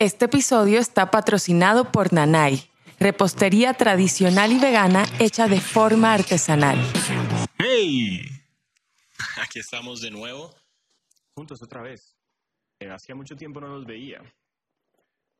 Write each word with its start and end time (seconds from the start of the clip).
Este 0.00 0.24
episodio 0.24 0.78
está 0.78 1.10
patrocinado 1.10 1.92
por 1.92 2.14
Nanay, 2.14 2.70
repostería 2.98 3.74
tradicional 3.74 4.50
y 4.50 4.58
vegana 4.58 5.04
hecha 5.18 5.46
de 5.46 5.60
forma 5.60 6.14
artesanal. 6.14 6.78
¡Hey! 7.58 8.22
Aquí 9.44 9.58
estamos 9.58 10.00
de 10.00 10.10
nuevo, 10.10 10.54
juntos 11.34 11.62
otra 11.62 11.82
vez. 11.82 12.16
Eh, 12.78 12.88
hacía 12.88 13.14
mucho 13.14 13.36
tiempo 13.36 13.60
no 13.60 13.68
nos 13.68 13.84
veía. 13.84 14.22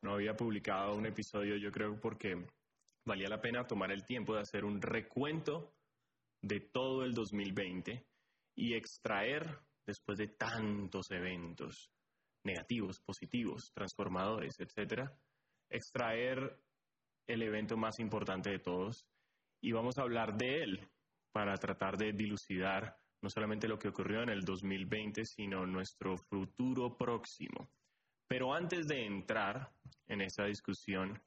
No 0.03 0.13
había 0.13 0.37
publicado 0.37 0.95
un 0.95 1.07
episodio, 1.07 1.57
yo 1.57 1.73
creo, 1.73 1.99
porque 1.99 2.37
valía 3.07 3.31
la 3.31 3.41
pena 3.41 3.67
tomar 3.67 3.91
el 3.91 4.05
tiempo 4.05 4.35
de 4.35 4.43
hacer 4.43 4.67
un 4.67 4.83
recuento 4.83 5.73
de 6.43 6.61
todo 6.61 7.07
el 7.07 7.15
2020 7.15 8.05
y 8.57 8.75
extraer, 8.75 9.59
después 9.87 10.19
de 10.19 10.29
tantos 10.29 11.11
eventos, 11.13 11.91
negativos, 12.45 13.01
positivos, 13.01 13.71
transformadores, 13.75 14.59
etcétera, 14.59 15.13
extraer 15.69 16.59
el 17.27 17.43
evento 17.43 17.77
más 17.77 17.99
importante 17.99 18.51
de 18.51 18.59
todos 18.59 19.07
y 19.63 19.73
vamos 19.73 19.99
a 19.99 20.03
hablar 20.03 20.37
de 20.37 20.63
él 20.63 20.89
para 21.33 21.55
tratar 21.57 21.97
de 21.97 22.13
dilucidar 22.13 22.97
no 23.23 23.29
solamente 23.29 23.69
lo 23.69 23.79
que 23.79 23.89
ocurrió 23.89 24.23
en 24.23 24.31
el 24.31 24.41
2020, 24.43 25.25
sino 25.27 25.67
nuestro 25.67 26.17
futuro 26.17 26.97
próximo. 26.97 27.71
Pero 28.27 28.55
antes 28.55 28.87
de 28.87 29.05
entrar 29.05 29.71
en 30.07 30.23
esa 30.23 30.45
discusión 30.45 31.21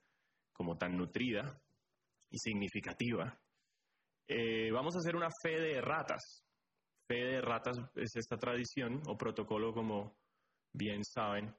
como 0.51 0.77
tan 0.77 0.97
nutrida 0.97 1.61
y 2.31 2.39
significativa, 2.39 3.39
eh, 4.27 4.71
vamos 4.71 4.95
a 4.95 4.99
hacer 4.99 5.15
una 5.15 5.29
fe 5.41 5.59
de 5.59 5.81
ratas. 5.81 6.43
Fe 7.07 7.25
de 7.25 7.41
ratas 7.41 7.77
es 7.95 8.15
esta 8.15 8.37
tradición 8.37 9.01
o 9.07 9.17
protocolo 9.17 9.73
como 9.73 10.17
bien 10.73 11.03
saben, 11.03 11.55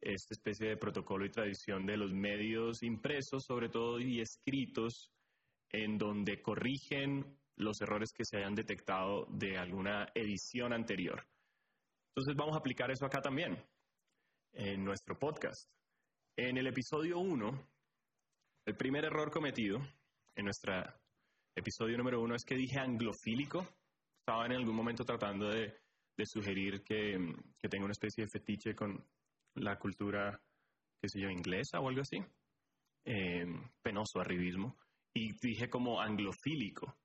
esta 0.00 0.34
especie 0.34 0.68
de 0.68 0.76
protocolo 0.76 1.24
y 1.24 1.30
tradición 1.30 1.86
de 1.86 1.96
los 1.96 2.12
medios 2.12 2.82
impresos, 2.82 3.44
sobre 3.44 3.68
todo, 3.68 3.98
y 3.98 4.20
escritos, 4.20 5.12
en 5.70 5.98
donde 5.98 6.40
corrigen 6.40 7.38
los 7.56 7.80
errores 7.80 8.12
que 8.12 8.24
se 8.24 8.38
hayan 8.38 8.54
detectado 8.54 9.26
de 9.30 9.58
alguna 9.58 10.08
edición 10.14 10.72
anterior. 10.72 11.26
Entonces 12.10 12.36
vamos 12.36 12.54
a 12.54 12.58
aplicar 12.58 12.90
eso 12.90 13.06
acá 13.06 13.20
también, 13.20 13.58
en 14.52 14.84
nuestro 14.84 15.18
podcast. 15.18 15.68
En 16.36 16.56
el 16.56 16.68
episodio 16.68 17.18
1, 17.18 17.68
el 18.66 18.76
primer 18.76 19.04
error 19.04 19.30
cometido 19.30 19.80
en 20.36 20.44
nuestro 20.44 20.72
episodio 21.56 21.98
número 21.98 22.20
1 22.22 22.36
es 22.36 22.44
que 22.44 22.54
dije 22.54 22.78
anglofílico. 22.78 23.66
Estaba 24.20 24.46
en 24.46 24.52
algún 24.52 24.76
momento 24.76 25.04
tratando 25.04 25.48
de 25.48 25.74
de 26.18 26.26
sugerir 26.26 26.82
que, 26.82 27.16
que 27.56 27.68
tenga 27.68 27.84
una 27.84 27.92
especie 27.92 28.24
de 28.24 28.30
fetiche 28.30 28.74
con 28.74 29.06
la 29.54 29.78
cultura, 29.78 30.38
qué 31.00 31.08
sé 31.08 31.20
yo, 31.20 31.30
inglesa 31.30 31.78
o 31.80 31.88
algo 31.88 32.02
así. 32.02 32.18
Eh, 33.04 33.46
penoso 33.80 34.20
arribismo. 34.20 34.76
Y 35.14 35.30
dije 35.40 35.70
como 35.70 36.00
anglofílico, 36.00 36.98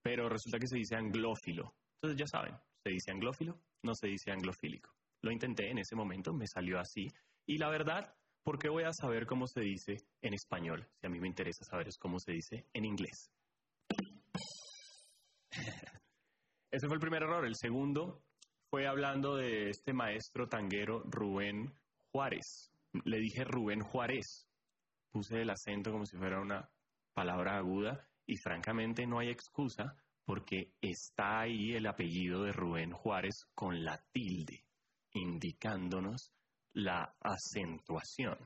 pero 0.00 0.28
resulta 0.28 0.58
que 0.58 0.68
se 0.68 0.78
dice 0.78 0.94
anglófilo. 0.96 1.74
Entonces 1.96 2.18
ya 2.18 2.26
saben, 2.26 2.54
se 2.82 2.90
dice 2.90 3.10
anglófilo, 3.10 3.60
no 3.82 3.94
se 3.94 4.06
dice 4.06 4.30
anglofílico. 4.30 4.94
Lo 5.22 5.32
intenté 5.32 5.68
en 5.68 5.78
ese 5.78 5.96
momento, 5.96 6.32
me 6.32 6.46
salió 6.46 6.78
así. 6.78 7.08
Y 7.46 7.58
la 7.58 7.68
verdad, 7.68 8.14
¿por 8.44 8.58
qué 8.58 8.68
voy 8.68 8.84
a 8.84 8.92
saber 8.92 9.26
cómo 9.26 9.46
se 9.46 9.60
dice 9.60 9.96
en 10.22 10.34
español? 10.34 10.88
Si 11.00 11.06
a 11.06 11.10
mí 11.10 11.20
me 11.20 11.28
interesa 11.28 11.64
saber 11.64 11.88
es 11.88 11.98
cómo 11.98 12.18
se 12.18 12.32
dice 12.32 12.66
en 12.72 12.84
inglés. 12.84 13.30
Ese 16.70 16.86
fue 16.86 16.94
el 16.94 17.00
primer 17.00 17.22
error. 17.24 17.44
El 17.44 17.54
segundo 17.54 18.24
fue 18.72 18.86
hablando 18.86 19.36
de 19.36 19.68
este 19.68 19.92
maestro 19.92 20.48
tanguero 20.48 21.02
Rubén 21.04 21.74
Juárez. 22.10 22.72
Le 23.04 23.18
dije 23.18 23.44
Rubén 23.44 23.82
Juárez. 23.82 24.48
Puse 25.10 25.42
el 25.42 25.50
acento 25.50 25.92
como 25.92 26.06
si 26.06 26.16
fuera 26.16 26.40
una 26.40 26.70
palabra 27.12 27.58
aguda 27.58 28.08
y 28.24 28.38
francamente 28.38 29.06
no 29.06 29.18
hay 29.18 29.28
excusa 29.28 29.94
porque 30.24 30.72
está 30.80 31.40
ahí 31.40 31.74
el 31.74 31.86
apellido 31.86 32.44
de 32.44 32.52
Rubén 32.52 32.92
Juárez 32.92 33.44
con 33.54 33.84
la 33.84 34.02
tilde, 34.10 34.64
indicándonos 35.12 36.32
la 36.72 37.14
acentuación. 37.20 38.38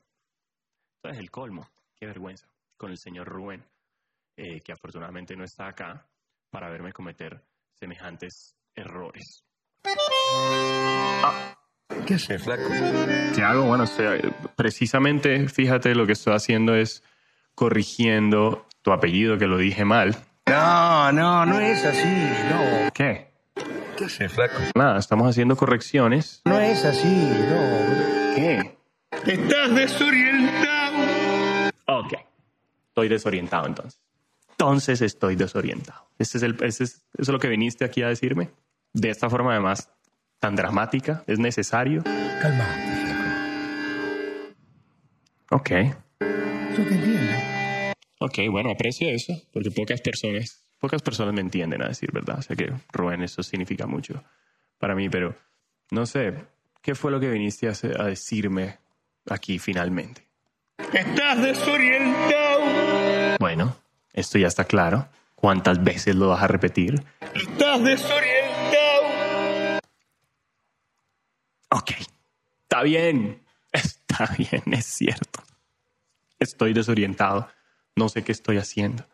Entonces 0.96 1.20
el 1.20 1.30
colmo, 1.30 1.70
qué 1.94 2.06
vergüenza, 2.06 2.48
con 2.76 2.90
el 2.90 2.98
señor 2.98 3.28
Rubén, 3.28 3.64
eh, 4.36 4.60
que 4.60 4.72
afortunadamente 4.72 5.36
no 5.36 5.44
está 5.44 5.68
acá 5.68 6.10
para 6.50 6.68
verme 6.68 6.92
cometer 6.92 7.44
semejantes 7.74 8.56
errores. 8.74 9.46
Ah, 10.32 11.54
¿Qué 12.06 12.14
hace, 12.14 12.38
flaco? 12.38 12.62
¿Qué 13.34 13.42
hago? 13.42 13.64
Bueno, 13.64 13.84
precisamente, 14.54 15.48
fíjate, 15.48 15.94
lo 15.94 16.06
que 16.06 16.12
estoy 16.12 16.34
haciendo 16.34 16.74
es 16.74 17.02
corrigiendo 17.54 18.66
tu 18.82 18.92
apellido, 18.92 19.38
que 19.38 19.46
lo 19.46 19.58
dije 19.58 19.84
mal. 19.84 20.16
No, 20.46 21.12
no, 21.12 21.46
no 21.46 21.60
es 21.60 21.84
así, 21.84 22.06
no. 22.50 22.90
¿Qué? 22.92 23.32
¿Qué 23.96 24.04
hace, 24.04 24.28
flaco? 24.28 24.56
Nada, 24.74 24.98
estamos 24.98 25.28
haciendo 25.28 25.56
correcciones. 25.56 26.42
No 26.44 26.58
es 26.60 26.84
así, 26.84 27.06
no. 27.06 28.34
¿Qué? 28.34 28.78
Estás 29.26 29.74
desorientado. 29.74 30.96
Ok. 31.86 32.14
Estoy 32.88 33.08
desorientado 33.08 33.66
entonces. 33.66 34.00
Entonces 34.50 35.02
estoy 35.02 35.36
desorientado. 35.36 36.08
¿Ese 36.18 36.38
es 36.38 36.44
el, 36.44 36.56
ese 36.62 36.84
es, 36.84 36.94
¿Eso 37.14 37.22
es 37.22 37.28
lo 37.28 37.38
que 37.38 37.48
viniste 37.48 37.84
aquí 37.84 38.02
a 38.02 38.08
decirme? 38.08 38.50
de 38.96 39.10
esta 39.10 39.28
forma 39.28 39.52
además 39.52 39.90
tan 40.38 40.56
dramática? 40.56 41.22
¿Es 41.26 41.38
necesario? 41.38 42.02
Calmate, 42.40 42.96
Ok. 45.50 45.70
Yo 46.20 46.84
te 46.84 46.94
entiendo. 46.94 47.32
Ok, 48.18 48.38
bueno, 48.50 48.70
aprecio 48.70 49.08
eso, 49.08 49.32
porque 49.52 49.70
pocas 49.70 50.00
personas, 50.00 50.62
pocas 50.80 51.02
personas 51.02 51.34
me 51.34 51.40
entienden 51.40 51.82
a 51.82 51.88
decir 51.88 52.10
verdad. 52.12 52.38
O 52.38 52.42
sea 52.42 52.56
que, 52.56 52.72
Rubén, 52.92 53.22
eso 53.22 53.42
significa 53.42 53.86
mucho 53.86 54.24
para 54.78 54.94
mí, 54.94 55.08
pero 55.08 55.36
no 55.90 56.06
sé, 56.06 56.34
¿qué 56.82 56.94
fue 56.94 57.10
lo 57.10 57.20
que 57.20 57.30
viniste 57.30 57.68
a, 57.68 57.72
a 57.72 58.04
decirme 58.06 58.78
aquí 59.28 59.58
finalmente? 59.58 60.26
Estás 60.92 61.42
desorientado. 61.42 62.60
Bueno, 63.38 63.76
esto 64.12 64.38
ya 64.38 64.48
está 64.48 64.64
claro. 64.64 65.08
¿Cuántas 65.34 65.82
veces 65.84 66.16
lo 66.16 66.28
vas 66.28 66.42
a 66.42 66.48
repetir? 66.48 67.02
Estás 67.34 67.82
desorientado. 67.84 68.35
Ok, 71.70 71.90
está 72.62 72.82
bien, 72.82 73.42
está 73.72 74.26
bien, 74.38 74.62
es 74.72 74.86
cierto. 74.86 75.42
Estoy 76.38 76.72
desorientado, 76.72 77.48
no 77.94 78.08
sé 78.08 78.22
qué 78.22 78.32
estoy 78.32 78.58
haciendo. 78.58 79.06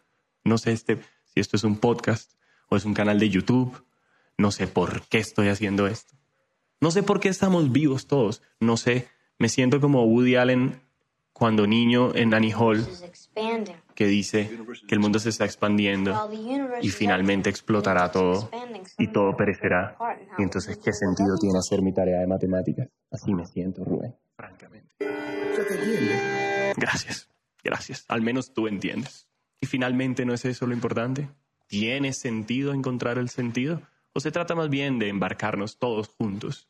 No 0.45 0.59
sé 0.59 0.73
este, 0.73 1.01
si 1.25 1.41
esto 1.41 1.57
es 1.57 1.65
un 1.65 1.79
podcast 1.79 2.33
o 2.69 2.77
es 2.77 2.85
un 2.85 2.95
canal 2.95 3.19
de 3.19 3.31
YouTube. 3.31 3.85
No 4.37 4.51
sé 4.51 4.67
por 4.67 5.03
qué 5.09 5.19
estoy 5.19 5.49
haciendo 5.49 5.87
esto. 5.87 6.15
No 6.81 6.91
sé 6.91 7.03
por 7.03 7.21
qué 7.21 7.29
estamos 7.29 7.71
vivos 7.71 8.07
todos. 8.07 8.43
No 8.59 8.77
sé, 8.77 9.09
me 9.39 9.49
siento 9.49 9.81
como 9.81 10.05
Woody 10.05 10.37
Allen 10.37 10.83
cuando 11.33 11.67
niño 11.67 12.15
en 12.15 12.35
Annie 12.35 12.53
Hall 12.53 12.87
que 13.95 14.07
dice 14.07 14.51
que 14.87 14.95
el 14.95 15.01
mundo 15.01 15.19
se 15.19 15.29
está 15.29 15.45
expandiendo 15.45 16.31
y 16.81 16.89
finalmente 16.91 17.51
explotará 17.51 18.11
todo 18.11 18.51
y 18.99 19.09
todo 19.09 19.37
perecerá. 19.37 19.97
Y 20.39 20.43
entonces, 20.43 20.79
¿qué 20.79 20.93
sentido 20.93 21.37
tiene 21.41 21.59
hacer 21.59 21.83
mi 21.83 21.93
tarea 21.93 22.21
de 22.21 22.27
matemáticas? 22.27 22.89
Así 23.11 23.33
me 23.33 23.47
siento, 23.47 23.85
Rubén, 23.85 24.15
francamente. 24.37 24.95
Gracias, 26.77 27.29
gracias. 27.63 28.05
Al 28.09 28.23
menos 28.23 28.55
tú 28.55 28.67
entiendes. 28.67 29.29
Y 29.61 29.67
finalmente, 29.67 30.25
¿no 30.25 30.35
es 30.35 30.45
eso 30.45 30.67
lo 30.67 30.75
importante? 30.75 31.29
¿Tiene 31.69 32.13
sentido 32.13 32.75
encontrar 32.75 33.19
el 33.19 33.29
sentido? 33.29 33.83
¿O 34.13 34.21
se 34.21 34.31
trata 34.31 34.55
más 34.55 34.69
bien 34.69 34.99
de 34.99 35.09
embarcarnos 35.09 35.79
todos 35.79 36.09
juntos 36.09 36.69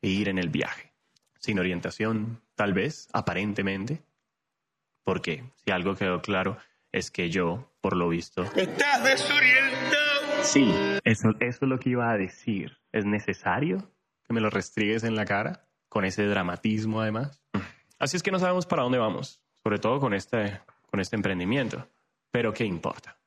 e 0.00 0.08
ir 0.08 0.28
en 0.28 0.38
el 0.38 0.48
viaje? 0.48 0.92
Sin 1.38 1.58
orientación, 1.58 2.40
tal 2.54 2.72
vez, 2.72 3.08
aparentemente, 3.12 4.02
porque 5.04 5.44
si 5.64 5.72
algo 5.72 5.94
quedó 5.94 6.20
claro 6.22 6.58
es 6.92 7.10
que 7.10 7.30
yo, 7.30 7.72
por 7.80 7.96
lo 7.96 8.08
visto... 8.08 8.42
Estás 8.54 9.02
desorientado. 9.02 10.42
Sí, 10.42 10.72
eso, 11.04 11.30
eso 11.40 11.64
es 11.64 11.68
lo 11.68 11.78
que 11.78 11.90
iba 11.90 12.10
a 12.10 12.18
decir. 12.18 12.78
¿Es 12.92 13.04
necesario 13.04 13.90
que 14.24 14.34
me 14.34 14.40
lo 14.40 14.50
restrigues 14.50 15.04
en 15.04 15.14
la 15.14 15.24
cara? 15.24 15.66
Con 15.88 16.04
ese 16.04 16.24
dramatismo 16.24 17.00
además. 17.00 17.42
Así 17.98 18.16
es 18.16 18.22
que 18.22 18.30
no 18.30 18.38
sabemos 18.38 18.66
para 18.66 18.82
dónde 18.82 18.98
vamos, 18.98 19.40
sobre 19.62 19.78
todo 19.78 20.00
con 20.00 20.14
este, 20.14 20.60
con 20.90 21.00
este 21.00 21.16
emprendimiento. 21.16 21.88
Pero 22.30 22.52
¿qué 22.52 22.64
importa? 22.64 23.18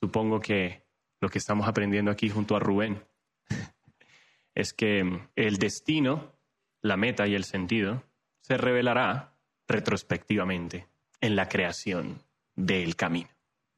Supongo 0.00 0.40
que 0.40 0.84
lo 1.20 1.28
que 1.28 1.38
estamos 1.38 1.68
aprendiendo 1.68 2.10
aquí 2.10 2.28
junto 2.28 2.56
a 2.56 2.60
Rubén 2.60 3.02
es 4.54 4.72
que 4.72 5.20
el 5.36 5.56
destino, 5.58 6.34
la 6.82 6.96
meta 6.96 7.26
y 7.26 7.34
el 7.34 7.44
sentido 7.44 8.02
se 8.40 8.56
revelará 8.56 9.32
retrospectivamente 9.66 10.86
en 11.20 11.36
la 11.36 11.48
creación 11.48 12.22
del 12.56 12.96
camino, 12.96 13.30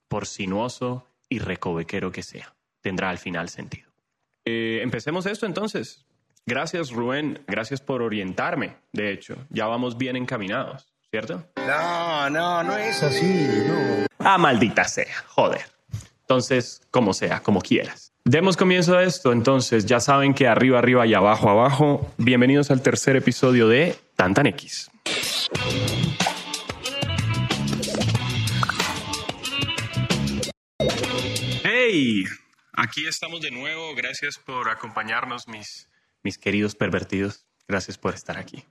por 0.08 0.26
sinuoso 0.26 1.06
y 1.28 1.38
recovequero 1.38 2.12
que 2.12 2.22
sea. 2.22 2.54
Tendrá 2.80 3.10
al 3.10 3.18
final 3.18 3.48
sentido. 3.48 3.90
Eh, 4.44 4.80
empecemos 4.82 5.26
esto 5.26 5.46
entonces. 5.46 6.04
Gracias 6.46 6.90
Rubén, 6.90 7.44
gracias 7.46 7.80
por 7.80 8.02
orientarme, 8.02 8.76
de 8.92 9.12
hecho, 9.12 9.36
ya 9.50 9.66
vamos 9.66 9.98
bien 9.98 10.16
encaminados. 10.16 10.90
¿cierto? 11.10 11.44
No, 11.56 12.30
no, 12.30 12.62
no 12.62 12.76
es 12.76 13.02
así, 13.02 13.48
no. 13.66 14.06
Ah, 14.18 14.38
maldita 14.38 14.84
sea, 14.84 15.24
joder. 15.28 15.62
Entonces, 16.22 16.82
como 16.90 17.12
sea, 17.12 17.40
como 17.40 17.60
quieras. 17.60 18.12
Demos 18.24 18.56
comienzo 18.56 18.96
a 18.96 19.02
esto, 19.02 19.32
entonces 19.32 19.86
ya 19.86 19.98
saben 19.98 20.34
que 20.34 20.46
arriba, 20.46 20.78
arriba 20.78 21.06
y 21.06 21.14
abajo, 21.14 21.50
abajo. 21.50 22.12
Bienvenidos 22.16 22.70
al 22.70 22.82
tercer 22.82 23.16
episodio 23.16 23.66
de 23.66 23.96
Tantan 24.14 24.46
X. 24.46 24.90
Aquí 32.72 33.04
estamos 33.04 33.40
de 33.40 33.50
nuevo. 33.50 33.96
Gracias 33.96 34.38
por 34.38 34.68
acompañarnos, 34.68 35.48
mis, 35.48 35.88
mis 36.22 36.38
queridos 36.38 36.76
pervertidos. 36.76 37.46
Gracias 37.66 37.98
por 37.98 38.14
estar 38.14 38.38
aquí. 38.38 38.64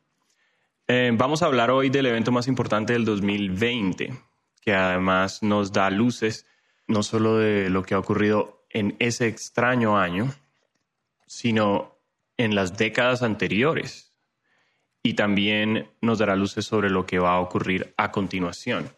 Eh, 0.87 1.11
vamos 1.13 1.43
a 1.43 1.47
hablar 1.47 1.69
hoy 1.69 1.89
del 1.89 2.05
evento 2.05 2.31
más 2.31 2.47
importante 2.47 2.93
del 2.93 3.03
2020, 3.03 4.13
que 4.61 4.73
además 4.73 5.43
nos 5.43 5.73
da 5.73 5.89
luces 5.89 6.45
no 6.87 7.03
solo 7.03 7.37
de 7.37 7.69
lo 7.69 7.83
que 7.83 7.93
ha 7.93 7.99
ocurrido 7.99 8.65
en 8.69 8.95
ese 8.99 9.27
extraño 9.27 9.99
año, 9.99 10.33
sino 11.27 11.99
en 12.37 12.55
las 12.55 12.77
décadas 12.77 13.21
anteriores. 13.21 14.13
Y 15.03 15.15
también 15.15 15.91
nos 15.99 16.19
dará 16.19 16.37
luces 16.37 16.65
sobre 16.65 16.89
lo 16.89 17.05
que 17.05 17.19
va 17.19 17.33
a 17.33 17.41
ocurrir 17.41 17.93
a 17.97 18.11
continuación 18.11 18.89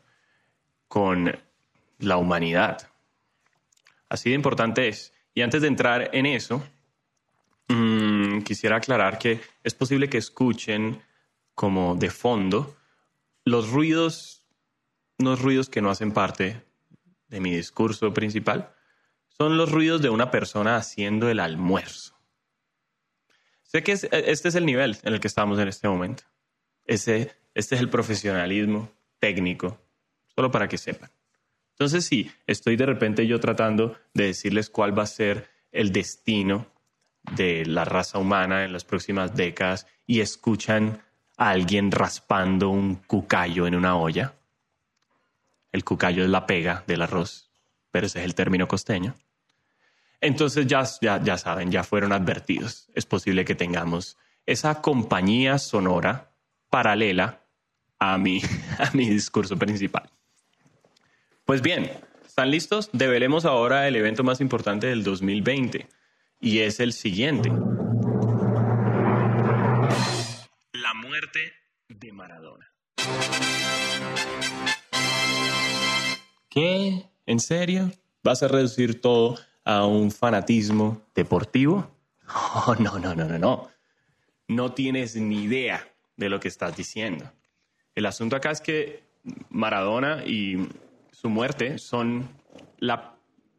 con 0.88 1.40
la 1.98 2.18
humanidad. 2.18 2.91
Así 4.12 4.28
de 4.28 4.36
importante 4.36 4.90
es. 4.90 5.14
Y 5.34 5.42
antes 5.42 5.62
de 5.62 5.70
entrar 5.70 6.10
en 6.12 6.26
eso, 6.26 6.62
mmm, 7.70 8.42
quisiera 8.42 8.76
aclarar 8.76 9.18
que 9.18 9.40
es 9.64 9.74
posible 9.74 10.10
que 10.10 10.18
escuchen 10.18 11.02
como 11.56 11.96
de 11.96 12.10
fondo 12.10 12.76
los 13.46 13.70
ruidos, 13.70 14.46
los 15.18 15.42
ruidos 15.42 15.70
que 15.70 15.82
no 15.82 15.90
hacen 15.90 16.12
parte 16.12 16.62
de 17.30 17.40
mi 17.40 17.56
discurso 17.56 18.14
principal, 18.14 18.74
son 19.30 19.56
los 19.56 19.72
ruidos 19.72 20.02
de 20.02 20.10
una 20.10 20.30
persona 20.30 20.76
haciendo 20.76 21.30
el 21.30 21.40
almuerzo. 21.40 22.14
Sé 23.64 23.82
que 23.82 23.94
es, 23.94 24.10
este 24.12 24.50
es 24.50 24.56
el 24.56 24.66
nivel 24.66 24.98
en 25.04 25.14
el 25.14 25.22
que 25.22 25.30
estamos 25.30 25.58
en 25.58 25.70
este 25.70 25.88
momento. 25.88 26.24
Ese, 26.84 27.34
este 27.54 27.76
es 27.76 27.82
el 27.82 27.90
profesionalismo 27.90 28.92
técnico, 29.20 29.80
solo 30.36 30.52
para 30.52 30.68
que 30.68 30.78
sepan. 30.78 31.10
Entonces, 31.72 32.06
sí, 32.06 32.32
estoy 32.48 32.76
de 32.76 32.86
repente 32.86 33.26
yo 33.26 33.40
tratando 33.40 33.98
de 34.14 34.26
decirles 34.26 34.70
cuál 34.70 34.98
va 34.98 35.04
a 35.04 35.08
ser 35.08 35.50
el 35.72 35.92
destino 35.92 36.68
de 37.36 37.66
la 37.66 37.86
raza 37.86 38.18
humana 38.18 38.64
en 38.66 38.74
las 38.74 38.84
próximas 38.84 39.36
décadas 39.36 39.88
y 40.06 40.20
escuchan 40.22 41.02
a 41.38 41.50
alguien 41.50 41.92
raspando 41.92 42.70
un 42.70 42.96
cucayo 42.96 43.68
en 43.68 43.76
una 43.76 43.96
olla. 43.96 44.36
El 45.72 45.84
cucayo 45.84 46.24
es 46.24 46.30
la 46.30 46.46
pega 46.46 46.84
del 46.88 47.02
arroz, 47.02 47.50
pero 47.92 48.08
ese 48.08 48.20
es 48.20 48.26
el 48.26 48.36
término 48.36 48.68
costeño. 48.68 49.16
Entonces 50.20 50.68
ya, 50.68 50.84
ya, 51.02 51.22
ya 51.24 51.38
saben, 51.38 51.72
ya 51.72 51.84
fueron 51.84 52.12
advertidos. 52.12 52.90
Es 52.94 53.06
posible 53.06 53.46
que 53.46 53.56
tengamos 53.56 54.18
esa 54.46 54.82
compañía 54.82 55.58
sonora 55.58 56.32
paralela 56.70 57.42
a 57.98 58.18
mi, 58.18 58.42
a 58.78 58.92
mi 58.94 59.10
discurso 59.10 59.58
principal. 59.58 60.10
Pues 61.46 61.62
bien, 61.62 61.92
¿están 62.26 62.52
listos? 62.52 62.90
Develemos 62.94 63.46
ahora 63.46 63.88
el 63.88 63.96
evento 63.96 64.24
más 64.24 64.42
importante 64.42 64.88
del 64.88 65.04
2020 65.04 65.88
y 66.40 66.60
es 66.60 66.80
el 66.80 66.94
siguiente. 66.94 67.50
La 70.74 70.94
muerte 70.96 71.54
de 71.90 72.14
Maradona. 72.14 72.72
¿Qué? 76.50 77.10
¿En 77.26 77.40
serio? 77.40 77.92
¿Vas 78.24 78.44
a 78.44 78.48
reducir 78.48 79.02
todo 79.02 79.40
a 79.64 79.86
un 79.86 80.12
fanatismo 80.12 81.02
deportivo? 81.16 81.90
Oh, 82.66 82.76
no, 82.80 82.98
no, 82.98 83.14
no, 83.14 83.26
no, 83.26 83.38
no. 83.38 83.70
No 84.48 84.72
tienes 84.72 85.18
ni 85.18 85.44
idea 85.44 85.86
de 86.16 86.30
lo 86.30 86.40
que 86.40 86.48
estás 86.48 86.78
diciendo. 86.78 87.30
El 87.94 88.06
asunto 88.06 88.38
acá 88.38 88.52
es 88.52 88.62
que 88.62 89.04
Maradona 89.50 90.24
y 90.26 90.70
su 91.22 91.30
muerte 91.30 91.78
son 91.78 92.30
la 92.80 93.14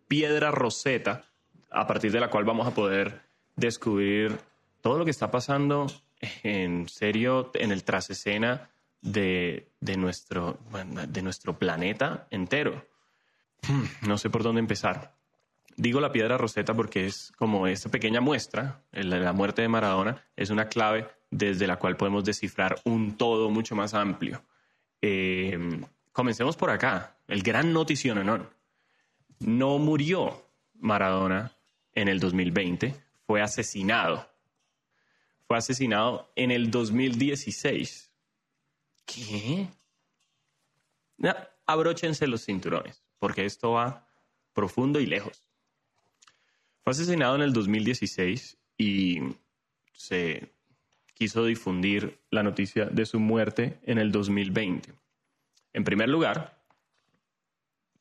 piedra 0.09 0.51
roseta 0.51 1.27
a 1.71 1.87
partir 1.87 2.11
de 2.11 2.19
la 2.19 2.29
cual 2.29 2.45
vamos 2.45 2.67
a 2.67 2.75
poder 2.75 3.21
descubrir 3.55 4.37
todo 4.81 4.99
lo 4.99 5.05
que 5.05 5.13
está 5.13 5.31
pasando 5.31 5.87
en 6.43 6.89
serio 6.89 7.53
en 7.55 7.71
el 7.71 7.85
trasescena 7.85 8.69
de, 9.01 9.69
de, 9.79 9.97
nuestro, 9.97 10.59
de 11.07 11.23
nuestro 11.23 11.57
planeta 11.57 12.27
entero. 12.31 12.85
Hmm, 13.69 14.09
no 14.09 14.19
sé 14.19 14.29
por 14.29 14.43
dónde 14.43 14.59
empezar. 14.59 15.15
Digo 15.77 16.01
la 16.01 16.11
piedra 16.11 16.37
roseta 16.37 16.75
porque 16.75 17.07
es 17.07 17.31
como 17.37 17.69
esta 17.69 17.91
pequeña 17.91 18.21
muestra, 18.21 18.83
la 18.91 19.33
muerte 19.33 19.63
de 19.63 19.69
Maradona, 19.69 20.25
es 20.35 20.51
una 20.51 20.69
clave 20.69 21.07
desde 21.31 21.69
la 21.69 21.79
cual 21.79 21.97
podemos 21.97 22.25
descifrar 22.25 22.81
un 22.83 23.17
todo 23.17 23.51
mucho 23.51 23.77
más 23.77 23.95
amplio. 23.95 24.43
Eh, 25.01 25.57
comencemos 26.13 26.57
por 26.57 26.71
acá, 26.71 27.17
el 27.27 27.43
gran 27.43 27.73
notición, 27.73 28.25
¿no? 28.25 28.47
No 29.41 29.79
murió 29.79 30.47
Maradona 30.75 31.53
en 31.95 32.09
el 32.09 32.21
2020, 32.21 32.95
fue 33.27 33.43
asesinado. 33.43 34.29
Fue 35.47 35.57
asesinado 35.57 36.31
en 36.37 36.51
el 36.51 36.71
2016. 36.71 38.11
¿Qué? 39.05 39.69
abróchense 41.67 42.27
los 42.27 42.45
cinturones, 42.45 43.05
porque 43.19 43.45
esto 43.45 43.73
va 43.73 44.09
profundo 44.53 45.01
y 45.01 45.07
lejos. 45.07 45.45
Fue 46.83 46.91
asesinado 46.91 47.37
en 47.37 47.43
el 47.43 47.53
2016 47.53 48.59
y 48.77 49.21
se 49.93 50.53
quiso 51.15 51.45
difundir 51.45 52.21
la 52.31 52.43
noticia 52.43 52.87
de 52.87 53.07
su 53.07 53.21
muerte 53.21 53.79
en 53.85 53.99
el 53.99 54.11
2020. 54.11 55.02
En 55.73 55.85
primer 55.85 56.09
lugar, 56.09 56.63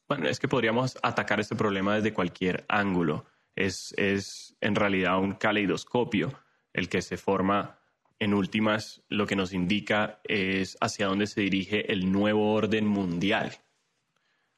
bueno, 0.08 0.28
es 0.28 0.40
que 0.40 0.48
podríamos 0.48 0.98
atacar 1.02 1.40
este 1.40 1.56
problema 1.56 1.96
desde 1.96 2.14
cualquier 2.14 2.66
ángulo. 2.68 3.26
Es, 3.56 3.94
es 3.98 4.56
en 4.62 4.76
realidad 4.76 5.20
un 5.20 5.34
caleidoscopio 5.34 6.34
el 6.74 6.90
que 6.90 7.02
se 7.02 7.18
forma 7.18 7.78
en 8.20 8.34
últimas, 8.34 9.02
lo 9.10 9.26
que 9.26 9.36
nos 9.36 9.52
indica 9.52 10.20
es 10.24 10.78
hacia 10.80 11.08
dónde 11.08 11.28
se 11.28 11.42
dirige 11.42 11.92
el 11.92 12.12
nuevo 12.12 12.54
orden 12.54 12.86
mundial. 12.86 13.52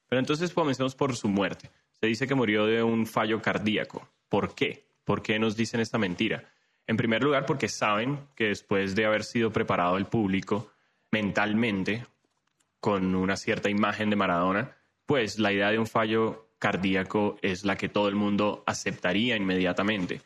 Pero 0.10 0.20
entonces 0.20 0.52
comencemos 0.52 0.96
por 0.96 1.16
su 1.16 1.30
muerte. 1.30 1.72
Se 1.92 2.08
dice 2.08 2.28
que 2.28 2.36
murió 2.36 2.66
de 2.66 2.84
un 2.84 3.08
fallo 3.08 3.42
cardíaco. 3.42 4.10
¿Por 4.28 4.54
qué? 4.54 4.86
¿Por 5.06 5.22
qué 5.22 5.40
nos 5.40 5.56
dicen 5.56 5.80
esta 5.80 5.98
mentira? 5.98 6.52
En 6.88 6.98
primer 6.98 7.24
lugar, 7.24 7.46
porque 7.46 7.70
saben 7.70 8.28
que 8.36 8.50
después 8.50 8.96
de 8.96 9.06
haber 9.06 9.24
sido 9.24 9.52
preparado 9.54 9.98
el 9.98 10.08
público 10.08 10.72
mentalmente 11.12 12.06
con 12.84 13.16
una 13.16 13.38
cierta 13.38 13.70
imagen 13.70 14.10
de 14.10 14.18
Maradona, 14.18 14.76
pues 15.06 15.40
la 15.40 15.54
idea 15.54 15.72
de 15.72 15.80
un 15.80 15.88
fallo 15.88 16.50
cardíaco 16.60 17.38
es 17.42 17.64
la 17.64 17.78
que 17.78 17.88
todo 17.88 18.10
el 18.10 18.16
mundo 18.16 18.62
aceptaría 18.66 19.38
inmediatamente. 19.38 20.22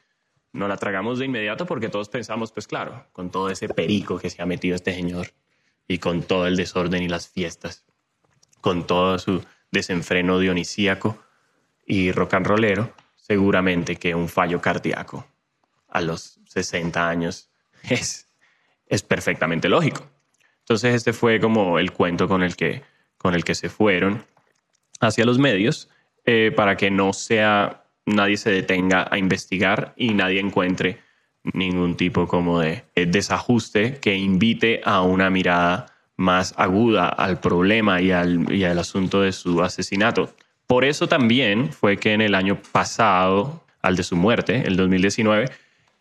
No 0.54 0.68
la 0.68 0.78
tragamos 0.78 1.20
de 1.20 1.26
inmediato 1.26 1.68
porque 1.68 1.88
todos 1.88 2.10
pensamos, 2.10 2.52
pues 2.52 2.66
claro, 2.66 3.06
con 3.14 3.30
todo 3.30 3.52
ese 3.52 3.70
perico 3.70 4.18
que 4.18 4.32
se 4.32 4.42
ha 4.42 4.48
metido 4.48 4.76
este 4.76 4.92
señor 4.92 5.28
y 5.88 6.00
con 6.00 6.24
todo 6.24 6.48
el 6.48 6.56
desorden 6.56 7.04
y 7.04 7.08
las 7.08 7.30
fiestas, 7.30 7.86
con 8.60 8.88
todo 8.88 9.20
su 9.20 9.46
desenfreno 9.72 10.40
dionisíaco 10.40 11.16
y 11.86 12.12
rock 12.12 12.34
and 12.34 12.48
rollero, 12.48 12.92
seguramente 13.18 13.98
que 13.98 14.16
un 14.16 14.30
fallo 14.30 14.60
cardíaco 14.62 15.28
a 15.90 16.02
los 16.02 16.40
60 16.48 17.08
años 17.08 17.52
es, 17.84 18.28
es 18.88 19.04
perfectamente 19.04 19.70
lógico. 19.70 20.17
Entonces 20.68 20.96
este 20.96 21.14
fue 21.14 21.40
como 21.40 21.80
el 21.80 21.94
cuento 21.94 22.28
con 22.28 22.44
el 22.44 22.58
que, 22.58 22.82
con 23.18 23.34
el 23.34 23.46
que 23.46 23.56
se 23.56 23.70
fueron 23.70 24.26
hacia 25.00 25.24
los 25.24 25.40
medios 25.40 25.90
eh, 26.26 26.52
para 26.54 26.76
que 26.76 26.92
no 26.92 27.14
sea, 27.14 27.86
nadie 28.06 28.36
se 28.36 28.52
detenga 28.52 29.08
a 29.10 29.18
investigar 29.18 29.94
y 29.96 30.14
nadie 30.14 30.42
encuentre 30.42 31.00
ningún 31.54 31.96
tipo 31.96 32.28
como 32.28 32.60
de 32.60 32.84
desajuste 32.96 34.00
que 34.02 34.16
invite 34.16 34.82
a 34.84 35.04
una 35.04 35.30
mirada 35.30 35.86
más 36.18 36.54
aguda 36.58 37.08
al 37.08 37.40
problema 37.40 38.02
y 38.02 38.12
al, 38.12 38.52
y 38.52 38.66
al 38.66 38.78
asunto 38.78 39.22
de 39.22 39.32
su 39.32 39.64
asesinato. 39.64 40.34
Por 40.66 40.84
eso 40.84 41.08
también 41.08 41.72
fue 41.72 41.96
que 41.96 42.12
en 42.12 42.20
el 42.20 42.36
año 42.36 42.60
pasado, 42.74 43.64
al 43.82 43.96
de 43.96 44.04
su 44.04 44.18
muerte, 44.18 44.64
el 44.66 44.76
2019, 44.76 45.50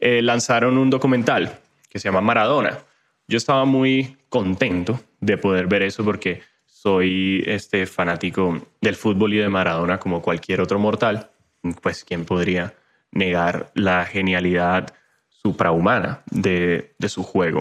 eh, 0.00 0.22
lanzaron 0.22 0.76
un 0.76 0.90
documental 0.90 1.56
que 1.88 2.00
se 2.00 2.08
llama 2.08 2.20
Maradona. 2.20 2.80
Yo 3.28 3.38
estaba 3.38 3.64
muy 3.64 4.16
contento 4.28 5.00
de 5.20 5.36
poder 5.36 5.66
ver 5.66 5.82
eso 5.82 6.04
porque 6.04 6.42
soy 6.66 7.42
este 7.46 7.86
fanático 7.86 8.60
del 8.80 8.94
fútbol 8.94 9.34
y 9.34 9.38
de 9.38 9.48
Maradona 9.48 9.98
como 9.98 10.22
cualquier 10.22 10.60
otro 10.60 10.78
mortal. 10.78 11.30
Pues 11.82 12.04
quién 12.04 12.24
podría 12.24 12.74
negar 13.10 13.72
la 13.74 14.04
genialidad 14.04 14.94
suprahumana 15.28 16.22
de, 16.30 16.94
de 16.98 17.08
su 17.08 17.24
juego, 17.24 17.58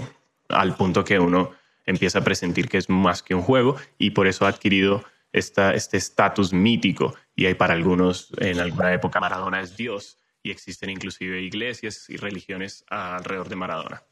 al 0.50 0.76
punto 0.76 1.04
que 1.04 1.20
uno 1.20 1.52
empieza 1.86 2.20
a 2.20 2.24
presentir 2.24 2.68
que 2.70 2.78
es 2.78 2.90
más 2.90 3.24
que 3.24 3.34
un 3.34 3.42
juego 3.42 3.78
y 3.98 4.12
por 4.12 4.28
eso 4.28 4.46
ha 4.46 4.50
adquirido 4.50 5.04
esta, 5.34 5.74
este 5.74 5.98
estatus 5.98 6.54
mítico. 6.54 7.16
Y 7.36 7.46
hay 7.48 7.56
para 7.56 7.74
algunos, 7.74 8.32
en 8.38 8.60
alguna 8.60 8.94
época, 8.94 9.20
Maradona 9.20 9.62
es 9.62 9.76
Dios 9.76 10.18
y 10.44 10.52
existen 10.52 10.90
inclusive 10.90 11.42
iglesias 11.42 12.10
y 12.10 12.18
religiones 12.18 12.86
alrededor 12.90 13.50
de 13.50 13.56
Maradona. 13.56 14.04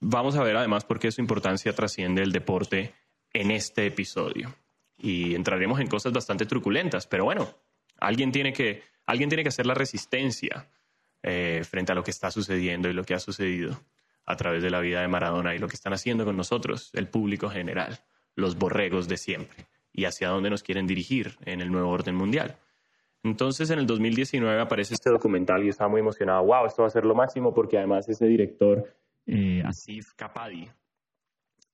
Vamos 0.00 0.34
a 0.36 0.42
ver 0.42 0.56
además 0.56 0.84
por 0.84 0.98
qué 0.98 1.12
su 1.12 1.20
importancia 1.20 1.74
trasciende 1.74 2.22
el 2.22 2.32
deporte 2.32 2.94
en 3.32 3.50
este 3.50 3.86
episodio. 3.86 4.54
Y 4.98 5.34
entraremos 5.34 5.80
en 5.80 5.86
cosas 5.86 6.12
bastante 6.12 6.46
truculentas, 6.46 7.06
pero 7.06 7.24
bueno, 7.24 7.54
alguien 7.98 8.32
tiene 8.32 8.52
que, 8.52 8.82
alguien 9.06 9.28
tiene 9.28 9.42
que 9.42 9.50
hacer 9.50 9.66
la 9.66 9.74
resistencia 9.74 10.68
eh, 11.22 11.62
frente 11.68 11.92
a 11.92 11.94
lo 11.94 12.02
que 12.02 12.10
está 12.10 12.30
sucediendo 12.30 12.88
y 12.88 12.94
lo 12.94 13.04
que 13.04 13.14
ha 13.14 13.20
sucedido 13.20 13.78
a 14.24 14.36
través 14.36 14.62
de 14.62 14.70
la 14.70 14.80
vida 14.80 15.02
de 15.02 15.08
Maradona 15.08 15.54
y 15.54 15.58
lo 15.58 15.68
que 15.68 15.76
están 15.76 15.92
haciendo 15.92 16.24
con 16.24 16.36
nosotros, 16.36 16.90
el 16.94 17.08
público 17.08 17.50
general, 17.50 17.98
los 18.36 18.56
borregos 18.56 19.08
de 19.08 19.16
siempre, 19.16 19.66
y 19.92 20.04
hacia 20.04 20.28
dónde 20.28 20.50
nos 20.50 20.62
quieren 20.62 20.86
dirigir 20.86 21.36
en 21.44 21.60
el 21.60 21.70
nuevo 21.70 21.90
orden 21.90 22.14
mundial. 22.14 22.56
Entonces, 23.22 23.68
en 23.70 23.80
el 23.80 23.86
2019 23.86 24.60
aparece 24.60 24.94
este 24.94 25.10
documental 25.10 25.62
y 25.64 25.68
estaba 25.68 25.90
muy 25.90 26.00
emocionado. 26.00 26.42
¡Wow! 26.44 26.66
Esto 26.66 26.82
va 26.82 26.88
a 26.88 26.90
ser 26.90 27.04
lo 27.04 27.14
máximo 27.14 27.52
porque 27.52 27.76
además 27.76 28.08
ese 28.08 28.26
director, 28.26 28.94
eh, 29.32 29.62
Asif 29.64 30.12
Kapadi, 30.16 30.68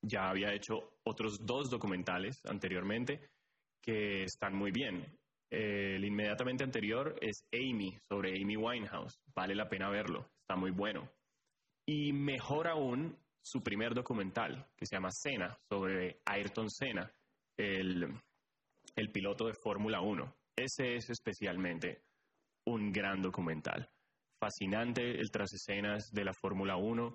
ya 0.02 0.28
había 0.28 0.52
hecho 0.52 0.98
otros 1.04 1.44
dos 1.44 1.70
documentales 1.70 2.44
anteriormente 2.44 3.30
que 3.80 4.24
están 4.24 4.54
muy 4.54 4.70
bien. 4.70 5.04
el 5.50 6.04
inmediatamente 6.04 6.64
anterior 6.64 7.16
es 7.20 7.44
Amy, 7.52 7.96
sobre 8.08 8.40
Amy 8.40 8.56
Winehouse. 8.56 9.20
Vale 9.34 9.54
la 9.54 9.68
pena 9.68 9.88
verlo, 9.88 10.28
está 10.40 10.56
muy 10.56 10.70
bueno. 10.70 11.08
Y 11.86 12.12
mejor 12.12 12.66
aún, 12.66 13.16
su 13.42 13.62
primer 13.62 13.94
documental, 13.94 14.66
que 14.76 14.86
se 14.86 14.96
llama 14.96 15.10
Senna, 15.12 15.56
sobre 15.68 16.20
Ayrton 16.24 16.68
Senna, 16.68 17.10
el, 17.56 18.12
el 18.96 19.10
piloto 19.12 19.46
de 19.46 19.54
Fórmula 19.54 20.00
1 20.00 20.36
ese 20.56 20.96
es 20.96 21.10
especialmente 21.10 22.02
un 22.64 22.90
gran 22.90 23.20
documental. 23.20 23.90
Fascinante 24.40 25.20
el 25.20 25.30
tras 25.30 25.52
escenas 25.52 26.10
de 26.12 26.24
la 26.24 26.32
Fórmula 26.32 26.76
1. 26.76 27.14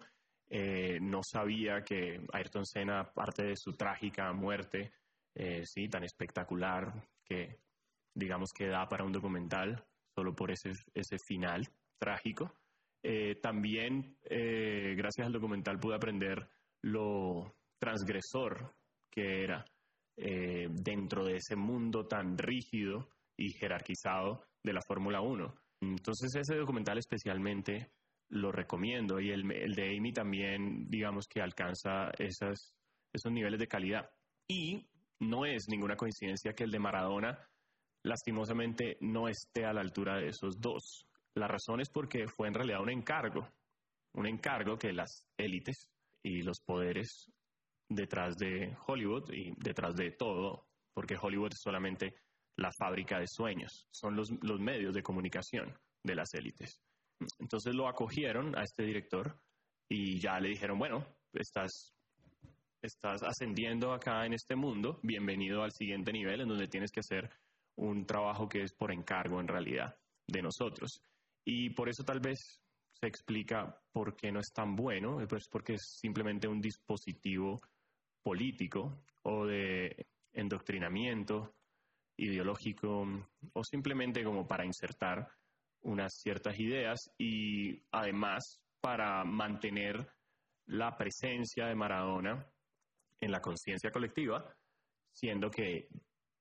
Eh, 0.53 0.99
no 1.01 1.21
sabía 1.23 1.81
que 1.81 2.19
Ayrton 2.33 2.65
Senna, 2.65 2.99
aparte 2.99 3.43
de 3.43 3.55
su 3.55 3.71
trágica 3.71 4.33
muerte, 4.33 4.91
eh, 5.33 5.65
sí, 5.65 5.87
tan 5.87 6.03
espectacular 6.03 7.07
que 7.23 7.57
digamos 8.13 8.49
que 8.51 8.67
da 8.67 8.85
para 8.89 9.05
un 9.05 9.13
documental 9.13 9.81
solo 10.13 10.35
por 10.35 10.51
ese, 10.51 10.73
ese 10.93 11.17
final 11.25 11.65
trágico. 11.97 12.53
Eh, 13.01 13.35
también, 13.41 14.17
gracias 14.21 15.25
al 15.25 15.31
documental, 15.31 15.79
pude 15.79 15.95
aprender 15.95 16.49
lo 16.83 17.55
transgresor 17.79 18.75
que 19.09 19.43
era 19.43 19.65
dentro 20.17 21.25
de 21.25 21.37
ese 21.37 21.55
mundo 21.55 22.05
tan 22.05 22.37
rígido 22.37 23.09
y 23.37 23.53
jerarquizado 23.53 24.43
de 24.61 24.73
la 24.73 24.81
Fórmula 24.85 25.21
1. 25.21 25.55
Entonces 25.81 26.35
ese 26.35 26.57
documental 26.57 26.97
especialmente 26.99 27.89
lo 28.31 28.51
recomiendo 28.51 29.19
y 29.19 29.29
el, 29.31 29.49
el 29.51 29.73
de 29.75 29.97
Amy 29.97 30.11
también, 30.11 30.89
digamos 30.89 31.27
que 31.27 31.41
alcanza 31.41 32.11
esas, 32.17 32.73
esos 33.13 33.31
niveles 33.31 33.59
de 33.59 33.67
calidad. 33.67 34.09
Y 34.47 34.87
no 35.19 35.45
es 35.45 35.67
ninguna 35.69 35.95
coincidencia 35.95 36.53
que 36.53 36.63
el 36.63 36.71
de 36.71 36.79
Maradona 36.79 37.37
lastimosamente 38.03 38.97
no 39.01 39.27
esté 39.27 39.65
a 39.65 39.73
la 39.73 39.81
altura 39.81 40.17
de 40.17 40.29
esos 40.29 40.59
dos. 40.59 41.05
La 41.35 41.47
razón 41.47 41.79
es 41.79 41.89
porque 41.89 42.27
fue 42.27 42.47
en 42.47 42.55
realidad 42.55 42.81
un 42.81 42.89
encargo, 42.89 43.47
un 44.13 44.27
encargo 44.27 44.77
que 44.77 44.91
las 44.91 45.25
élites 45.37 45.89
y 46.23 46.41
los 46.41 46.59
poderes 46.61 47.31
detrás 47.89 48.37
de 48.37 48.75
Hollywood 48.87 49.31
y 49.31 49.53
detrás 49.57 49.95
de 49.95 50.11
todo, 50.11 50.67
porque 50.93 51.17
Hollywood 51.21 51.53
es 51.53 51.61
solamente 51.61 52.15
la 52.57 52.71
fábrica 52.77 53.19
de 53.19 53.27
sueños, 53.27 53.87
son 53.91 54.15
los, 54.15 54.31
medios 54.59 54.93
de 54.93 55.03
comunicación 55.03 55.77
de 56.03 56.15
las 56.15 56.33
élites. 56.33 56.81
Entonces 57.39 57.73
lo 57.75 57.87
acogieron 57.87 58.57
a 58.57 58.63
este 58.63 58.83
director 58.83 59.37
y 59.89 60.19
ya 60.19 60.39
le 60.39 60.49
dijeron, 60.49 60.79
bueno, 60.79 61.05
estás, 61.33 61.93
estás 62.81 63.23
ascendiendo 63.23 63.93
acá 63.93 64.25
en 64.25 64.33
este 64.33 64.55
mundo, 64.55 64.99
bienvenido 65.03 65.63
al 65.63 65.71
siguiente 65.71 66.11
nivel 66.11 66.41
en 66.41 66.47
donde 66.47 66.67
tienes 66.67 66.91
que 66.91 67.01
hacer 67.01 67.29
un 67.75 68.05
trabajo 68.05 68.47
que 68.47 68.63
es 68.63 68.73
por 68.73 68.91
encargo 68.91 69.39
en 69.39 69.47
realidad 69.47 69.97
de 70.27 70.41
nosotros. 70.41 71.03
Y 71.45 71.71
por 71.71 71.89
eso 71.89 72.03
tal 72.03 72.19
vez 72.19 72.61
se 72.93 73.07
explica 73.07 73.81
por 73.91 74.15
qué 74.15 74.31
no 74.31 74.39
es 74.39 74.51
tan 74.53 74.75
bueno, 74.75 75.17
pues 75.27 75.47
porque 75.49 75.73
es 75.73 75.97
simplemente 75.99 76.47
un 76.47 76.61
dispositivo 76.61 77.59
político 78.23 79.03
o 79.23 79.45
de 79.45 80.07
endoctrinamiento 80.33 81.55
ideológico 82.17 83.07
o 83.53 83.63
simplemente 83.63 84.23
como 84.23 84.47
para 84.47 84.65
insertar 84.65 85.27
unas 85.81 86.13
ciertas 86.21 86.59
ideas 86.59 87.11
y 87.17 87.83
además 87.91 88.61
para 88.81 89.23
mantener 89.23 90.07
la 90.67 90.95
presencia 90.97 91.67
de 91.67 91.75
Maradona 91.75 92.45
en 93.19 93.31
la 93.31 93.41
conciencia 93.41 93.91
colectiva, 93.91 94.55
siendo 95.13 95.49
que 95.49 95.87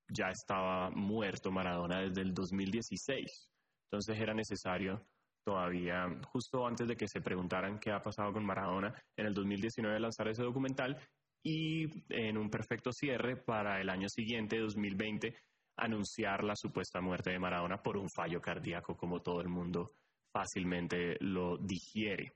ya 0.09 0.29
estaba 0.29 0.89
muerto 0.89 1.51
Maradona 1.51 2.01
desde 2.01 2.21
el 2.21 2.33
2016. 2.33 3.51
Entonces 3.85 4.19
era 4.19 4.33
necesario 4.33 5.05
todavía, 5.43 6.07
justo 6.27 6.65
antes 6.65 6.87
de 6.87 6.95
que 6.95 7.07
se 7.07 7.21
preguntaran 7.21 7.79
qué 7.79 7.91
ha 7.91 8.01
pasado 8.01 8.31
con 8.33 8.45
Maradona, 8.45 8.93
en 9.15 9.25
el 9.25 9.33
2019 9.33 9.99
lanzar 9.99 10.27
ese 10.27 10.43
documental 10.43 10.97
y 11.43 12.03
en 12.09 12.37
un 12.37 12.49
perfecto 12.49 12.91
cierre 12.91 13.35
para 13.35 13.81
el 13.81 13.89
año 13.89 14.07
siguiente, 14.07 14.59
2020, 14.59 15.35
anunciar 15.77 16.43
la 16.43 16.55
supuesta 16.55 17.01
muerte 17.01 17.31
de 17.31 17.39
Maradona 17.39 17.81
por 17.81 17.97
un 17.97 18.09
fallo 18.09 18.41
cardíaco, 18.41 18.95
como 18.95 19.21
todo 19.21 19.41
el 19.41 19.49
mundo 19.49 19.93
fácilmente 20.31 21.17
lo 21.19 21.57
digiere. 21.57 22.33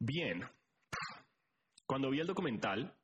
Bien, 0.00 0.42
cuando 1.86 2.10
vi 2.10 2.20
el 2.20 2.26
documental, 2.26 2.96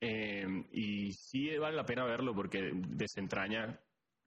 eh, 0.00 0.46
y 0.72 1.12
sí 1.12 1.56
vale 1.58 1.76
la 1.76 1.84
pena 1.84 2.04
verlo 2.04 2.34
porque 2.34 2.72
desentraña 2.74 3.78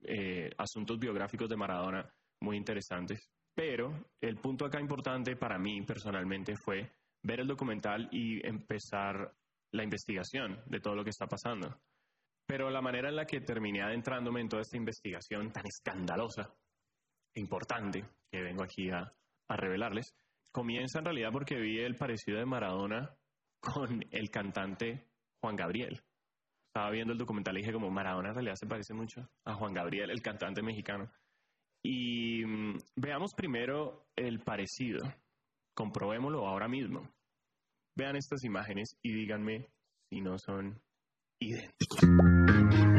eh, 0.01 0.49
asuntos 0.57 0.99
biográficos 0.99 1.49
de 1.49 1.57
Maradona 1.57 2.13
muy 2.41 2.57
interesantes, 2.57 3.29
pero 3.53 4.07
el 4.21 4.37
punto 4.37 4.65
acá 4.65 4.79
importante 4.79 5.35
para 5.35 5.57
mí 5.57 5.81
personalmente 5.81 6.55
fue 6.55 6.91
ver 7.23 7.39
el 7.39 7.47
documental 7.47 8.07
y 8.11 8.45
empezar 8.45 9.33
la 9.71 9.83
investigación 9.83 10.61
de 10.67 10.79
todo 10.79 10.95
lo 10.95 11.03
que 11.03 11.09
está 11.09 11.27
pasando. 11.27 11.81
Pero 12.47 12.69
la 12.69 12.81
manera 12.81 13.09
en 13.09 13.15
la 13.15 13.25
que 13.25 13.41
terminé 13.41 13.81
adentrándome 13.81 14.41
en 14.41 14.49
toda 14.49 14.61
esta 14.61 14.77
investigación 14.77 15.51
tan 15.51 15.65
escandalosa 15.65 16.53
e 17.33 17.39
importante 17.39 18.05
que 18.31 18.41
vengo 18.41 18.63
aquí 18.63 18.89
a, 18.91 19.11
revelarles, 19.47 20.15
comienza 20.51 20.99
en 20.99 21.05
realidad 21.05 21.31
porque 21.31 21.55
vi 21.55 21.79
el 21.79 21.95
parecido 21.95 22.39
de 22.39 22.45
Maradona 22.45 23.15
con 23.59 24.03
el 24.11 24.29
cantante 24.29 25.07
Juan 25.41 25.55
Gabriel. 25.55 26.01
Estaba 26.67 26.91
viendo 26.91 27.13
el 27.13 27.19
documental 27.19 27.55
y 27.57 27.61
dije 27.61 27.73
como 27.73 27.89
Maradona 27.89 28.29
en 28.29 28.35
realidad 28.35 28.55
se 28.55 28.67
parece 28.67 28.93
mucho 28.93 29.29
a 29.45 29.53
Juan 29.53 29.73
Gabriel, 29.73 30.09
el 30.09 30.21
cantante 30.21 30.61
mexicano. 30.61 31.11
Y 31.83 32.43
mm, 32.43 32.77
veamos 32.95 33.33
primero 33.35 34.07
el 34.15 34.39
parecido. 34.39 35.01
Comprobémoslo 35.75 36.47
ahora 36.47 36.67
mismo. 36.67 37.13
Vean 37.95 38.15
estas 38.15 38.43
imágenes 38.43 38.97
y 39.03 39.13
díganme 39.13 39.69
si 40.09 40.21
no 40.21 40.37
son 40.37 40.81
idénticos. 41.39 42.94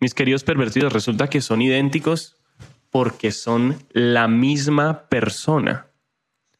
Mis 0.00 0.14
queridos 0.14 0.44
pervertidos, 0.44 0.92
resulta 0.92 1.28
que 1.28 1.40
son 1.40 1.62
idénticos 1.62 2.36
porque 2.90 3.30
son 3.30 3.78
la 3.92 4.28
misma 4.28 5.08
persona. 5.08 5.86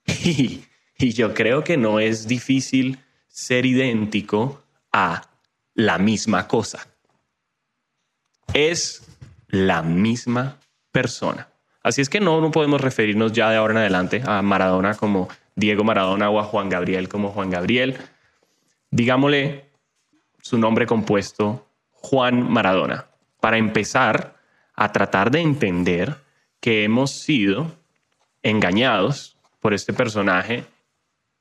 Y, 1.02 1.14
yo 1.14 1.32
creo 1.32 1.64
que 1.64 1.78
no 1.78 1.98
es 1.98 2.28
difícil 2.28 2.98
ser 3.26 3.64
idéntico 3.64 4.62
a 4.92 5.30
la 5.72 5.96
misma 5.96 6.46
cosa. 6.46 6.86
Es 8.52 9.08
la 9.48 9.80
misma 9.80 10.58
persona. 10.92 11.48
Así 11.82 12.02
es 12.02 12.10
que 12.10 12.20
no, 12.20 12.42
no 12.42 12.50
podemos 12.50 12.82
referirnos 12.82 13.32
ya 13.32 13.48
de 13.48 13.56
ahora 13.56 13.72
en 13.72 13.78
adelante 13.78 14.22
a 14.26 14.42
Maradona 14.42 14.94
como 14.94 15.30
Diego 15.56 15.84
Maradona 15.84 16.28
o 16.28 16.38
a 16.38 16.44
Juan 16.44 16.68
Gabriel 16.68 17.08
como 17.08 17.30
Juan 17.30 17.48
Gabriel 17.48 17.96
digámosle 18.90 19.70
su 20.42 20.58
nombre 20.58 20.86
compuesto, 20.86 21.68
Juan 21.90 22.50
Maradona, 22.50 23.09
para 23.40 23.58
empezar 23.58 24.36
a 24.74 24.92
tratar 24.92 25.30
de 25.30 25.40
entender 25.40 26.16
que 26.60 26.84
hemos 26.84 27.10
sido 27.10 27.74
engañados 28.42 29.36
por 29.60 29.74
este 29.74 29.92
personaje. 29.92 30.64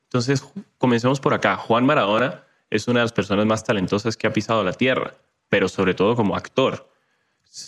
Entonces, 0.05 0.43
comencemos 0.77 1.19
por 1.19 1.33
acá. 1.33 1.55
Juan 1.55 1.85
Maradona 1.85 2.43
es 2.69 2.87
una 2.87 2.99
de 2.99 3.05
las 3.05 3.13
personas 3.13 3.45
más 3.45 3.63
talentosas 3.63 4.17
que 4.17 4.27
ha 4.27 4.33
pisado 4.33 4.63
la 4.63 4.73
tierra, 4.73 5.13
pero 5.49 5.67
sobre 5.67 5.93
todo 5.93 6.15
como 6.15 6.35
actor. 6.35 6.89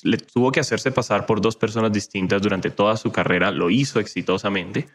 Le 0.03 0.17
tuvo 0.17 0.51
que 0.51 0.59
hacerse 0.59 0.91
pasar 0.91 1.25
por 1.25 1.41
dos 1.41 1.55
personas 1.55 1.91
distintas 1.91 2.41
durante 2.41 2.69
toda 2.69 2.97
su 2.97 3.11
carrera, 3.11 3.51
lo 3.51 3.69
hizo 3.69 3.99
exitosamente. 3.99 4.87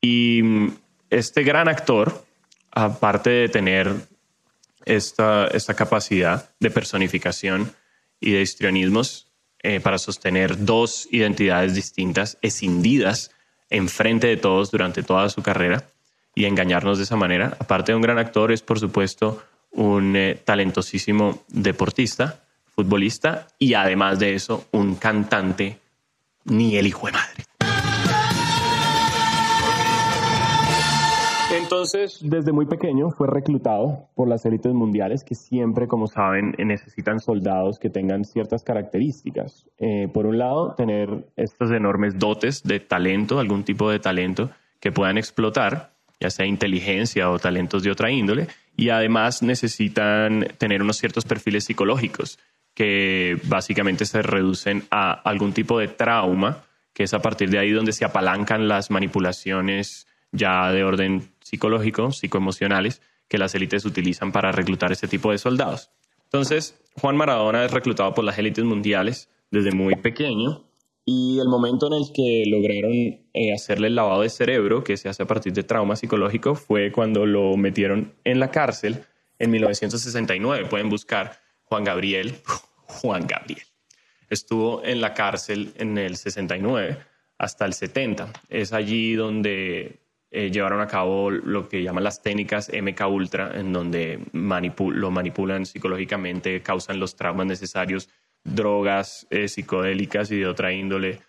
Y 0.00 0.42
mm, 0.42 0.76
este 1.10 1.42
gran 1.42 1.68
actor, 1.68 2.24
aparte 2.70 3.30
de 3.30 3.48
tener 3.48 3.94
esta, 4.84 5.46
esta 5.48 5.74
capacidad 5.74 6.50
de 6.60 6.70
personificación 6.70 7.72
y 8.20 8.32
de 8.32 8.42
histrionismos 8.42 9.28
eh, 9.62 9.80
para 9.80 9.98
sostener 9.98 10.64
dos 10.64 11.08
identidades 11.10 11.74
distintas, 11.74 12.38
escindidas 12.42 13.32
enfrente 13.70 14.26
de 14.26 14.36
todos 14.36 14.70
durante 14.70 15.02
toda 15.02 15.28
su 15.28 15.42
carrera 15.42 15.84
y 16.34 16.44
engañarnos 16.44 16.98
de 16.98 17.04
esa 17.04 17.16
manera. 17.16 17.56
Aparte 17.58 17.92
de 17.92 17.96
un 17.96 18.02
gran 18.02 18.18
actor, 18.18 18.52
es 18.52 18.62
por 18.62 18.78
supuesto 18.78 19.42
un 19.70 20.16
eh, 20.16 20.40
talentosísimo 20.44 21.44
deportista, 21.48 22.44
futbolista 22.74 23.48
y 23.58 23.74
además 23.74 24.18
de 24.18 24.34
eso, 24.34 24.66
un 24.72 24.94
cantante 24.94 25.78
ni 26.44 26.76
el 26.76 26.86
hijo 26.86 27.06
de 27.06 27.12
madre. 27.12 27.47
Entonces, 31.70 32.20
desde 32.22 32.50
muy 32.50 32.64
pequeño 32.64 33.10
fue 33.10 33.26
reclutado 33.26 34.08
por 34.14 34.26
las 34.26 34.46
élites 34.46 34.72
mundiales 34.72 35.22
que 35.22 35.34
siempre, 35.34 35.86
como 35.86 36.06
saben, 36.06 36.54
necesitan 36.56 37.20
soldados 37.20 37.78
que 37.78 37.90
tengan 37.90 38.24
ciertas 38.24 38.62
características. 38.62 39.66
Eh, 39.76 40.08
por 40.10 40.24
un 40.24 40.38
lado, 40.38 40.74
tener 40.78 41.26
estas 41.36 41.70
enormes 41.70 42.18
dotes 42.18 42.62
de 42.62 42.80
talento, 42.80 43.38
algún 43.38 43.64
tipo 43.64 43.90
de 43.90 43.98
talento 43.98 44.48
que 44.80 44.92
puedan 44.92 45.18
explotar, 45.18 45.92
ya 46.18 46.30
sea 46.30 46.46
inteligencia 46.46 47.30
o 47.30 47.38
talentos 47.38 47.82
de 47.82 47.90
otra 47.90 48.10
índole, 48.10 48.46
y 48.74 48.88
además 48.88 49.42
necesitan 49.42 50.48
tener 50.56 50.80
unos 50.80 50.96
ciertos 50.96 51.26
perfiles 51.26 51.64
psicológicos 51.64 52.38
que 52.72 53.38
básicamente 53.44 54.06
se 54.06 54.22
reducen 54.22 54.84
a 54.90 55.12
algún 55.12 55.52
tipo 55.52 55.78
de 55.78 55.88
trauma, 55.88 56.64
que 56.94 57.02
es 57.02 57.12
a 57.12 57.20
partir 57.20 57.50
de 57.50 57.58
ahí 57.58 57.72
donde 57.72 57.92
se 57.92 58.06
apalancan 58.06 58.68
las 58.68 58.90
manipulaciones 58.90 60.06
ya 60.32 60.70
de 60.72 60.84
orden 60.84 61.28
psicológico, 61.48 62.12
psicoemocionales, 62.12 63.02
que 63.28 63.38
las 63.38 63.54
élites 63.54 63.84
utilizan 63.84 64.32
para 64.32 64.52
reclutar 64.52 64.92
este 64.92 65.08
tipo 65.08 65.30
de 65.30 65.38
soldados. 65.38 65.90
Entonces, 66.24 66.80
Juan 67.00 67.16
Maradona 67.16 67.64
es 67.64 67.70
reclutado 67.70 68.14
por 68.14 68.24
las 68.24 68.38
élites 68.38 68.64
mundiales 68.64 69.28
desde 69.50 69.72
muy 69.72 69.96
pequeño 69.96 70.68
y 71.10 71.38
el 71.40 71.48
momento 71.48 71.86
en 71.86 71.94
el 71.94 72.12
que 72.12 72.44
lograron 72.46 72.92
eh, 72.92 73.54
hacerle 73.54 73.86
el 73.86 73.94
lavado 73.94 74.20
de 74.20 74.28
cerebro, 74.28 74.84
que 74.84 74.98
se 74.98 75.08
hace 75.08 75.22
a 75.22 75.26
partir 75.26 75.54
de 75.54 75.62
trauma 75.62 75.96
psicológico, 75.96 76.54
fue 76.54 76.92
cuando 76.92 77.24
lo 77.24 77.56
metieron 77.56 78.12
en 78.24 78.40
la 78.40 78.50
cárcel 78.50 79.04
en 79.38 79.50
1969. 79.50 80.66
Pueden 80.68 80.90
buscar 80.90 81.40
Juan 81.64 81.84
Gabriel. 81.84 82.34
Juan 83.00 83.26
Gabriel. 83.26 83.62
Estuvo 84.28 84.84
en 84.84 85.00
la 85.00 85.14
cárcel 85.14 85.72
en 85.78 85.96
el 85.96 86.16
69 86.16 86.98
hasta 87.38 87.64
el 87.64 87.72
70. 87.72 88.30
Es 88.50 88.74
allí 88.74 89.14
donde 89.14 90.00
eh, 90.30 90.50
llevaron 90.50 90.80
a 90.80 90.86
cabo 90.86 91.30
lo 91.30 91.68
que 91.68 91.82
llaman 91.82 92.04
las 92.04 92.22
técnicas 92.22 92.70
MK 92.70 93.00
Ultra, 93.08 93.52
en 93.54 93.72
donde 93.72 94.20
lo 94.32 95.10
manipulan 95.10 95.64
psicológicamente, 95.64 96.60
causan 96.62 97.00
los 97.00 97.16
traumas 97.16 97.46
necesarios, 97.46 98.10
drogas 98.44 99.26
eh, 99.30 99.48
psicodélicas 99.48 100.30
y 100.30 100.38
de 100.38 100.46
otra 100.46 100.72
índole 100.72 101.20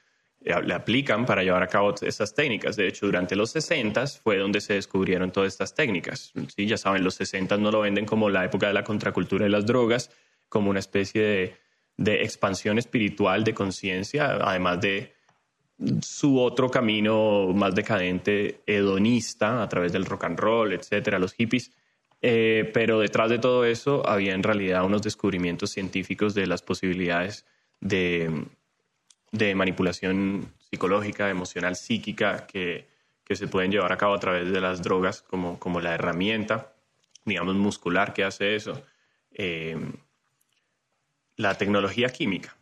eh, 0.42 0.54
le 0.64 0.74
aplican 0.74 1.26
para 1.26 1.44
llevar 1.44 1.64
a 1.64 1.68
cabo 1.68 1.96
esas 2.02 2.34
técnicas. 2.34 2.76
De 2.76 2.88
hecho, 2.88 3.06
durante 3.06 3.36
los 3.36 3.52
60 3.52 4.06
fue 4.08 4.38
donde 4.38 4.60
se 4.60 4.74
descubrieron 4.74 5.32
todas 5.32 5.54
estas 5.54 5.74
técnicas. 5.74 6.34
¿sí? 6.56 6.66
Ya 6.66 6.78
saben, 6.78 7.04
los 7.04 7.16
60 7.16 7.58
no 7.58 7.72
lo 7.72 7.82
venden 7.82 8.06
como 8.06 8.30
la 8.30 8.44
época 8.44 8.68
de 8.68 8.74
la 8.74 8.84
contracultura 8.84 9.46
de 9.46 9.50
las 9.50 9.66
drogas, 9.66 10.12
como 10.50 10.70
una 10.70 10.80
especie 10.80 11.56
de 11.96 12.24
expansión 12.24 12.78
espiritual 12.78 13.44
de 13.44 13.54
conciencia, 13.54 14.40
además 14.42 14.82
de 14.82 15.14
su 16.02 16.40
otro 16.40 16.70
camino 16.70 17.48
más 17.54 17.74
decadente, 17.74 18.62
hedonista, 18.66 19.64
a 19.64 19.70
través 19.70 19.94
del 19.94 20.06
rock 20.06 20.26
and 20.26 20.40
roll, 20.40 20.74
etcétera, 20.74 21.20
los 21.20 21.34
hippies. 21.34 21.72
Eh, 22.22 22.70
pero 22.74 23.00
detrás 23.00 23.30
de 23.30 23.40
todo 23.40 23.64
eso 23.64 24.08
había 24.08 24.34
en 24.34 24.44
realidad 24.44 24.84
unos 24.84 25.02
descubrimientos 25.02 25.72
científicos 25.72 26.34
de 26.34 26.48
las 26.48 26.62
posibilidades 26.62 27.46
de, 27.80 28.46
manipulación 29.56 30.54
psicológica, 30.70 31.30
emocional, 31.30 31.76
psíquica 31.76 32.46
que, 32.46 32.88
se 33.30 33.48
pueden 33.48 33.72
llevar 33.72 33.92
a 33.92 33.98
cabo 33.98 34.16
a 34.16 34.20
través 34.20 34.52
de 34.52 34.60
las 34.60 34.82
drogas 34.82 35.22
como, 35.22 35.60
como 35.60 35.80
la 35.82 35.94
herramienta, 35.94 36.74
digamos, 37.26 37.56
muscular 37.56 38.12
que 38.12 38.24
hace 38.24 38.56
eso. 38.56 38.82
Eh, 39.32 39.78
la 41.36 41.56
tecnología 41.56 42.10
química 42.10 42.59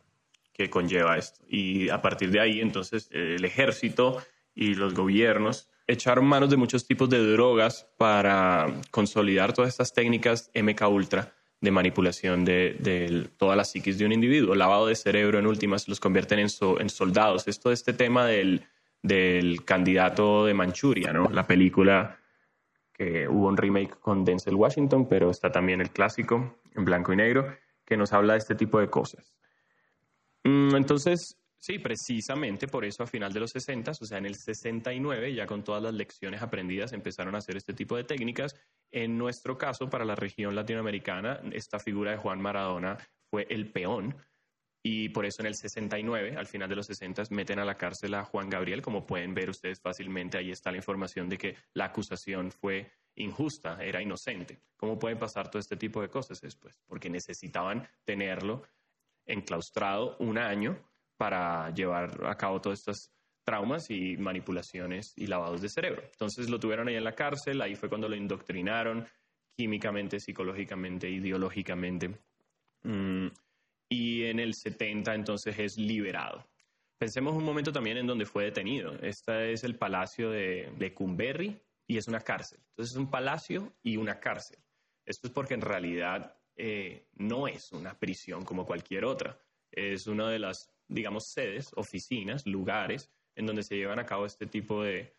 que 0.57 0.69
conlleva 0.69 1.17
esto. 1.17 1.45
Y 1.47 1.89
a 1.89 2.01
partir 2.01 2.31
de 2.31 2.39
ahí, 2.39 2.59
entonces, 2.61 3.09
el 3.11 3.45
ejército 3.45 4.21
y 4.55 4.73
los 4.73 4.93
gobiernos 4.95 5.69
echaron 5.85 6.25
manos 6.25 6.49
de 6.49 6.57
muchos 6.57 6.85
tipos 6.85 7.09
de 7.09 7.19
drogas 7.31 7.87
para 7.97 8.81
consolidar 8.91 9.53
todas 9.53 9.69
estas 9.69 9.93
técnicas 9.93 10.51
MK 10.53 10.81
Ultra 10.89 11.33
de 11.61 11.71
manipulación 11.71 12.43
de, 12.43 13.29
toda 13.37 13.55
la 13.55 13.63
psiquis 13.63 13.97
de 13.97 14.05
un 14.05 14.11
individuo. 14.11 14.55
Lavado 14.55 14.87
de 14.87 14.95
cerebro, 14.95 15.39
en 15.39 15.47
últimas, 15.47 15.87
los 15.87 15.99
convierten 15.99 16.39
en, 16.39 16.49
en 16.79 16.89
soldados. 16.89 17.47
Esto 17.47 17.71
este 17.71 17.93
tema 17.93 18.25
del, 18.25 18.63
del 19.01 19.63
candidato 19.63 20.45
de 20.45 20.53
Manchuria, 20.53 21.13
¿no? 21.13 21.29
La 21.29 21.47
película 21.47 22.19
que 22.93 23.27
hubo 23.27 23.47
un 23.47 23.57
remake 23.57 23.99
con 23.99 24.25
Denzel 24.25 24.55
Washington, 24.55 25.07
pero 25.07 25.29
está 25.29 25.51
también 25.51 25.81
el 25.81 25.91
clásico 25.91 26.57
en 26.75 26.83
blanco 26.83 27.13
y 27.13 27.15
negro, 27.15 27.55
que 27.85 27.95
nos 27.95 28.11
habla 28.11 28.33
de 28.33 28.39
este 28.39 28.55
tipo 28.55 28.79
de 28.79 28.89
cosas. 28.89 29.36
Mm, 30.47 30.75
entonces, 30.77 31.35
sí, 31.57 31.77
precisamente 31.77 32.69
por 32.69 32.85
eso 32.85 33.03
a 33.03 33.07
final 33.07 33.33
de 33.33 33.41
los 33.41 33.51
60, 33.51 33.91
o 33.91 34.05
sea, 34.05 34.17
en 34.17 34.27
el 34.27 34.35
69, 34.35 35.33
ya 35.33 35.45
con 35.45 35.61
todas 35.61 35.83
las 35.83 35.93
lecciones 35.93 36.41
aprendidas, 36.41 36.93
empezaron 36.93 37.35
a 37.35 37.39
hacer 37.39 37.57
este 37.57 37.73
tipo 37.73 37.97
de 37.97 38.05
técnicas. 38.05 38.55
En 38.89 39.17
nuestro 39.17 39.57
caso, 39.57 39.89
para 39.89 40.05
la 40.05 40.15
región 40.15 40.55
latinoamericana, 40.55 41.41
esta 41.51 41.79
figura 41.79 42.11
de 42.11 42.17
Juan 42.17 42.39
Maradona 42.39 42.97
fue 43.29 43.45
el 43.49 43.69
peón. 43.71 44.15
Y 44.81 45.09
por 45.09 45.25
eso 45.25 45.41
en 45.41 45.47
el 45.47 45.55
69, 45.55 46.37
al 46.37 46.45
final 46.47 46.69
de 46.69 46.77
los 46.77 46.85
60, 46.85 47.23
meten 47.31 47.59
a 47.59 47.65
la 47.65 47.75
cárcel 47.75 48.13
a 48.13 48.23
Juan 48.23 48.49
Gabriel. 48.49 48.81
Como 48.81 49.05
pueden 49.05 49.33
ver 49.33 49.49
ustedes 49.49 49.81
fácilmente, 49.81 50.37
ahí 50.37 50.51
está 50.51 50.71
la 50.71 50.77
información 50.77 51.27
de 51.27 51.37
que 51.37 51.55
la 51.73 51.85
acusación 51.85 52.51
fue 52.51 52.89
injusta, 53.15 53.83
era 53.83 54.01
inocente. 54.01 54.61
¿Cómo 54.77 54.97
pueden 54.97 55.19
pasar 55.19 55.49
todo 55.49 55.59
este 55.59 55.75
tipo 55.75 56.01
de 56.01 56.07
cosas 56.07 56.39
después? 56.39 56.79
Porque 56.87 57.09
necesitaban 57.09 57.85
tenerlo 58.05 58.63
enclaustrado 59.27 60.17
un 60.19 60.37
año 60.37 60.77
para 61.17 61.71
llevar 61.73 62.25
a 62.25 62.35
cabo 62.35 62.61
todos 62.61 62.79
estos 62.79 63.11
traumas 63.43 63.89
y 63.89 64.17
manipulaciones 64.17 65.13
y 65.15 65.27
lavados 65.27 65.61
de 65.61 65.69
cerebro. 65.69 66.03
Entonces 66.03 66.49
lo 66.49 66.59
tuvieron 66.59 66.87
ahí 66.87 66.95
en 66.95 67.03
la 67.03 67.15
cárcel, 67.15 67.61
ahí 67.61 67.75
fue 67.75 67.89
cuando 67.89 68.09
lo 68.09 68.15
indoctrinaron 68.15 69.07
químicamente, 69.55 70.19
psicológicamente, 70.19 71.09
ideológicamente. 71.09 72.19
Mm, 72.83 73.27
y 73.89 74.25
en 74.25 74.39
el 74.39 74.53
70 74.53 75.15
entonces 75.15 75.57
es 75.57 75.77
liberado. 75.77 76.45
Pensemos 76.97 77.35
un 77.35 77.43
momento 77.43 77.71
también 77.71 77.97
en 77.97 78.07
donde 78.07 78.25
fue 78.25 78.43
detenido. 78.43 78.93
Este 79.01 79.53
es 79.53 79.63
el 79.63 79.77
palacio 79.77 80.29
de, 80.29 80.71
de 80.77 80.93
Cumberry 80.93 81.59
y 81.87 81.97
es 81.97 82.07
una 82.07 82.19
cárcel. 82.19 82.59
Entonces 82.69 82.95
es 82.95 82.97
un 82.97 83.09
palacio 83.09 83.73
y 83.81 83.97
una 83.97 84.19
cárcel. 84.19 84.59
Esto 85.05 85.27
es 85.27 85.33
porque 85.33 85.53
en 85.53 85.61
realidad 85.61 86.36
eh, 86.57 87.05
no 87.13 87.47
es 87.47 87.71
una 87.71 87.97
prisión 87.97 88.43
como 88.43 88.65
cualquier 88.65 89.05
otra. 89.05 89.39
Es 89.71 90.07
una 90.07 90.29
de 90.29 90.39
las, 90.39 90.71
digamos, 90.87 91.31
sedes, 91.31 91.71
oficinas, 91.75 92.45
lugares 92.47 93.11
en 93.35 93.45
donde 93.45 93.63
se 93.63 93.75
llevan 93.75 93.99
a 93.99 94.05
cabo 94.05 94.25
este 94.25 94.47
tipo 94.47 94.83
de, 94.83 95.13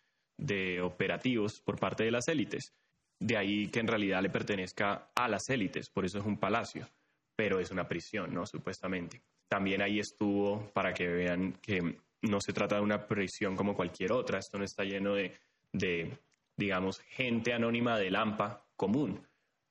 operativos 0.82 1.60
por 1.60 1.78
parte 1.78 2.04
de 2.04 2.10
las 2.10 2.26
élites. 2.28 2.74
De 3.20 3.36
ahí 3.36 3.68
que 3.68 3.80
en 3.80 3.86
realidad 3.86 4.22
le 4.22 4.30
pertenezca 4.30 5.10
a 5.14 5.28
las 5.28 5.48
élites, 5.48 5.88
por 5.90 6.04
eso 6.04 6.18
es 6.18 6.24
un 6.24 6.38
palacio, 6.38 6.88
pero 7.36 7.60
es 7.60 7.70
una 7.70 7.88
prisión, 7.88 8.34
¿no? 8.34 8.46
Supuestamente. 8.46 9.22
También 9.48 9.82
ahí 9.82 9.98
estuvo 9.98 10.70
para 10.72 10.92
que 10.92 11.08
vean 11.08 11.54
que 11.62 11.98
no 12.22 12.40
se 12.40 12.52
trata 12.52 12.76
de 12.76 12.82
una 12.82 13.06
prisión 13.06 13.56
como 13.56 13.74
cualquier 13.74 14.12
otra, 14.12 14.38
esto 14.38 14.58
no 14.58 14.64
está 14.64 14.84
lleno 14.84 15.14
de, 15.14 15.36
de 15.72 16.18
digamos, 16.56 17.00
gente 17.00 17.52
anónima 17.52 17.98
de 17.98 18.10
Lampa 18.10 18.68
común. 18.76 19.27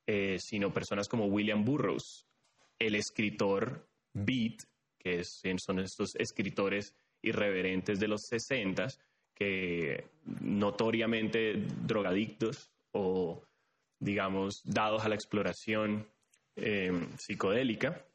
Eh, 0.07 0.39
sino 0.39 0.73
personas 0.73 1.09
como 1.09 1.25
William 1.25 1.65
Burroughs, 1.65 2.25
el 2.79 2.95
escritor 2.95 3.85
Beat, 4.13 4.63
que 4.97 5.23
son 5.23 5.79
estos 5.79 6.15
escritores 6.15 6.95
irreverentes 7.21 7.99
de 7.99 8.07
los 8.07 8.21
60 8.23 8.87
que 9.35 10.05
notoriamente 10.23 11.55
drogadictos 11.85 12.71
o 12.93 13.43
digamos, 13.99 14.61
dados 14.63 15.03
a 15.03 15.09
la 15.09 15.15
exploración 15.15 16.07
eh, 16.55 16.91
psicodélica 17.17 18.05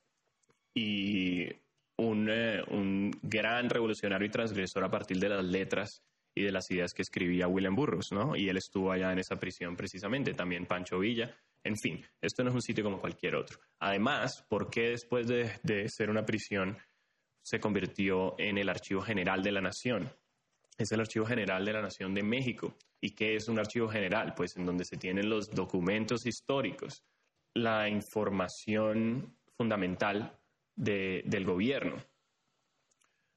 y 0.75 1.49
un, 1.97 2.29
eh, 2.31 2.63
un, 2.69 3.11
gran 3.23 3.69
revolucionario 3.69 4.27
y 4.27 4.31
transgresor 4.31 4.85
a 4.85 4.91
partir 4.91 5.19
de 5.19 5.29
las 5.29 5.45
letras 5.45 6.03
y 6.35 6.43
de 6.43 6.53
las 6.53 6.71
ideas 6.71 6.95
que 6.95 7.03
escribía 7.03 7.49
William 7.49 7.77
Burroughs, 7.77 8.13
¿no? 8.13 8.35
Y 8.37 8.49
él 8.49 8.57
estuvo 8.57 8.91
allá 8.91 9.13
en 9.13 9.19
esa 9.19 9.39
prisión 9.39 9.77
precisamente, 9.77 10.33
también 10.35 10.67
Pancho 10.67 10.99
Villa. 10.99 11.37
En 11.65 11.77
fin, 11.77 12.05
esto 12.21 12.43
no 12.43 12.51
es 12.51 12.55
un 12.55 12.63
sitio 12.63 12.83
como 12.83 13.01
cualquier 13.01 13.37
otro. 13.37 13.59
Además, 13.79 14.45
¿por 14.49 14.69
qué 14.69 14.91
después 14.91 15.27
de, 15.29 15.89
ser 15.89 16.11
una 16.11 16.25
prisión 16.25 16.77
se 17.41 17.61
convirtió 17.61 18.35
en 18.39 18.59
el 18.59 18.69
Archivo 18.69 19.01
General 19.01 19.43
de 19.43 19.53
la 19.53 19.61
Nación? 19.61 20.13
Es 20.77 20.91
el 20.91 21.01
Archivo 21.01 21.25
General 21.25 21.65
de 21.65 21.73
la 21.73 21.83
Nación 21.83 22.15
de 22.15 22.23
México. 22.23 22.77
¿Y 23.01 23.15
qué 23.15 23.37
es 23.37 23.49
un 23.49 23.59
archivo 23.59 23.89
general? 23.89 24.33
Pues 24.35 24.57
en 24.57 24.65
donde 24.65 24.85
se 24.85 24.97
tienen 24.97 25.29
los 25.29 25.51
documentos 25.51 26.25
históricos, 26.25 27.05
la 27.55 27.89
información 27.89 29.37
fundamental 29.57 30.39
de, 30.75 31.23
del 31.27 31.45
gobierno. 31.45 31.97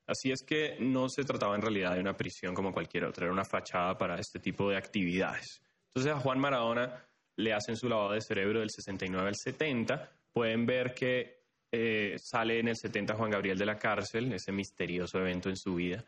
Así 0.07 0.31
es 0.31 0.43
que 0.43 0.77
no 0.79 1.09
se 1.09 1.23
trataba 1.23 1.55
en 1.55 1.63
realidad 1.63 1.95
de 1.95 1.99
una 1.99 2.15
prisión 2.15 2.53
como 2.53 2.71
cualquier 2.71 3.05
otra, 3.05 3.25
era 3.25 3.33
una 3.33 3.43
fachada 3.43 3.97
para 3.97 4.19
este 4.19 4.39
tipo 4.39 4.69
de 4.69 4.77
actividades. 4.77 5.61
Entonces 5.87 6.13
a 6.13 6.19
Juan 6.19 6.39
Maradona 6.39 7.07
le 7.37 7.53
hacen 7.53 7.75
su 7.75 7.89
lavado 7.89 8.13
de 8.13 8.21
cerebro 8.21 8.59
del 8.59 8.69
69 8.69 9.27
al 9.27 9.35
70. 9.35 10.11
Pueden 10.31 10.65
ver 10.65 10.93
que 10.93 11.45
eh, 11.71 12.15
sale 12.17 12.59
en 12.59 12.69
el 12.69 12.75
70 12.75 13.15
Juan 13.15 13.31
Gabriel 13.31 13.57
de 13.57 13.65
la 13.65 13.77
cárcel, 13.77 14.31
ese 14.33 14.51
misterioso 14.51 15.19
evento 15.19 15.49
en 15.49 15.57
su 15.57 15.75
vida. 15.75 16.03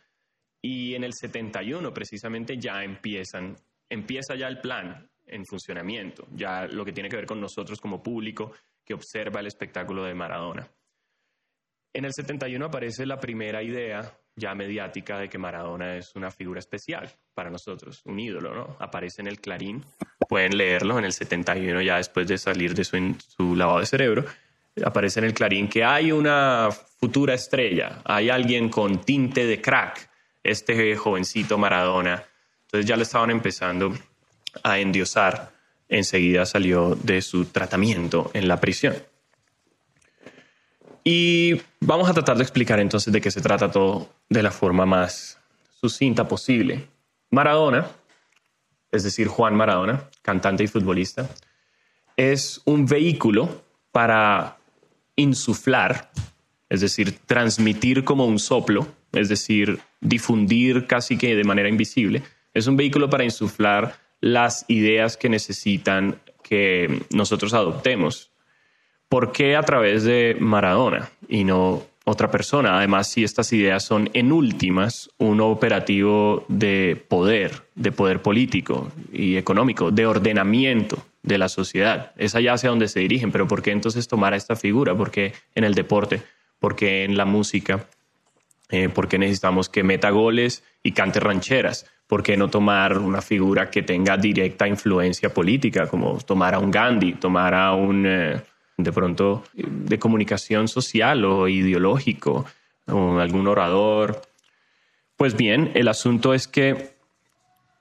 Y 0.62 0.96
en 0.96 1.04
el 1.04 1.14
71 1.14 1.94
precisamente 1.94 2.58
ya 2.58 2.84
empiezan, 2.84 3.56
empieza 3.90 4.36
ya 4.36 4.48
el 4.48 4.60
plan 4.60 5.10
en 5.26 5.46
funcionamiento, 5.46 6.28
ya 6.34 6.66
lo 6.68 6.86
que 6.86 6.94
tiene 6.94 7.10
que 7.10 7.18
ver 7.18 7.26
con 7.26 7.42
nosotros 7.42 7.80
como 7.80 8.02
público 8.02 8.54
que 8.84 8.94
observa 8.94 9.42
el 9.42 9.48
espectáculo 9.48 10.04
de 10.06 10.14
Maradona. 10.14 10.68
En 11.94 12.06
el 12.06 12.14
71 12.14 12.66
aparece 12.66 13.06
la 13.06 13.20
primera 13.20 13.62
idea 13.62 14.18
ya 14.38 14.56
mediática 14.56 15.18
de 15.18 15.28
que 15.28 15.38
Maradona 15.38 15.98
es 15.98 16.16
una 16.16 16.32
figura 16.32 16.60
especial 16.60 17.10
para 17.34 17.50
nosotros, 17.50 18.02
un 18.06 18.20
ídolo, 18.20 18.54
¿no? 18.54 18.78
Aparece 18.80 19.22
en 19.22 19.28
el 19.28 19.42
Clarín, 19.42 19.84
pueden 20.30 20.58
leerlo 20.58 20.98
en 21.00 21.06
el 21.06 21.12
71 21.12 21.82
ya 21.82 21.98
después 21.98 22.28
de 22.28 22.38
salir 22.38 22.74
de 22.74 22.86
su, 22.86 23.16
su 23.28 23.56
lavado 23.56 23.80
de 23.80 23.86
cerebro, 23.88 24.26
aparece 24.86 25.20
en 25.20 25.26
el 25.26 25.34
Clarín 25.34 25.68
que 25.68 25.84
hay 25.84 26.12
una 26.12 26.70
futura 26.72 27.34
estrella, 27.34 28.02
hay 28.06 28.30
alguien 28.30 28.70
con 28.70 29.02
tinte 29.02 29.46
de 29.46 29.60
crack, 29.60 30.10
este 30.44 30.96
jovencito 30.96 31.58
Maradona. 31.58 32.24
Entonces 32.66 32.88
ya 32.88 32.96
lo 32.96 33.04
estaban 33.04 33.32
empezando 33.32 33.94
a 34.64 34.80
endiosar. 34.80 35.52
Enseguida 35.90 36.46
salió 36.46 36.96
de 36.96 37.22
su 37.22 37.46
tratamiento 37.46 38.32
en 38.34 38.48
la 38.48 38.60
prisión. 38.60 38.96
Y 41.10 41.62
vamos 41.80 42.10
a 42.10 42.14
tratar 42.14 42.36
de 42.36 42.44
explicar 42.44 42.82
entonces 42.82 43.14
de 43.14 43.22
qué 43.22 43.32
se 43.32 43.40
trata 43.40 43.72
todo 43.72 44.10
de 44.28 44.44
la 44.44 44.52
forma 44.52 44.86
más 44.86 45.40
sucinta 45.80 46.28
posible. 46.28 46.86
Maradona, 47.32 47.88
es 48.92 49.04
decir, 49.04 49.30
Juan 49.30 49.56
Maradona, 49.56 50.10
cantante 50.22 50.66
y 50.66 50.68
futbolista, 50.68 51.30
es 52.18 52.62
un 52.66 52.86
vehículo 52.86 53.64
para 53.94 54.58
insuflar, 55.16 56.12
es 56.68 56.82
decir, 56.82 57.18
transmitir 57.26 58.04
como 58.04 58.26
un 58.26 58.38
soplo, 58.38 58.86
es 59.14 59.30
decir, 59.30 59.80
difundir 60.02 60.88
casi 60.88 61.18
que 61.18 61.38
de 61.38 61.46
manera 61.46 61.70
invisible. 61.70 62.22
Es 62.54 62.68
un 62.68 62.76
vehículo 62.76 63.10
para 63.10 63.24
insuflar 63.24 63.96
las 64.20 64.66
ideas 64.68 65.16
que 65.16 65.30
necesitan 65.30 66.20
que 66.44 67.02
nosotros 67.12 67.54
adoptemos 67.54 68.30
¿por 69.10 69.32
qué 69.32 69.56
a 69.56 69.64
través 69.64 70.04
de 70.04 70.38
Maradona 70.40 71.10
y 71.28 71.44
no 71.44 71.84
otra 72.06 72.32
persona? 72.32 72.78
Además, 72.78 73.10
si 73.10 73.24
estas 73.24 73.52
ideas 73.54 73.84
son 73.84 74.10
en 74.14 74.32
últimas 74.32 75.10
un 75.18 75.42
operativo 75.42 76.46
de 76.48 77.02
poder, 77.08 77.64
de 77.76 77.92
poder 77.92 78.22
político 78.22 78.92
y 79.12 79.38
económico, 79.38 79.92
de 79.92 80.06
ordenamiento 80.06 81.04
de 81.24 81.38
la 81.38 81.50
sociedad. 81.50 82.14
Es 82.18 82.36
allá 82.36 82.54
hacia 82.54 82.70
donde 82.70 82.88
se 82.88 83.02
dirigen, 83.02 83.32
pero 83.32 83.48
¿por 83.48 83.62
qué 83.62 83.72
entonces 83.72 84.08
tomar 84.08 84.34
a 84.34 84.38
esta 84.38 84.56
figura? 84.56 84.96
¿Por 84.96 85.12
qué 85.12 85.34
en 85.56 85.64
el 85.64 85.76
deporte? 85.76 86.22
¿Por 86.60 86.76
qué 86.76 87.04
en 87.04 87.18
la 87.18 87.26
música? 87.26 87.86
Eh, 88.70 88.90
¿Por 88.90 89.08
qué 89.08 89.18
necesitamos 89.18 89.70
que 89.70 89.84
meta 89.84 90.10
goles 90.10 90.64
y 90.84 90.94
cante 90.94 91.20
rancheras? 91.20 91.86
¿Por 92.08 92.24
qué 92.24 92.38
no 92.38 92.50
tomar 92.50 92.98
una 92.98 93.22
figura 93.22 93.70
que 93.70 93.82
tenga 93.82 94.16
directa 94.18 94.68
influencia 94.68 95.34
política, 95.34 95.88
como 95.88 96.18
tomar 96.20 96.56
a 96.56 96.60
un 96.60 96.72
Gandhi, 96.72 97.14
tomar 97.14 97.54
a 97.54 97.74
un... 97.74 98.06
Eh, 98.06 98.42
de 98.78 98.92
pronto 98.92 99.44
de 99.54 100.00
comunicación 100.00 100.68
social 100.68 101.26
o 101.26 101.48
ideológico, 101.48 102.46
o 102.88 103.20
algún 103.20 103.48
orador. 103.48 104.22
Pues 105.18 105.36
bien, 105.36 105.72
el 105.74 105.88
asunto 105.88 106.34
es 106.34 106.48
que 106.48 106.96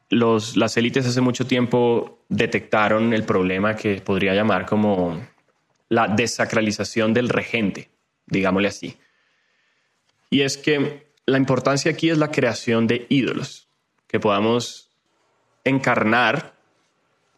los, 0.08 0.56
las 0.56 0.76
élites 0.76 1.06
hace 1.06 1.20
mucho 1.20 1.46
tiempo 1.46 2.24
detectaron 2.28 3.12
el 3.12 3.24
problema 3.24 3.76
que 3.76 4.00
podría 4.00 4.34
llamar 4.34 4.64
como 4.66 5.20
la 5.88 6.08
desacralización 6.08 7.12
del 7.12 7.28
regente, 7.28 7.90
digámosle 8.26 8.68
así. 8.68 8.96
Y 10.30 10.40
es 10.42 10.56
que 10.56 11.12
la 11.26 11.36
importancia 11.36 11.90
aquí 11.92 12.08
es 12.10 12.18
la 12.18 12.30
creación 12.30 12.86
de 12.86 13.06
ídolos, 13.10 13.68
que 14.08 14.18
podamos 14.18 14.90
encarnar 15.62 16.54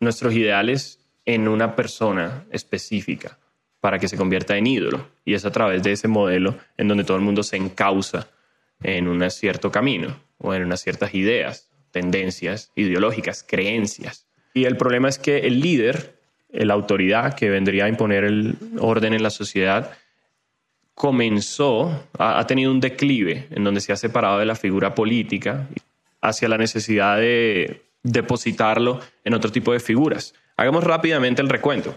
nuestros 0.00 0.32
ideales 0.34 1.00
en 1.24 1.48
una 1.48 1.74
persona 1.74 2.46
específica 2.50 3.38
para 3.80 3.98
que 3.98 4.08
se 4.08 4.16
convierta 4.16 4.56
en 4.56 4.66
ídolo. 4.66 5.08
Y 5.24 5.34
es 5.34 5.44
a 5.44 5.52
través 5.52 5.82
de 5.82 5.92
ese 5.92 6.08
modelo 6.08 6.56
en 6.76 6.88
donde 6.88 7.04
todo 7.04 7.16
el 7.16 7.22
mundo 7.22 7.42
se 7.42 7.56
encausa 7.56 8.28
en 8.82 9.08
un 9.08 9.28
cierto 9.30 9.70
camino 9.70 10.20
o 10.38 10.54
en 10.54 10.64
unas 10.64 10.80
ciertas 10.80 11.14
ideas, 11.14 11.68
tendencias 11.90 12.70
ideológicas, 12.74 13.44
creencias. 13.46 14.26
Y 14.54 14.64
el 14.64 14.76
problema 14.76 15.08
es 15.08 15.18
que 15.18 15.38
el 15.40 15.60
líder, 15.60 16.18
la 16.50 16.74
autoridad 16.74 17.34
que 17.34 17.50
vendría 17.50 17.84
a 17.84 17.88
imponer 17.88 18.24
el 18.24 18.56
orden 18.78 19.14
en 19.14 19.22
la 19.22 19.30
sociedad, 19.30 19.92
comenzó, 20.94 22.08
ha, 22.18 22.44
tenido 22.46 22.72
un 22.72 22.80
declive 22.80 23.46
en 23.50 23.62
donde 23.62 23.80
se 23.80 23.92
ha 23.92 23.96
separado 23.96 24.40
de 24.40 24.46
la 24.46 24.56
figura 24.56 24.96
política 24.96 25.68
hacia 26.20 26.48
la 26.48 26.58
necesidad 26.58 27.18
de 27.18 27.82
depositarlo 28.02 29.00
en 29.22 29.34
otro 29.34 29.52
tipo 29.52 29.72
de 29.72 29.78
figuras. 29.78 30.34
Hagamos 30.56 30.82
rápidamente 30.82 31.40
el 31.40 31.48
recuento. 31.48 31.96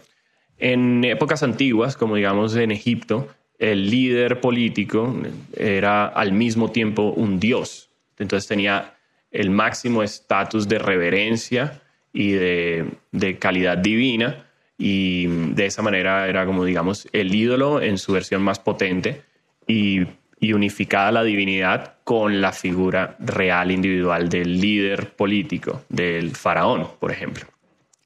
En 0.61 1.03
épocas 1.03 1.41
antiguas, 1.41 1.97
como 1.97 2.15
digamos 2.17 2.55
en 2.55 2.69
Egipto, 2.69 3.27
el 3.57 3.89
líder 3.89 4.39
político 4.41 5.11
era 5.57 6.05
al 6.05 6.33
mismo 6.33 6.71
tiempo 6.71 7.13
un 7.15 7.39
dios. 7.39 7.89
Entonces 8.19 8.47
tenía 8.47 8.93
el 9.31 9.49
máximo 9.49 10.03
estatus 10.03 10.67
de 10.67 10.77
reverencia 10.77 11.81
y 12.13 12.33
de, 12.33 13.37
calidad 13.39 13.79
divina 13.79 14.45
y 14.77 15.25
de 15.25 15.65
esa 15.65 15.81
manera 15.81 16.27
era 16.27 16.45
como 16.45 16.63
digamos 16.63 17.07
el 17.11 17.33
ídolo 17.33 17.81
en 17.81 17.97
su 17.97 18.13
versión 18.13 18.43
más 18.43 18.59
potente 18.59 19.23
y, 19.65 20.01
y 20.39 20.53
unificada 20.53 21.11
la 21.11 21.23
divinidad 21.23 21.95
con 22.03 22.39
la 22.39 22.51
figura 22.51 23.15
real 23.17 23.71
individual 23.71 24.29
del 24.29 24.61
líder 24.61 25.09
político, 25.15 25.85
del 25.89 26.35
faraón, 26.35 26.87
por 26.99 27.11
ejemplo. 27.11 27.45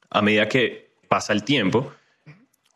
A 0.08 0.22
medida 0.22 0.48
que 0.48 0.88
pasa 1.08 1.34
el 1.34 1.42
tiempo, 1.42 1.92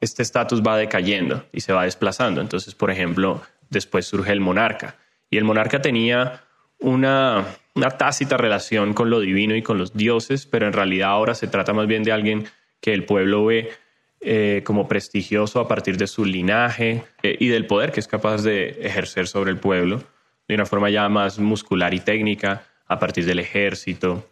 este 0.00 0.22
estatus 0.22 0.62
va 0.62 0.76
decayendo 0.76 1.44
y 1.52 1.60
se 1.60 1.72
va 1.72 1.84
desplazando. 1.84 2.40
Entonces, 2.40 2.74
por 2.74 2.90
ejemplo, 2.90 3.42
después 3.68 4.06
surge 4.06 4.32
el 4.32 4.40
monarca. 4.40 4.96
Y 5.30 5.36
el 5.36 5.44
monarca 5.44 5.80
tenía 5.80 6.44
una, 6.78 7.46
tácita 7.98 8.36
relación 8.36 8.94
con 8.94 9.10
lo 9.10 9.20
divino 9.20 9.54
y 9.54 9.62
con 9.62 9.78
los 9.78 9.94
dioses, 9.94 10.46
pero 10.46 10.66
en 10.66 10.72
realidad 10.72 11.10
ahora 11.10 11.34
se 11.34 11.46
trata 11.46 11.72
más 11.72 11.86
bien 11.86 12.02
de 12.02 12.12
alguien 12.12 12.46
que 12.80 12.92
el 12.92 13.04
pueblo 13.04 13.44
ve 13.44 13.70
eh, 14.22 14.62
como 14.64 14.88
prestigioso 14.88 15.60
a 15.60 15.68
partir 15.68 15.96
de 15.96 16.06
su 16.06 16.24
linaje 16.24 17.04
eh, 17.22 17.36
y 17.38 17.48
del 17.48 17.66
poder 17.66 17.92
que 17.92 18.00
es 18.00 18.08
capaz 18.08 18.42
de 18.42 18.78
ejercer 18.82 19.28
sobre 19.28 19.50
el 19.50 19.58
pueblo 19.58 20.02
de 20.48 20.56
una 20.56 20.66
forma 20.66 20.90
ya 20.90 21.08
más 21.08 21.38
muscular 21.38 21.94
y 21.94 22.00
técnica 22.00 22.64
a 22.88 22.98
partir 22.98 23.24
del 23.24 23.38
ejército. 23.38 24.28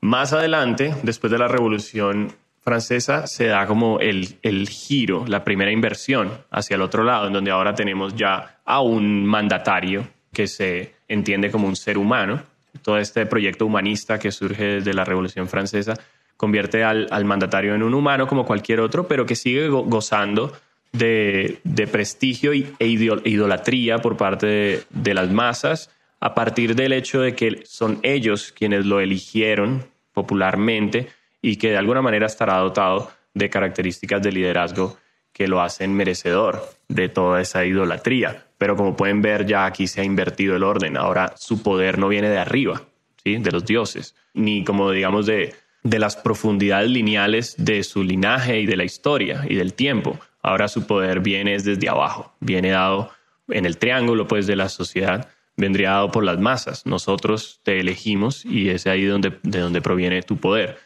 Más 0.00 0.32
adelante, 0.32 0.94
después 1.04 1.30
de 1.30 1.38
la 1.38 1.46
revolución 1.46 2.32
francesa 2.60 3.26
se 3.26 3.46
da 3.46 3.66
como 3.66 4.00
el, 4.00 4.38
el, 4.42 4.68
giro, 4.68 5.24
la 5.26 5.44
primera 5.44 5.72
inversión 5.72 6.30
hacia 6.50 6.74
el 6.74 6.82
otro 6.82 7.04
lado, 7.04 7.26
en 7.26 7.32
donde 7.32 7.50
ahora 7.50 7.74
tenemos 7.74 8.14
ya 8.14 8.60
a 8.64 8.80
un 8.80 9.26
mandatario 9.26 10.06
que 10.32 10.46
se 10.46 10.94
entiende 11.08 11.50
como 11.50 11.66
un 11.66 11.76
ser 11.76 11.98
humano. 11.98 12.42
Todo 12.82 12.98
este 12.98 13.26
proyecto 13.26 13.66
humanista 13.66 14.18
que 14.18 14.30
surge 14.30 14.64
desde 14.64 14.94
la 14.94 15.04
Revolución 15.04 15.48
Francesa 15.48 15.94
convierte 16.36 16.84
al, 16.84 17.06
al 17.10 17.24
mandatario 17.24 17.74
en 17.74 17.82
un 17.82 17.94
humano 17.94 18.26
como 18.26 18.46
cualquier 18.46 18.80
otro, 18.80 19.06
pero 19.08 19.26
que 19.26 19.36
sigue 19.36 19.68
gozando 19.68 20.52
de, 20.92 21.60
de, 21.64 21.86
prestigio 21.86 22.52
e 22.52 22.86
idolatría 22.86 23.98
por 23.98 24.16
parte 24.16 24.46
de, 24.46 24.82
de 24.90 25.14
las 25.14 25.30
masas 25.30 25.90
a 26.18 26.34
partir 26.34 26.74
del 26.74 26.92
hecho 26.92 27.20
de 27.20 27.34
que 27.34 27.62
son 27.64 27.98
ellos 28.02 28.52
quienes 28.52 28.86
lo 28.86 29.00
eligieron 29.00 29.86
popularmente 30.12 31.08
y 31.42 31.56
que 31.56 31.70
de 31.70 31.78
alguna 31.78 32.02
manera 32.02 32.26
estará 32.26 32.56
dotado 32.58 33.10
de 33.34 33.50
características 33.50 34.22
de 34.22 34.32
liderazgo 34.32 34.96
que 35.32 35.48
lo 35.48 35.60
hacen 35.60 35.94
merecedor 35.94 36.68
de 36.88 37.08
toda 37.08 37.40
esa 37.40 37.64
idolatría. 37.64 38.46
Pero 38.58 38.76
como 38.76 38.96
pueden 38.96 39.22
ver, 39.22 39.46
ya 39.46 39.64
aquí 39.64 39.86
se 39.86 40.00
ha 40.00 40.04
invertido 40.04 40.56
el 40.56 40.64
orden. 40.64 40.96
Ahora 40.96 41.32
su 41.36 41.62
poder 41.62 41.98
no 41.98 42.08
viene 42.08 42.28
de 42.28 42.38
arriba, 42.38 42.82
¿sí? 43.22 43.36
de 43.36 43.50
los 43.52 43.64
dioses, 43.64 44.14
ni 44.34 44.64
como 44.64 44.90
digamos 44.90 45.26
de, 45.26 45.54
de 45.82 45.98
las 45.98 46.16
profundidades 46.16 46.90
lineales 46.90 47.54
de 47.56 47.82
su 47.84 48.02
linaje 48.02 48.60
y 48.60 48.66
de 48.66 48.76
la 48.76 48.84
historia 48.84 49.44
y 49.48 49.54
del 49.54 49.74
tiempo. 49.74 50.18
Ahora 50.42 50.68
su 50.68 50.86
poder 50.86 51.20
viene 51.20 51.56
desde 51.58 51.88
abajo, 51.88 52.34
viene 52.40 52.70
dado 52.70 53.10
en 53.48 53.66
el 53.66 53.78
triángulo 53.78 54.26
pues 54.26 54.46
de 54.46 54.56
la 54.56 54.68
sociedad, 54.68 55.28
vendría 55.56 55.90
dado 55.90 56.10
por 56.10 56.24
las 56.24 56.38
masas. 56.38 56.86
Nosotros 56.86 57.60
te 57.62 57.80
elegimos 57.80 58.44
y 58.44 58.70
es 58.70 58.86
ahí 58.86 59.04
donde, 59.04 59.38
de 59.42 59.60
donde 59.60 59.80
proviene 59.80 60.22
tu 60.22 60.36
poder. 60.36 60.78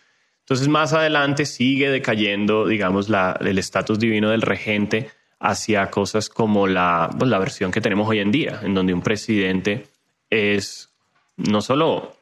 Entonces 0.45 0.69
más 0.69 0.93
adelante 0.93 1.47
sigue 1.47 1.89
decayendo, 1.89 2.67
digamos, 2.67 3.09
la, 3.09 3.39
el 3.41 3.59
estatus 3.59 3.99
divino 3.99 4.29
del 4.29 4.43
regente 4.43 5.11
hacia 5.41 5.91
cosas 5.91 6.29
como 6.29 6.67
la, 6.67 7.09
pues, 7.19 7.31
la 7.31 7.39
versión 7.39 7.71
que 7.71 7.81
tenemos 7.81 8.07
hoy 8.09 8.19
en 8.19 8.31
día, 8.31 8.61
en 8.63 8.75
donde 8.75 8.93
un 8.93 9.01
presidente 9.01 9.87
es 10.29 10.91
no 11.39 11.63
solo 11.63 12.15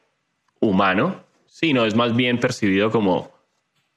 humano, 0.61 1.21
sino 1.47 1.85
es 1.85 1.95
más 1.95 2.15
bien 2.15 2.39
percibido 2.39 2.91
como 2.91 3.31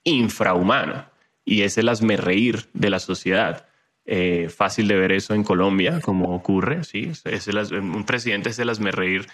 infrahumano 0.03 1.07
y 1.45 1.63
es 1.63 1.79
el 1.79 1.89
reír 2.19 2.67
de 2.73 2.91
la 2.91 2.99
sociedad. 2.99 3.67
Eh, 4.05 4.49
fácil 4.49 4.89
de 4.89 4.97
ver 4.97 5.13
eso 5.13 5.35
en 5.35 5.45
Colombia, 5.45 6.01
como 6.01 6.35
ocurre, 6.35 6.85
¿sí? 6.85 7.13
Es 7.25 7.47
un 7.47 8.05
presidente 8.05 8.51
es 8.51 8.59
el 8.59 8.69
reír 8.93 9.27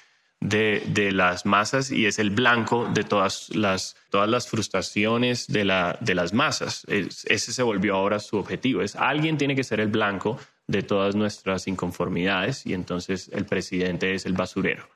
de, 0.43 1.11
las 1.13 1.47
masas 1.47 1.91
y 1.91 2.07
es 2.07 2.19
el 2.19 2.31
blanco 2.31 2.89
de 2.93 3.05
todas 3.05 3.55
las, 3.55 3.97
todas 4.11 4.29
las 4.29 4.49
frustraciones 4.49 5.47
de, 5.47 5.65
la, 5.65 5.97
de 6.01 6.15
las 6.15 6.33
masas. 6.33 6.85
ese 6.89 7.53
se 7.53 7.63
volvió 7.63 7.95
ahora 7.95 8.19
su 8.19 8.37
objetivo. 8.37 8.83
Es 8.83 8.97
alguien 8.97 9.39
tiene 9.39 9.55
que 9.55 9.65
ser 9.65 9.81
el 9.81 9.89
blanco 9.89 10.39
de 10.67 10.83
todas 10.83 11.15
nuestras 11.15 11.67
inconformidades 11.69 12.67
y 12.67 12.75
entonces 12.75 13.31
el 13.33 13.45
presidente 13.47 14.15
es 14.15 14.27
el 14.27 14.33
basurero, 14.33 14.89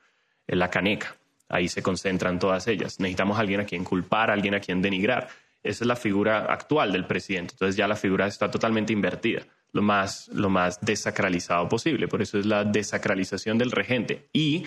la 0.46 0.70
caneca. 0.70 1.16
Ahí 1.48 1.68
se 1.68 1.82
concentran 1.82 2.40
todas 2.40 2.66
ellas. 2.66 2.98
Necesitamos 2.98 3.38
alguien 3.38 3.60
a 3.60 3.64
quien 3.64 3.84
culpar, 3.84 4.30
alguien 4.30 4.54
a 4.54 4.60
quien 4.60 4.82
denigrar. 4.82 5.28
Esa 5.62 5.84
es 5.84 5.88
la 5.88 5.96
figura 5.96 6.46
actual 6.52 6.92
del 6.92 7.06
presidente. 7.06 7.54
Entonces 7.54 7.76
ya 7.76 7.86
la 7.86 7.94
figura 7.94 8.26
está 8.26 8.50
totalmente 8.50 8.92
invertida, 8.92 9.46
lo 9.72 9.82
más, 9.82 10.28
lo 10.28 10.50
más 10.50 10.80
desacralizado 10.80 11.68
posible. 11.68 12.08
Por 12.08 12.20
eso 12.20 12.38
es 12.38 12.46
la 12.46 12.64
desacralización 12.64 13.58
del 13.58 13.70
regente. 13.70 14.28
Y 14.32 14.66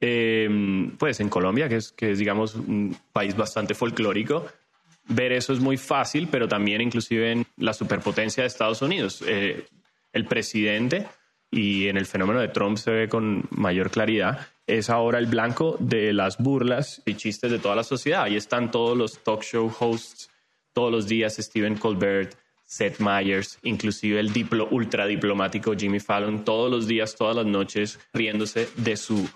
eh, 0.00 0.90
pues 0.98 1.20
en 1.20 1.28
Colombia, 1.28 1.68
que 1.68 1.76
es, 1.76 1.92
que 1.92 2.14
digamos, 2.14 2.54
un 2.54 2.96
país 3.12 3.36
bastante 3.36 3.74
folclórico, 3.74 4.46
ver 5.08 5.32
eso 5.32 5.52
es 5.52 5.60
muy 5.60 5.76
fácil, 5.76 6.28
pero 6.30 6.48
también 6.48 6.80
inclusive 6.80 7.32
en 7.32 7.46
la 7.56 7.72
superpotencia 7.72 8.42
de 8.42 8.48
Estados 8.48 8.82
Unidos. 8.82 9.22
Eh, 9.26 9.66
el 10.12 10.24
presidente, 10.26 11.06
y 11.50 11.88
en 11.88 11.96
el 11.96 12.06
fenómeno 12.06 12.40
de 12.40 12.48
Trump 12.48 12.76
se 12.76 12.90
ve 12.90 13.08
con 13.08 13.44
mayor 13.50 13.90
claridad, 13.90 14.46
es 14.66 14.90
ahora 14.90 15.18
el 15.18 15.26
blanco 15.26 15.76
de 15.78 16.12
las 16.12 16.38
burlas 16.38 17.02
y 17.06 17.14
chistes 17.14 17.50
de 17.50 17.58
toda 17.58 17.76
la 17.76 17.84
sociedad. 17.84 18.24
Ahí 18.24 18.36
están 18.36 18.70
todos 18.70 18.96
los 18.96 19.22
talk 19.22 19.42
show 19.42 19.72
hosts 19.78 20.30
todos 20.72 20.92
los 20.92 21.06
días, 21.06 21.36
Stephen 21.36 21.76
Colbert, 21.76 22.34
Seth 22.64 22.98
Meyers, 22.98 23.58
inclusive 23.62 24.20
el 24.20 24.32
diplo, 24.32 24.68
ultradiplomático 24.70 25.74
Jimmy 25.74 26.00
Fallon, 26.00 26.44
todos 26.44 26.70
los 26.70 26.86
días, 26.86 27.14
todas 27.14 27.36
las 27.36 27.46
noches, 27.46 27.98
riéndose 28.12 28.68
de 28.76 28.96
su 28.96 29.26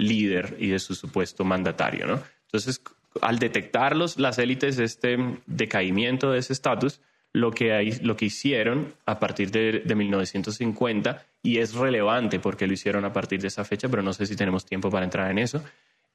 líder 0.00 0.56
y 0.58 0.68
de 0.68 0.78
su 0.78 0.94
supuesto 0.94 1.44
mandatario. 1.44 2.06
¿no? 2.06 2.20
Entonces, 2.46 2.82
al 3.20 3.38
detectarlos 3.38 4.18
las 4.18 4.38
élites 4.38 4.78
este 4.78 5.16
decaimiento 5.46 6.30
de 6.30 6.38
ese 6.38 6.52
estatus, 6.52 7.00
lo 7.32 7.52
que, 7.52 7.98
lo 8.02 8.16
que 8.16 8.24
hicieron 8.24 8.92
a 9.06 9.20
partir 9.20 9.50
de, 9.50 9.82
de 9.84 9.94
1950 9.94 11.24
y 11.42 11.58
es 11.58 11.74
relevante 11.74 12.40
porque 12.40 12.66
lo 12.66 12.72
hicieron 12.72 13.04
a 13.04 13.12
partir 13.12 13.40
de 13.40 13.48
esa 13.48 13.64
fecha, 13.64 13.88
pero 13.88 14.02
no 14.02 14.12
sé 14.12 14.26
si 14.26 14.36
tenemos 14.36 14.66
tiempo 14.66 14.90
para 14.90 15.04
entrar 15.04 15.30
en 15.30 15.38
eso. 15.38 15.62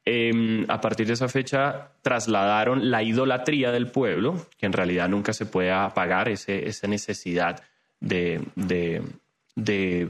Em, 0.08 0.65
a 0.69 0.80
partir 0.80 1.08
de 1.08 1.13
esa 1.13 1.28
fecha 1.28 1.89
trasladaron 2.04 2.91
la 2.91 3.02
idolatría 3.02 3.71
del 3.71 3.88
pueblo, 3.88 4.48
que 4.56 4.67
en 4.67 4.74
realidad 4.74 5.10
nunca 5.10 5.34
se 5.34 5.48
puede 5.48 5.71
apagar 5.71 6.30
ese, 6.30 6.67
esa 6.67 6.88
necesidad 6.88 7.63
de, 8.00 8.43
de, 8.56 9.02
de, 9.56 10.10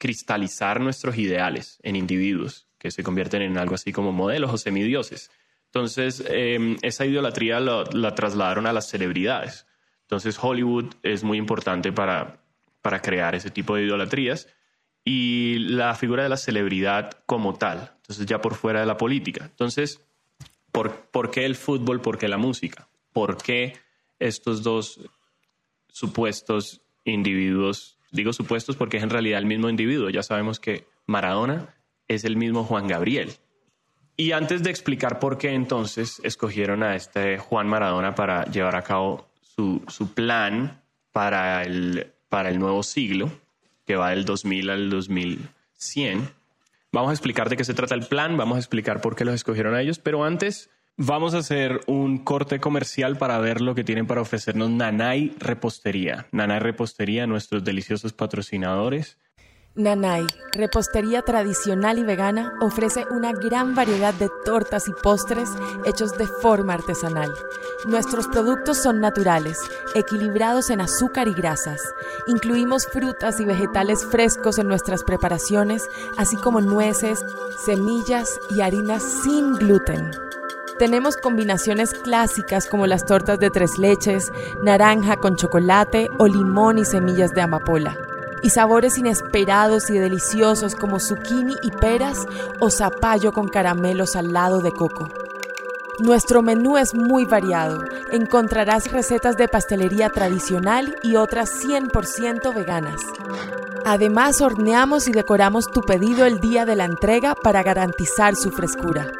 cristalizar 0.00 0.80
nuestros 0.80 1.18
ideales 1.18 1.78
en 1.82 1.94
individuos 1.94 2.66
que 2.78 2.90
se 2.90 3.02
convierten 3.02 3.42
en 3.42 3.58
algo 3.58 3.74
así 3.74 3.92
como 3.92 4.12
modelos 4.12 4.50
o 4.50 4.56
semidioses. 4.56 5.30
Entonces, 5.66 6.24
em, 6.26 6.78
esa 6.80 7.04
idolatría 7.04 7.60
la 7.60 8.14
trasladaron 8.14 8.66
a 8.66 8.72
las 8.72 8.88
celebridades. 8.88 9.66
Entonces, 10.02 10.38
Hollywood 10.42 10.86
es 11.02 11.22
muy 11.22 11.36
importante 11.36 11.92
para, 11.92 12.40
para 12.80 13.02
crear 13.02 13.34
ese 13.34 13.50
tipo 13.50 13.76
de 13.76 13.84
idolatrías 13.84 14.48
y 15.04 15.58
la 15.58 15.94
figura 15.94 16.22
de 16.22 16.30
la 16.30 16.38
celebridad 16.38 17.10
como 17.26 17.54
tal, 17.54 17.92
entonces 17.96 18.24
ya 18.24 18.40
por 18.40 18.54
fuera 18.54 18.80
de 18.80 18.86
la 18.86 18.96
política. 18.96 19.44
Entonces, 19.44 20.00
¿por, 20.72 20.92
¿por 21.10 21.30
qué 21.30 21.44
el 21.44 21.56
fútbol? 21.56 22.00
¿Por 22.00 22.16
qué 22.16 22.26
la 22.26 22.38
música? 22.38 22.88
¿Por 23.12 23.36
qué 23.36 23.76
estos 24.18 24.62
dos 24.62 24.98
supuestos 25.88 26.80
individuos? 27.04 27.98
Digo 28.12 28.32
supuestos 28.32 28.76
porque 28.76 28.96
es 28.96 29.02
en 29.02 29.10
realidad 29.10 29.38
el 29.38 29.46
mismo 29.46 29.68
individuo. 29.68 30.10
Ya 30.10 30.22
sabemos 30.22 30.60
que 30.60 30.86
Maradona 31.06 31.74
es 32.08 32.24
el 32.24 32.36
mismo 32.36 32.64
Juan 32.64 32.88
Gabriel. 32.88 33.32
Y 34.16 34.32
antes 34.32 34.62
de 34.62 34.70
explicar 34.70 35.18
por 35.18 35.38
qué 35.38 35.54
entonces 35.54 36.20
escogieron 36.24 36.82
a 36.82 36.96
este 36.96 37.38
Juan 37.38 37.68
Maradona 37.68 38.14
para 38.14 38.44
llevar 38.44 38.76
a 38.76 38.82
cabo 38.82 39.28
su, 39.40 39.82
su 39.88 40.12
plan 40.12 40.82
para 41.12 41.62
el 41.62 42.12
para 42.30 42.48
el 42.48 42.58
nuevo 42.58 42.82
siglo, 42.82 43.30
que 43.86 43.96
va 43.96 44.10
del 44.10 44.24
2000 44.24 44.70
al 44.70 44.88
2100. 44.88 46.30
Vamos 46.92 47.10
a 47.10 47.12
explicar 47.12 47.50
de 47.50 47.56
qué 47.56 47.64
se 47.64 47.74
trata 47.74 47.94
el 47.94 48.06
plan, 48.06 48.36
vamos 48.38 48.56
a 48.56 48.60
explicar 48.60 49.02
por 49.02 49.14
qué 49.14 49.24
los 49.24 49.34
escogieron 49.34 49.74
a 49.74 49.82
ellos, 49.82 49.98
pero 49.98 50.24
antes 50.24 50.70
vamos 51.02 51.34
a 51.34 51.38
hacer 51.38 51.80
un 51.86 52.18
corte 52.18 52.60
comercial 52.60 53.16
para 53.16 53.38
ver 53.38 53.62
lo 53.62 53.74
que 53.74 53.84
tienen 53.84 54.06
para 54.06 54.20
ofrecernos 54.20 54.68
Nanay 54.70 55.34
Repostería. 55.38 56.26
Nanay 56.30 56.60
Repostería, 56.60 57.26
nuestros 57.26 57.64
deliciosos 57.64 58.12
patrocinadores. 58.12 59.16
Nanay, 59.76 60.26
repostería 60.52 61.22
tradicional 61.22 61.98
y 61.98 62.02
vegana, 62.02 62.52
ofrece 62.60 63.04
una 63.10 63.32
gran 63.32 63.76
variedad 63.76 64.12
de 64.12 64.28
tortas 64.44 64.88
y 64.88 64.92
postres 65.00 65.48
hechos 65.86 66.18
de 66.18 66.26
forma 66.26 66.74
artesanal. 66.74 67.32
Nuestros 67.86 68.26
productos 68.26 68.78
son 68.78 69.00
naturales, 69.00 69.58
equilibrados 69.94 70.70
en 70.70 70.80
azúcar 70.80 71.28
y 71.28 71.34
grasas. 71.34 71.80
Incluimos 72.26 72.86
frutas 72.88 73.40
y 73.40 73.44
vegetales 73.44 74.04
frescos 74.04 74.58
en 74.58 74.66
nuestras 74.66 75.04
preparaciones, 75.04 75.88
así 76.18 76.36
como 76.36 76.60
nueces, 76.60 77.24
semillas 77.64 78.38
y 78.50 78.60
harinas 78.62 79.02
sin 79.22 79.54
gluten. 79.54 80.10
Tenemos 80.80 81.18
combinaciones 81.18 81.92
clásicas 81.92 82.66
como 82.66 82.86
las 82.86 83.04
tortas 83.04 83.38
de 83.38 83.50
tres 83.50 83.76
leches, 83.76 84.32
naranja 84.62 85.18
con 85.18 85.36
chocolate 85.36 86.08
o 86.18 86.26
limón 86.26 86.78
y 86.78 86.86
semillas 86.86 87.34
de 87.34 87.42
amapola 87.42 87.98
y 88.42 88.48
sabores 88.48 88.96
inesperados 88.96 89.90
y 89.90 89.98
deliciosos 89.98 90.74
como 90.74 90.98
zucchini 90.98 91.54
y 91.62 91.70
peras 91.70 92.26
o 92.60 92.70
zapallo 92.70 93.34
con 93.34 93.48
caramelos 93.48 94.16
al 94.16 94.32
lado 94.32 94.62
de 94.62 94.72
coco. 94.72 95.10
Nuestro 95.98 96.40
menú 96.40 96.78
es 96.78 96.94
muy 96.94 97.26
variado. 97.26 97.84
Encontrarás 98.10 98.90
recetas 98.90 99.36
de 99.36 99.48
pastelería 99.48 100.08
tradicional 100.08 100.96
y 101.02 101.16
otras 101.16 101.62
100% 101.62 102.54
veganas. 102.54 103.02
Además, 103.84 104.40
horneamos 104.40 105.08
y 105.08 105.12
decoramos 105.12 105.70
tu 105.70 105.82
pedido 105.82 106.24
el 106.24 106.40
día 106.40 106.64
de 106.64 106.76
la 106.76 106.86
entrega 106.86 107.34
para 107.34 107.62
garantizar 107.62 108.34
su 108.34 108.50
frescura. 108.50 109.12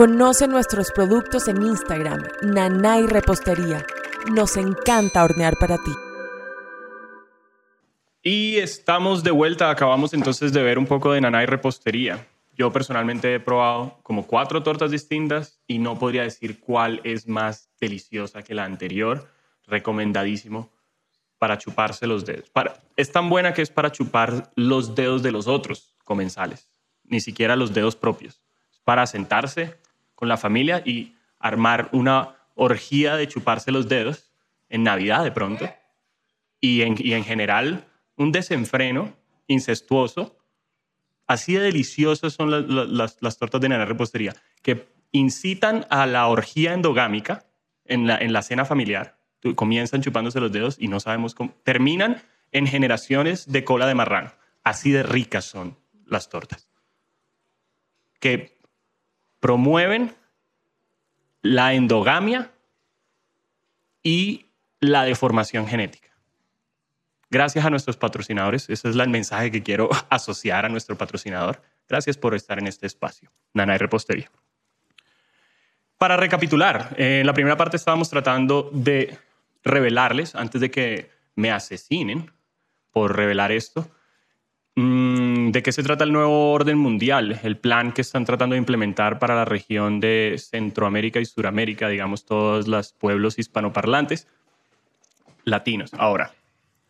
Conoce 0.00 0.48
nuestros 0.48 0.92
productos 0.92 1.46
en 1.46 1.60
Instagram, 1.60 2.22
Nanay 2.40 3.06
Repostería. 3.06 3.84
Nos 4.32 4.56
encanta 4.56 5.22
hornear 5.22 5.58
para 5.58 5.76
ti. 5.76 5.92
Y 8.22 8.56
estamos 8.56 9.22
de 9.22 9.30
vuelta, 9.30 9.68
acabamos 9.68 10.14
entonces 10.14 10.54
de 10.54 10.62
ver 10.62 10.78
un 10.78 10.86
poco 10.86 11.12
de 11.12 11.20
naná 11.20 11.42
y 11.42 11.46
repostería. 11.46 12.26
Yo 12.56 12.72
personalmente 12.72 13.34
he 13.34 13.40
probado 13.40 13.98
como 14.02 14.26
cuatro 14.26 14.62
tortas 14.62 14.90
distintas 14.90 15.60
y 15.66 15.78
no 15.78 15.98
podría 15.98 16.22
decir 16.22 16.60
cuál 16.60 17.02
es 17.04 17.28
más 17.28 17.68
deliciosa 17.78 18.42
que 18.42 18.54
la 18.54 18.64
anterior. 18.64 19.28
Recomendadísimo 19.66 20.70
para 21.36 21.58
chuparse 21.58 22.06
los 22.06 22.24
dedos. 22.24 22.50
es 22.96 23.12
tan 23.12 23.28
buena 23.28 23.52
que 23.52 23.60
es 23.60 23.68
para 23.68 23.92
chupar 23.92 24.50
los 24.54 24.94
dedos 24.94 25.22
de 25.22 25.30
los 25.30 25.46
otros 25.46 25.94
comensales, 26.04 26.70
ni 27.04 27.20
siquiera 27.20 27.54
los 27.54 27.74
dedos 27.74 27.96
propios. 27.96 28.40
Es 28.72 28.80
para 28.82 29.06
sentarse 29.06 29.78
con 30.20 30.28
la 30.28 30.36
familia 30.36 30.82
y 30.84 31.16
armar 31.38 31.88
una 31.92 32.36
orgía 32.54 33.16
de 33.16 33.26
chuparse 33.26 33.72
los 33.72 33.88
dedos 33.88 34.30
en 34.68 34.84
Navidad 34.84 35.24
de 35.24 35.32
pronto. 35.32 35.68
Y 36.60 36.82
en, 36.82 36.94
y 36.98 37.14
en 37.14 37.24
general 37.24 37.86
un 38.16 38.30
desenfreno 38.30 39.16
incestuoso. 39.46 40.36
Así 41.26 41.54
de 41.54 41.60
deliciosas 41.60 42.34
son 42.34 42.50
las, 42.50 43.38
tortas 43.38 43.60
de 43.62 43.68
nana 43.70 43.86
repostería, 43.86 44.36
que 44.62 44.88
incitan 45.10 45.86
a 45.88 46.04
la 46.04 46.26
orgía 46.26 46.74
endogámica 46.74 47.46
en 47.86 48.06
la, 48.06 48.18
en 48.18 48.34
la 48.34 48.42
cena 48.42 48.66
familiar. 48.66 49.16
comienzan 49.54 50.02
chupándose 50.02 50.38
los 50.38 50.52
dedos 50.52 50.76
y 50.78 50.88
no 50.88 51.00
sabemos 51.00 51.34
cómo. 51.34 51.54
Terminan 51.64 52.22
en 52.52 52.66
generaciones 52.66 53.50
de 53.50 53.64
cola 53.64 53.86
de 53.86 53.94
marrano. 53.94 54.32
Así 54.64 54.90
de 54.90 55.02
ricas 55.02 55.46
son 55.46 55.78
las 56.04 56.28
tortas. 56.28 56.68
Que 58.18 58.59
promueven 59.40 60.14
la 61.42 61.74
endogamia 61.74 62.50
y 64.02 64.46
la 64.78 65.04
deformación 65.04 65.66
genética. 65.66 66.10
Gracias 67.30 67.64
a 67.64 67.70
nuestros 67.70 67.96
patrocinadores, 67.96 68.68
ese 68.68 68.88
es 68.88 68.96
el 68.96 69.08
mensaje 69.08 69.50
que 69.50 69.62
quiero 69.62 69.88
asociar 70.10 70.66
a 70.66 70.68
nuestro 70.68 70.96
patrocinador. 70.96 71.62
Gracias 71.88 72.16
por 72.16 72.34
estar 72.34 72.58
en 72.58 72.66
este 72.66 72.86
espacio. 72.86 73.30
Nana 73.52 73.74
y 73.74 73.78
Repostería. 73.78 74.30
Para 75.98 76.16
recapitular, 76.16 76.94
en 76.96 77.26
la 77.26 77.34
primera 77.34 77.56
parte 77.56 77.76
estábamos 77.76 78.08
tratando 78.08 78.70
de 78.72 79.18
revelarles, 79.62 80.34
antes 80.34 80.60
de 80.60 80.70
que 80.70 81.10
me 81.34 81.50
asesinen 81.50 82.30
por 82.90 83.16
revelar 83.16 83.52
esto, 83.52 83.90
de 85.52 85.62
qué 85.62 85.72
se 85.72 85.82
trata 85.82 86.04
el 86.04 86.12
nuevo 86.12 86.52
orden 86.52 86.78
mundial, 86.78 87.40
el 87.42 87.56
plan 87.56 87.92
que 87.92 88.00
están 88.00 88.24
tratando 88.24 88.54
de 88.54 88.58
implementar 88.58 89.18
para 89.18 89.34
la 89.34 89.44
región 89.44 90.00
de 90.00 90.36
Centroamérica 90.38 91.20
y 91.20 91.24
Suramérica, 91.24 91.88
digamos 91.88 92.24
todos 92.24 92.68
los 92.68 92.92
pueblos 92.92 93.38
hispanoparlantes 93.38 94.28
latinos. 95.44 95.92
Ahora, 95.94 96.32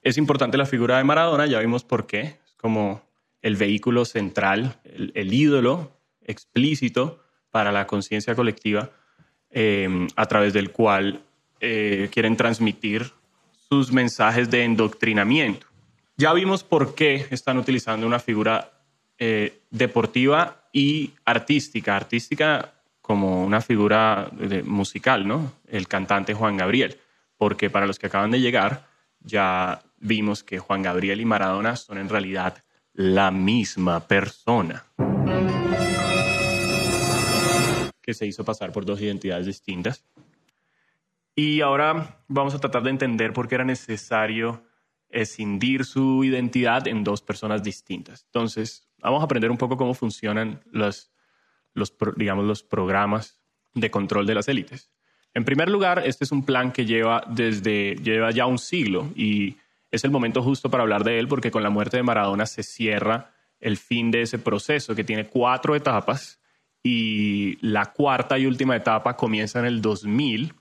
es 0.03 0.19
importante 0.19 0.59
la 0.59 0.67
figura 0.67 0.99
de 0.99 1.05
Maradona, 1.05 1.47
ya 1.47 1.61
vimos 1.61 1.85
por 1.85 2.07
qué, 2.07 2.21
es 2.21 2.55
como 2.57 3.03
el 3.43 3.57
vehículo 3.57 4.05
central, 4.05 4.79
el, 4.85 5.33
ídolo 5.33 5.97
explícito 6.23 7.25
para 7.51 7.73
la 7.73 7.87
conciencia 7.87 8.35
colectiva 8.35 8.91
em, 9.51 10.09
a 10.17 10.27
través 10.27 10.53
del 10.53 10.71
cual 10.71 11.23
eh, 11.61 12.09
quieren 12.13 12.37
transmitir 12.37 13.13
sus 13.69 13.93
mensajes 13.93 14.51
de 14.51 14.65
endoctrinamiento. 14.65 15.70
Ya 16.21 16.35
vimos 16.35 16.65
por 16.65 16.95
qué 16.95 17.27
están 17.31 17.57
utilizando 17.57 18.07
una 18.07 18.19
figura 18.19 18.73
eh, 19.19 19.63
deportiva 19.71 20.69
y 20.71 21.15
artística. 21.25 21.97
Artística 21.97 22.75
como 23.01 23.43
una 23.43 23.63
figura 23.63 24.31
musical, 24.65 25.27
¿no? 25.27 25.55
El 25.67 25.89
cantante 25.89 26.35
Juan 26.35 26.59
Gabriel. 26.59 26.99
Porque 27.39 27.71
para 27.71 27.87
los 27.87 27.99
que 27.99 28.09
acaban 28.09 28.31
de 28.31 28.39
llegar, 28.39 28.87
ya 29.21 29.81
vimos 29.99 30.45
que 30.45 30.59
Juan 30.59 30.83
Gabriel 30.83 31.23
y 31.23 31.25
Maradona 31.25 31.75
son 31.77 31.97
en 31.97 32.11
realidad 32.11 32.63
la 32.93 33.31
misma 33.31 34.01
persona. 34.07 34.85
Que 38.03 38.13
se 38.13 38.27
hizo 38.27 38.45
pasar 38.45 38.73
por 38.73 38.85
dos 38.85 39.01
identidades 39.01 39.47
distintas. 39.47 40.05
Y 41.35 41.63
ahora 41.63 42.19
vamos 42.29 42.55
a 42.55 42.59
tratar 42.59 42.83
de 42.83 42.91
entender 42.91 43.33
por 43.33 43.49
qué 43.49 43.55
era 43.55 43.65
necesario 43.65 44.69
escindir 45.11 45.85
su 45.85 46.25
identidad 46.25 46.87
en 46.87 47.05
dos 47.05 47.23
personas 47.23 47.63
distintas. 47.63 48.25
Entonces, 48.27 48.89
vamos 48.99 49.21
a 49.21 49.25
aprender 49.25 49.51
un 49.51 49.59
poco 49.59 49.77
cómo 49.77 49.95
funcionan 49.95 50.61
los, 50.71 51.13
digamos, 52.17 52.45
los 52.45 52.63
programas 52.63 53.41
de 53.75 53.91
control 53.91 54.27
de 54.27 54.35
las 54.35 54.49
élites. 54.49 54.91
En 55.35 55.45
primer 55.45 55.69
lugar, 55.69 56.03
este 56.05 56.25
es 56.25 56.33
un 56.33 56.45
plan 56.45 56.73
que 56.73 56.87
lleva, 56.87 57.23
desde, 57.29 57.97
lleva 57.97 58.31
ya 58.31 58.47
un 58.47 58.59
siglo 58.59 59.11
y 59.15 59.57
es 59.91 60.05
el 60.05 60.11
momento 60.11 60.43
justo 60.43 60.71
para 60.71 60.83
hablar 60.83 61.05
de 61.05 61.19
él 61.19 61.29
porque 61.29 61.51
con 61.51 61.63
la 61.63 61.71
muerte 61.71 61.97
de 61.97 62.03
Maradona 62.03 62.47
se 62.47 62.63
cierra 62.63 63.33
el 63.61 63.77
fin 63.77 64.11
de 64.11 64.23
ese 64.23 64.39
proceso 64.39 64.95
que 64.95 65.05
tiene 65.05 65.27
cuatro 65.27 65.77
etapas 65.77 66.41
y 66.83 67.59
la 67.61 67.93
cuarta 67.93 68.39
y 68.39 68.47
última 68.47 68.75
etapa 68.75 69.17
comienza 69.17 69.59
en 69.59 69.67
el 69.67 69.83
2000. 69.83 70.55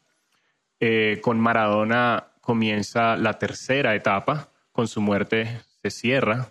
Eh, 0.81 1.19
con 1.21 1.37
Maradona 1.37 2.28
comienza 2.49 3.15
la 3.15 3.37
tercera 3.37 3.93
etapa, 3.93 4.49
con 4.71 4.87
su 4.87 5.01
muerte 5.01 5.61
se 5.83 5.91
cierra 5.91 6.49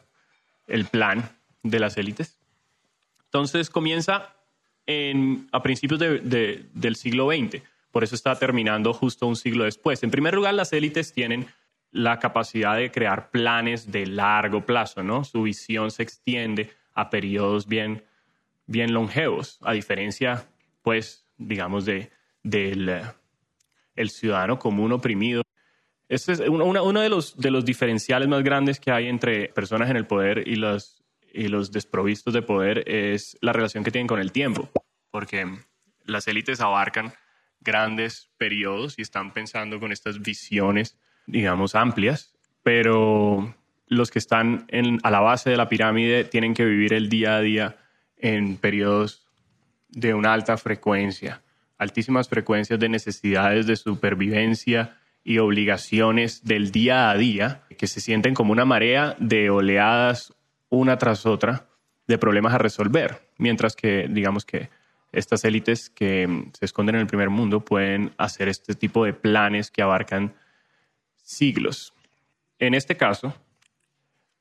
el 0.68 0.84
plan 0.84 1.28
de 1.64 1.80
las 1.80 1.96
élites. 1.96 2.38
Entonces 3.24 3.68
comienza 3.68 4.36
a 5.50 5.62
principios 5.64 5.98
del 5.98 6.94
siglo 6.94 7.28
XX, 7.32 7.62
por 7.90 8.04
eso 8.04 8.14
está 8.14 8.38
terminando 8.38 8.92
justo 8.92 9.26
un 9.26 9.34
siglo 9.34 9.64
después. 9.64 10.00
En 10.04 10.12
primer 10.12 10.34
lugar, 10.34 10.54
las 10.54 10.72
élites 10.72 11.12
tienen 11.12 11.48
la 11.90 12.20
capacidad 12.20 12.76
de 12.76 12.92
crear 12.92 13.32
planes 13.32 13.90
de 13.90 14.06
largo 14.06 14.64
plazo, 14.64 15.02
¿no? 15.02 15.24
Su 15.24 15.42
visión 15.42 15.90
se 15.90 16.04
extiende 16.04 16.70
a 16.94 17.10
periodos 17.10 17.66
bien, 17.66 18.04
bien 18.66 18.92
longevos, 18.92 19.58
a 19.62 19.72
diferencia, 19.72 20.46
pues, 20.82 21.26
digamos, 21.38 21.84
de, 21.86 22.12
del 22.44 22.88
eh, 22.88 23.02
el 23.96 24.10
ciudadano 24.10 24.60
común 24.60 24.92
oprimido. 24.92 25.42
Este 26.08 26.32
es 26.32 26.40
uno, 26.40 27.00
de, 27.00 27.08
los, 27.08 27.36
de 27.36 27.50
los 27.50 27.64
diferenciales 27.64 28.28
más 28.28 28.42
grandes 28.42 28.80
que 28.80 28.90
hay 28.90 29.08
entre 29.08 29.48
personas 29.48 29.90
en 29.90 29.96
el 29.96 30.06
poder 30.06 30.46
y 30.46 30.56
los, 30.56 31.02
y 31.32 31.48
los 31.48 31.70
desprovistos 31.70 32.32
de 32.32 32.42
poder 32.42 32.88
es 32.88 33.36
la 33.40 33.52
relación 33.52 33.84
que 33.84 33.90
tienen 33.90 34.06
con 34.06 34.20
el 34.20 34.32
tiempo, 34.32 34.70
porque 35.10 35.46
las 36.04 36.26
élites 36.28 36.60
abarcan 36.60 37.12
grandes 37.60 38.30
periodos 38.38 38.98
y 38.98 39.02
están 39.02 39.32
pensando 39.32 39.78
con 39.80 39.92
estas 39.92 40.22
visiones 40.22 40.96
digamos, 41.28 41.74
amplias, 41.74 42.34
pero 42.62 43.54
los 43.86 44.10
que 44.10 44.18
están 44.18 44.66
a 45.02 45.10
la 45.10 45.20
base 45.20 45.50
de 45.50 45.56
la 45.56 45.68
pirámide 45.68 46.24
tienen 46.24 46.54
que 46.54 46.64
vivir 46.64 46.94
el 46.94 47.08
día 47.08 47.36
a 47.36 47.40
día 47.40 47.76
en 48.16 48.56
periodos 48.56 49.26
de 49.90 50.14
una 50.14 50.32
alta 50.32 50.56
frecuencia, 50.56 51.42
altísimas 51.76 52.28
frecuencias 52.28 52.80
de 52.80 52.88
necesidades 52.88 53.66
de 53.66 53.76
supervivencia 53.76 54.97
y 55.28 55.40
obligaciones 55.40 56.42
del 56.42 56.70
día 56.70 57.10
a 57.10 57.14
día, 57.14 57.62
que 57.76 57.86
se 57.86 58.00
sienten 58.00 58.32
como 58.32 58.50
una 58.50 58.64
marea 58.64 59.14
de 59.20 59.50
oleadas 59.50 60.32
una 60.70 60.96
tras 60.96 61.26
otra 61.26 61.68
de 62.06 62.16
problemas 62.16 62.54
a 62.54 62.58
resolver, 62.58 63.28
mientras 63.36 63.76
que 63.76 64.08
digamos 64.08 64.46
que 64.46 64.70
estas 65.12 65.44
élites 65.44 65.90
que 65.90 66.46
se 66.58 66.64
esconden 66.64 66.94
en 66.94 67.02
el 67.02 67.06
primer 67.06 67.28
mundo 67.28 67.62
pueden 67.62 68.14
hacer 68.16 68.48
este 68.48 68.74
tipo 68.74 69.04
de 69.04 69.12
planes 69.12 69.70
que 69.70 69.82
abarcan 69.82 70.34
siglos. 71.22 71.92
En 72.58 72.72
este 72.72 72.96
caso, 72.96 73.34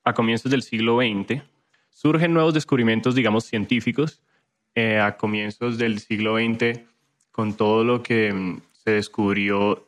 a 0.06 0.14
comienzos 0.14 0.50
del 0.50 0.64
siglo 0.64 1.00
XX, 1.00 1.44
surgen 1.90 2.34
nuevos 2.34 2.54
descubrimientos, 2.54 3.14
digamos, 3.14 3.44
científicos. 3.44 4.22
Eh, 4.74 5.02
a 5.02 5.18
comienzos 5.18 5.78
del 5.78 6.00
siglo 6.00 6.38
XX, 6.38 6.80
con 7.32 7.58
todo 7.58 7.84
lo 7.84 8.04
que 8.04 8.32
mm, 8.32 8.62
se 8.72 8.92
descubrió 8.92 9.87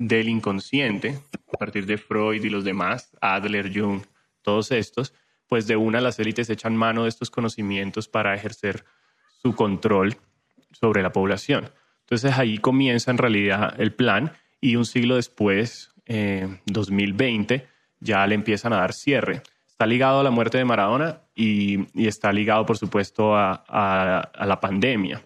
del 0.00 0.30
inconsciente, 0.30 1.20
a 1.52 1.58
partir 1.58 1.84
de 1.84 1.98
Freud 1.98 2.42
y 2.42 2.48
los 2.48 2.64
demás, 2.64 3.14
Adler, 3.20 3.70
Jung, 3.72 4.00
todos 4.40 4.72
estos, 4.72 5.12
pues 5.46 5.66
de 5.66 5.76
una 5.76 6.00
las 6.00 6.18
élites 6.18 6.48
echan 6.48 6.74
mano 6.74 7.02
de 7.02 7.10
estos 7.10 7.30
conocimientos 7.30 8.08
para 8.08 8.34
ejercer 8.34 8.86
su 9.42 9.54
control 9.54 10.16
sobre 10.72 11.02
la 11.02 11.12
población. 11.12 11.70
Entonces 12.00 12.38
ahí 12.38 12.56
comienza 12.56 13.10
en 13.10 13.18
realidad 13.18 13.78
el 13.78 13.92
plan 13.92 14.32
y 14.58 14.76
un 14.76 14.86
siglo 14.86 15.16
después 15.16 15.92
2020 16.64 17.54
eh, 17.54 17.66
ya 18.00 18.26
le 18.26 18.34
empiezan 18.34 18.72
a 18.72 18.76
dar 18.76 18.94
cierre. 18.94 19.42
Está 19.68 19.84
ligado 19.86 20.20
a 20.20 20.24
la 20.24 20.30
muerte 20.30 20.56
de 20.56 20.64
Maradona 20.64 21.20
y, 21.34 21.86
está 22.06 22.32
ligado, 22.32 22.64
por 22.64 22.78
supuesto, 22.78 23.36
a, 23.36 24.30
la 24.34 24.60
pandemia, 24.60 25.22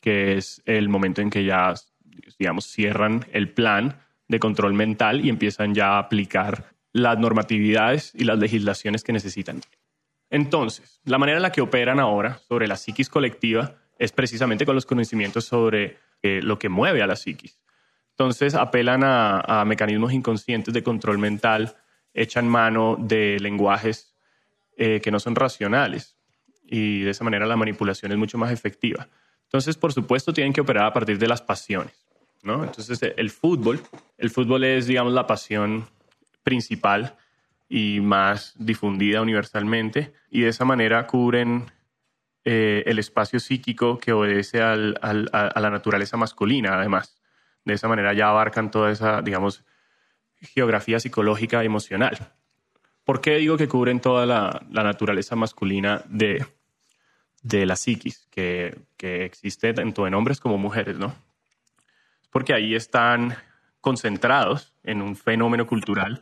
que 0.00 0.38
es 0.38 0.62
el 0.64 0.88
momento 0.88 1.20
en 1.20 1.28
que 1.28 1.44
ya, 1.44 1.74
digamos, 2.38 2.64
cierran 2.64 3.26
el 3.32 3.50
plan 3.52 3.98
de 4.28 4.40
control 4.40 4.74
mental 4.74 5.24
y 5.24 5.28
empiezan 5.28 5.74
ya 5.74 5.92
a 5.92 5.98
aplicar 5.98 6.74
las 6.92 7.18
normatividades 7.18 8.12
y 8.14 8.24
las 8.24 8.38
legislaciones 8.38 9.02
que 9.02 9.12
necesitan. 9.12 9.60
Entonces, 10.30 11.00
la 11.04 11.18
manera 11.18 11.38
en 11.38 11.42
la 11.42 11.52
que 11.52 11.60
operan 11.60 12.00
ahora 12.00 12.38
sobre 12.48 12.66
la 12.66 12.76
psiquis 12.76 13.08
colectiva 13.08 13.76
es 13.98 14.12
precisamente 14.12 14.66
con 14.66 14.74
los 14.74 14.86
conocimientos 14.86 15.44
sobre 15.44 15.98
eh, 16.22 16.40
lo 16.42 16.58
que 16.58 16.68
mueve 16.68 17.02
a 17.02 17.06
la 17.06 17.16
psiquis. 17.16 17.60
Entonces 18.10 18.54
apelan 18.54 19.02
a, 19.04 19.64
mecanismos 19.66 20.12
inconscientes 20.12 20.72
de 20.72 20.82
control 20.84 21.18
mental, 21.18 21.76
echan 22.12 22.48
mano 22.48 22.96
de 22.98 23.38
lenguajes 23.40 24.14
eh, 24.76 25.00
que 25.00 25.10
no 25.10 25.18
son 25.18 25.34
racionales 25.34 26.16
y 26.62 27.00
de 27.00 27.10
esa 27.10 27.24
manera 27.24 27.46
la 27.46 27.56
manipulación 27.56 28.12
es 28.12 28.18
mucho 28.18 28.38
más 28.38 28.52
efectiva. 28.52 29.08
Entonces, 29.44 29.76
por 29.76 29.92
supuesto, 29.92 30.32
tienen 30.32 30.52
que 30.52 30.60
operar 30.60 30.86
a 30.86 30.92
partir 30.92 31.18
de 31.18 31.28
las 31.28 31.42
pasiones. 31.42 32.03
Entonces, 32.44 33.00
el 33.16 33.30
fútbol, 33.30 33.80
el 34.18 34.30
fútbol 34.30 34.64
es, 34.64 34.86
digamos, 34.86 35.12
la 35.12 35.26
pasión 35.26 35.86
principal 36.42 37.16
y 37.68 38.00
más 38.00 38.54
difundida 38.58 39.22
universalmente 39.22 40.12
y 40.30 40.42
de 40.42 40.48
esa 40.48 40.64
manera 40.64 41.06
cubren 41.06 41.70
eh, 42.44 42.82
el 42.86 42.98
espacio 42.98 43.40
psíquico 43.40 43.98
que 43.98 44.12
obedece 44.12 44.60
a 44.60 44.76
la 44.76 45.70
naturaleza 45.70 46.16
masculina, 46.16 46.78
además. 46.78 47.16
De 47.64 47.72
esa 47.72 47.88
manera 47.88 48.12
ya 48.12 48.28
abarcan 48.28 48.70
toda 48.70 48.90
esa, 48.90 49.22
digamos, 49.22 49.64
geografía 50.42 51.00
psicológica 51.00 51.64
emocional. 51.64 52.34
¿Por 53.04 53.20
qué 53.20 53.36
digo 53.36 53.56
que 53.56 53.68
cubren 53.68 54.00
toda 54.00 54.26
la, 54.26 54.66
naturaleza 54.70 55.36
masculina 55.36 56.02
de, 56.08 56.44
de 57.42 57.66
la 57.66 57.76
psiquis, 57.76 58.26
que, 58.30 58.78
que, 58.96 59.24
existe 59.24 59.72
tanto 59.72 60.06
en 60.06 60.14
hombres 60.14 60.40
como 60.40 60.58
mujeres, 60.58 60.98
¿no? 60.98 61.14
Porque 62.34 62.52
ahí 62.52 62.74
están 62.74 63.36
concentrados 63.80 64.74
en 64.82 65.02
un 65.02 65.14
fenómeno 65.14 65.68
cultural 65.68 66.20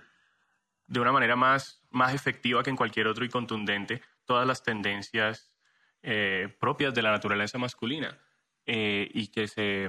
de 0.86 1.00
una 1.00 1.10
manera 1.10 1.36
más, 1.36 1.80
más 1.88 2.12
efectiva 2.12 2.62
que 2.62 2.68
en 2.68 2.76
cualquier 2.76 3.06
otro 3.06 3.24
y 3.24 3.30
contundente 3.30 4.02
todas 4.26 4.46
las 4.46 4.62
tendencias 4.62 5.54
eh, 6.02 6.54
propias 6.60 6.92
de 6.92 7.00
la 7.00 7.12
naturaleza 7.12 7.56
masculina 7.56 8.18
eh, 8.66 9.10
y, 9.14 9.28
que 9.28 9.48
se, 9.48 9.88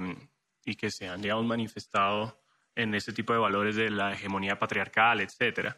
y 0.64 0.76
que 0.76 0.92
se 0.92 1.10
han, 1.10 1.22
digamos, 1.22 1.46
manifestado 1.46 2.42
en 2.74 2.96
ese 2.96 3.12
tipo 3.12 3.34
de 3.34 3.40
valores 3.40 3.76
de 3.76 3.90
la 3.90 4.14
hegemonía 4.14 4.58
patriarcal, 4.58 5.20
etc. 5.20 5.76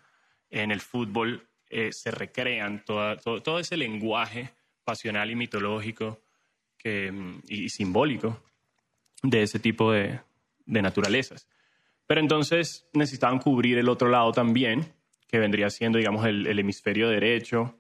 En 0.52 0.70
el 0.70 0.80
fútbol 0.80 1.50
eh, 1.72 1.92
se 1.92 2.12
recrean 2.12 2.86
todo, 2.86 3.42
todo, 3.42 3.58
ese 3.58 3.78
lenguaje 3.78 4.54
pasional 4.84 5.32
y 5.32 5.36
mitológico 5.36 6.22
que, 6.78 7.12
y, 7.48 7.68
simbólico 7.70 8.44
de 9.24 9.42
ese 9.42 9.58
tipo 9.58 9.92
de, 9.92 10.20
de 10.66 10.82
naturalezas. 10.82 11.48
Pero 12.08 12.22
entonces 12.22 12.88
necesitaban 12.94 13.40
cubrir 13.40 13.78
el 13.78 13.90
otro 13.90 14.10
lado 14.10 14.32
también, 14.32 14.94
que 15.28 15.40
vendría 15.40 15.70
siendo, 15.70 15.98
digamos, 15.98 16.26
el, 16.26 16.60
hemisferio 16.60 17.10
derecho, 17.10 17.80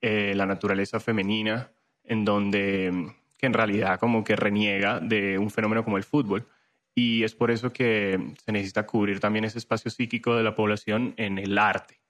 eh, 0.00 0.34
la 0.34 0.46
naturaleza 0.46 0.98
femenina, 1.00 1.70
en 2.04 2.24
donde 2.24 3.14
que 3.36 3.46
en 3.46 3.52
realidad 3.52 3.98
como 3.98 4.24
que 4.24 4.36
reniega 4.36 5.00
de 5.00 5.38
un 5.38 5.50
fenómeno 5.50 5.84
como 5.84 5.96
el 5.96 6.04
fútbol. 6.04 6.46
Y 6.94 7.24
es 7.24 7.34
por 7.34 7.50
eso 7.50 7.72
que 7.72 8.34
se 8.44 8.52
necesita 8.52 8.86
cubrir 8.86 9.18
también 9.20 9.44
ese 9.44 9.58
espacio 9.58 9.90
psíquico 9.90 10.36
de 10.36 10.44
la 10.44 10.54
población 10.54 11.14
en 11.16 11.38
el 11.38 11.58
arte. 11.58 12.00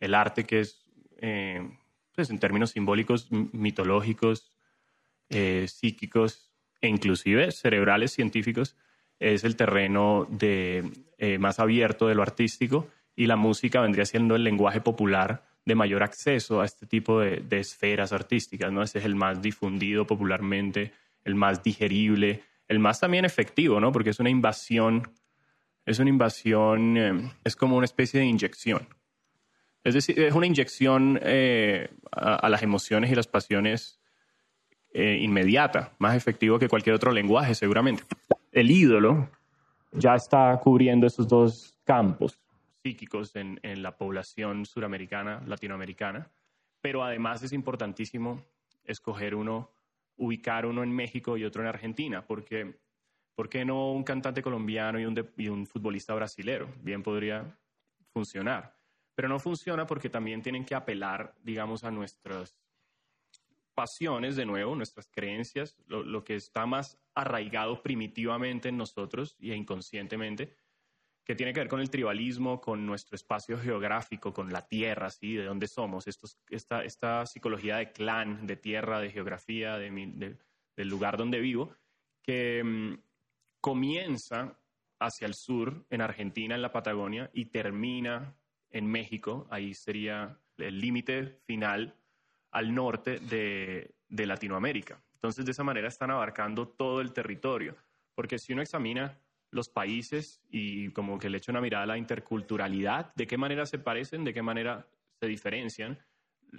El 0.00 0.14
arte 0.14 0.44
que 0.44 0.60
es, 0.60 0.84
eh, 1.20 1.66
pues 2.14 2.30
en 2.30 2.38
términos 2.38 2.70
simbólicos, 2.70 3.28
mitológicos, 3.30 4.52
eh, 5.30 5.66
psíquicos 5.68 6.52
e 6.80 6.88
inclusive 6.88 7.50
cerebrales 7.52 8.12
científicos, 8.12 8.76
es 9.18 9.44
el 9.44 9.56
terreno 9.56 10.26
de, 10.30 10.90
más 11.38 11.58
abierto 11.58 12.06
de 12.06 12.14
lo 12.14 12.22
artístico 12.22 12.88
y 13.16 13.26
la 13.26 13.36
música 13.36 13.80
vendría 13.80 14.04
siendo 14.04 14.36
el 14.36 14.44
lenguaje 14.44 14.80
popular 14.80 15.44
de 15.64 15.74
mayor 15.74 16.02
acceso 16.02 16.60
a 16.60 16.64
este 16.64 16.86
tipo 16.86 17.20
de, 17.20 17.44
esferas 17.58 18.12
artísticas, 18.12 18.72
¿no? 18.72 18.82
Ese 18.82 19.00
es 19.00 19.04
el 19.04 19.14
más 19.14 19.42
difundido 19.42 20.06
popularmente, 20.06 20.92
el 21.24 21.34
más 21.34 21.62
digerible, 21.62 22.42
el 22.68 22.78
más 22.78 23.00
también 23.00 23.24
efectivo, 23.24 23.80
¿no? 23.80 23.92
Porque 23.92 24.10
es 24.10 24.20
una 24.20 24.30
invasión, 24.30 25.10
es 25.84 25.98
una 25.98 26.08
invasión, 26.08 26.96
eh, 26.96 27.32
es 27.44 27.56
como 27.56 27.76
una 27.76 27.84
especie 27.84 28.20
de 28.20 28.26
inyección. 28.26 28.88
Es 29.84 29.94
decir, 29.94 30.20
es 30.20 30.34
una 30.34 30.46
inyección 30.46 31.18
eh, 31.22 31.90
a, 32.12 32.48
las 32.48 32.62
emociones 32.62 33.10
y 33.10 33.14
las 33.14 33.26
pasiones 33.26 34.00
eh, 34.92 35.18
inmediata, 35.20 35.92
más 35.98 36.16
efectivo 36.16 36.58
que 36.58 36.68
cualquier 36.68 36.94
otro 36.94 37.12
lenguaje, 37.12 37.54
seguramente. 37.54 38.04
El 38.52 38.70
ídolo 38.70 39.30
ya 39.92 40.14
está 40.14 40.58
cubriendo 40.62 41.06
esos 41.06 41.28
dos 41.28 41.78
campos 41.84 42.38
psíquicos 42.82 43.34
en, 43.36 43.58
la 43.82 43.96
población 43.96 44.64
suramericana, 44.64 45.42
latinoamericana, 45.46 46.30
pero 46.80 47.02
además 47.02 47.42
es 47.42 47.52
importantísimo 47.52 48.44
escoger 48.84 49.34
uno, 49.34 49.70
ubicar 50.16 50.64
uno 50.64 50.82
en 50.82 50.92
México 50.92 51.36
y 51.36 51.44
otro 51.44 51.62
en 51.62 51.68
Argentina, 51.68 52.24
porque 52.24 52.78
¿por 53.34 53.54
no 53.64 53.92
un 53.92 54.04
cantante 54.04 54.42
colombiano 54.42 54.98
y 54.98 55.04
un, 55.04 55.28
y 55.36 55.48
un 55.48 55.66
futbolista 55.66 56.14
brasilero? 56.14 56.68
Bien 56.82 57.02
podría 57.02 57.44
funcionar, 58.12 58.74
pero 59.14 59.28
no 59.28 59.38
funciona 59.38 59.86
porque 59.86 60.08
también 60.08 60.40
tienen 60.40 60.64
que 60.64 60.74
apelar, 60.74 61.34
digamos, 61.42 61.84
a 61.84 61.90
nuestras 61.90 62.56
pasiones, 63.78 64.34
de 64.34 64.44
nuevo, 64.44 64.74
nuestras 64.74 65.08
creencias, 65.08 65.76
lo, 65.86 66.02
lo 66.02 66.24
que 66.24 66.34
está 66.34 66.66
más 66.66 66.98
arraigado 67.14 67.80
primitivamente 67.80 68.70
en 68.70 68.76
nosotros 68.76 69.36
y 69.38 69.52
inconscientemente, 69.52 70.52
que 71.24 71.36
tiene 71.36 71.52
que 71.52 71.60
ver 71.60 71.68
con 71.68 71.78
el 71.78 71.88
tribalismo, 71.88 72.60
con 72.60 72.84
nuestro 72.84 73.14
espacio 73.14 73.56
geográfico, 73.56 74.32
con 74.32 74.52
la 74.52 74.66
tierra, 74.66 75.10
¿sí? 75.10 75.36
De 75.36 75.44
dónde 75.44 75.68
somos, 75.68 76.08
esta, 76.48 76.82
esta 76.82 77.24
psicología 77.24 77.76
de 77.76 77.92
clan, 77.92 78.48
de 78.48 78.56
tierra, 78.56 78.98
de 78.98 79.12
geografía, 79.12 79.78
de, 79.78 80.36
del 80.74 80.88
lugar 80.88 81.16
donde 81.16 81.38
vivo, 81.38 81.72
que 82.20 82.64
mm, 82.64 82.94
comienza 83.60 84.58
hacia 84.98 85.28
el 85.28 85.34
sur, 85.34 85.86
en 85.88 86.00
Argentina, 86.00 86.56
en 86.56 86.62
la 86.62 86.72
Patagonia, 86.72 87.30
y 87.32 87.44
termina 87.44 88.34
en 88.70 88.86
México, 88.86 89.46
ahí 89.50 89.72
sería 89.72 90.36
el 90.56 90.80
límite 90.80 91.38
final 91.46 91.94
al 92.58 92.74
norte 92.74 93.18
de, 93.20 93.94
de 94.08 94.26
Latinoamérica. 94.26 95.00
Entonces, 95.14 95.44
de 95.44 95.52
esa 95.52 95.64
manera 95.64 95.88
están 95.88 96.10
abarcando 96.10 96.68
todo 96.68 97.00
el 97.00 97.12
territorio, 97.12 97.76
porque 98.14 98.38
si 98.38 98.52
uno 98.52 98.62
examina 98.62 99.18
los 99.50 99.68
países 99.68 100.42
y 100.50 100.90
como 100.90 101.18
que 101.18 101.30
le 101.30 101.38
echo 101.38 101.52
una 101.52 101.60
mirada 101.60 101.84
a 101.84 101.86
la 101.86 101.98
interculturalidad, 101.98 103.14
de 103.14 103.26
qué 103.26 103.38
manera 103.38 103.66
se 103.66 103.78
parecen, 103.78 104.24
de 104.24 104.34
qué 104.34 104.42
manera 104.42 104.86
se 105.20 105.26
diferencian. 105.26 105.98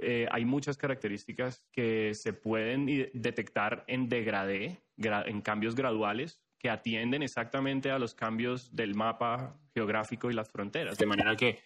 Eh, 0.02 0.28
hay 0.32 0.46
muchas 0.46 0.78
características 0.78 1.66
que 1.72 2.14
se 2.14 2.34
pueden 2.34 2.86
detectar 3.14 3.84
en 3.88 4.10
degradé, 4.10 4.82
en 4.98 5.42
cambios 5.42 5.76
graduales, 5.76 6.42
que 6.60 6.70
atienden 6.70 7.24
exactamente 7.24 7.90
a 7.90 8.00
los 8.00 8.14
cambios 8.14 8.76
del 8.76 8.94
mapa 8.94 9.58
geográfico 9.74 10.30
y 10.30 10.34
las 10.34 10.50
fronteras. 10.50 10.98
De 10.98 11.06
manera 11.06 11.36
que 11.36 11.60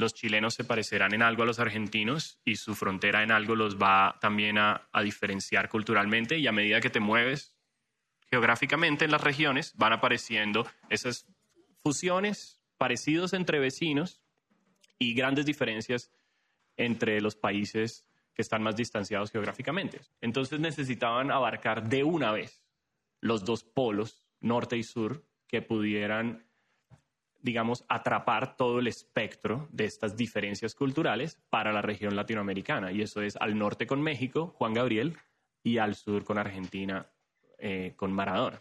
los 0.00 0.14
chilenos 0.14 0.54
se 0.54 0.64
parecerán 0.64 1.14
en 1.14 1.22
algo 1.22 1.44
a 1.44 1.46
los 1.46 1.60
argentinos 1.60 2.40
y 2.44 2.56
su 2.56 2.74
frontera 2.74 3.22
en 3.22 3.30
algo 3.30 3.54
los 3.54 3.80
va 3.80 4.18
también 4.20 4.58
a, 4.58 4.88
diferenciar 5.04 5.68
culturalmente 5.68 6.38
y 6.38 6.46
a 6.46 6.52
medida 6.52 6.80
que 6.80 6.90
te 6.90 7.00
mueves 7.00 7.56
geográficamente 8.30 9.04
en 9.04 9.10
las 9.10 9.20
regiones 9.20 9.74
van 9.76 9.92
apareciendo 9.92 10.66
esas 10.88 11.26
fusiones, 11.82 12.62
parecidos 12.76 13.32
entre 13.32 13.58
vecinos 13.58 14.22
y 14.98 15.14
grandes 15.14 15.46
diferencias 15.46 16.10
entre 16.76 17.20
los 17.20 17.36
países 17.36 18.06
que 18.34 18.42
están 18.42 18.62
más 18.62 18.76
distanciados 18.76 19.30
geográficamente. 19.30 20.00
Entonces 20.20 20.60
necesitaban 20.60 21.30
abarcar 21.30 21.88
de 21.88 22.04
una 22.04 22.32
vez 22.32 22.62
los 23.20 23.44
dos 23.44 23.64
polos, 23.64 24.24
norte 24.40 24.76
y 24.76 24.82
sur, 24.82 25.26
que 25.46 25.62
pudieran, 25.62 26.46
digamos, 27.42 27.84
atrapar 27.88 28.56
todo 28.56 28.78
el 28.78 28.86
espectro 28.86 29.68
de 29.70 29.84
estas 29.84 30.16
diferencias 30.16 30.74
culturales 30.74 31.38
para 31.50 31.72
la 31.72 31.82
región 31.82 32.16
latinoamericana. 32.16 32.92
Y 32.92 33.02
eso 33.02 33.22
es 33.22 33.36
al 33.36 33.58
norte 33.58 33.86
con 33.86 34.02
México, 34.02 34.54
Juan 34.56 34.74
Gabriel, 34.74 35.16
y 35.62 35.78
al 35.78 35.94
sur 35.94 36.24
con 36.24 36.38
Argentina, 36.38 37.06
eh, 37.58 37.92
con 37.96 38.12
Maradona. 38.12 38.60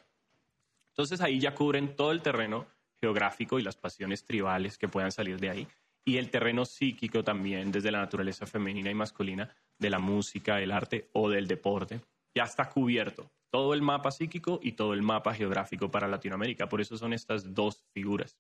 Entonces 0.90 1.22
ahí 1.22 1.40
ya 1.40 1.56
cubren 1.56 1.96
todo 1.96 2.12
el 2.12 2.22
terreno 2.22 2.68
geográfico 3.00 3.60
y 3.60 3.64
las 3.64 3.78
pasiones 3.78 4.26
tribales 4.26 4.78
que 4.78 4.90
puedan 4.90 5.12
salir 5.12 5.40
de 5.40 5.50
ahí. 5.50 5.68
Y 6.04 6.18
el 6.18 6.30
terreno 6.30 6.66
psíquico 6.66 7.24
también, 7.24 7.72
desde 7.72 7.92
la 7.92 8.00
naturaleza 8.00 8.46
femenina 8.46 8.90
y 8.90 8.96
masculina, 8.96 9.56
de 9.78 9.90
la 9.90 10.00
música, 10.00 10.60
el 10.60 10.72
arte 10.72 11.10
o 11.14 11.30
del 11.30 11.48
deporte. 11.48 12.02
Ya 12.36 12.44
está 12.44 12.70
cubierto 12.70 13.32
todo 13.50 13.74
el 13.74 13.82
mapa 13.82 14.12
psíquico 14.12 14.60
y 14.62 14.74
todo 14.74 14.94
el 14.94 15.02
mapa 15.02 15.34
geográfico 15.34 15.90
para 15.90 16.08
Latinoamérica. 16.08 16.70
Por 16.70 16.82
eso 16.82 16.98
son 16.98 17.14
estas 17.14 17.54
dos 17.54 17.86
figuras. 17.94 18.38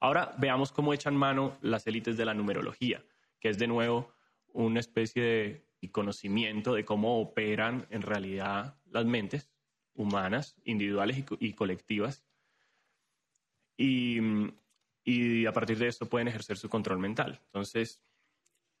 Ahora 0.00 0.34
veamos 0.38 0.72
cómo 0.72 0.94
echan 0.94 1.16
mano 1.16 1.58
las 1.60 1.86
élites 1.86 2.16
de 2.16 2.24
la 2.24 2.34
numerología, 2.34 3.04
que 3.40 3.48
es 3.48 3.58
de 3.58 3.66
nuevo 3.66 4.12
una 4.52 4.80
especie 4.80 5.22
de 5.22 5.68
conocimiento 5.92 6.74
de 6.74 6.84
cómo 6.84 7.20
operan 7.20 7.86
en 7.90 8.02
realidad 8.02 8.78
las 8.86 9.04
mentes 9.06 9.50
humanas, 9.94 10.56
individuales 10.64 11.24
y, 11.40 11.52
colectivas. 11.52 12.24
Y, 13.76 14.18
a 15.46 15.52
partir 15.52 15.78
de 15.78 15.88
esto 15.88 16.08
pueden 16.08 16.28
ejercer 16.28 16.56
su 16.58 16.68
control 16.68 16.98
mental. 16.98 17.40
Entonces, 17.46 18.02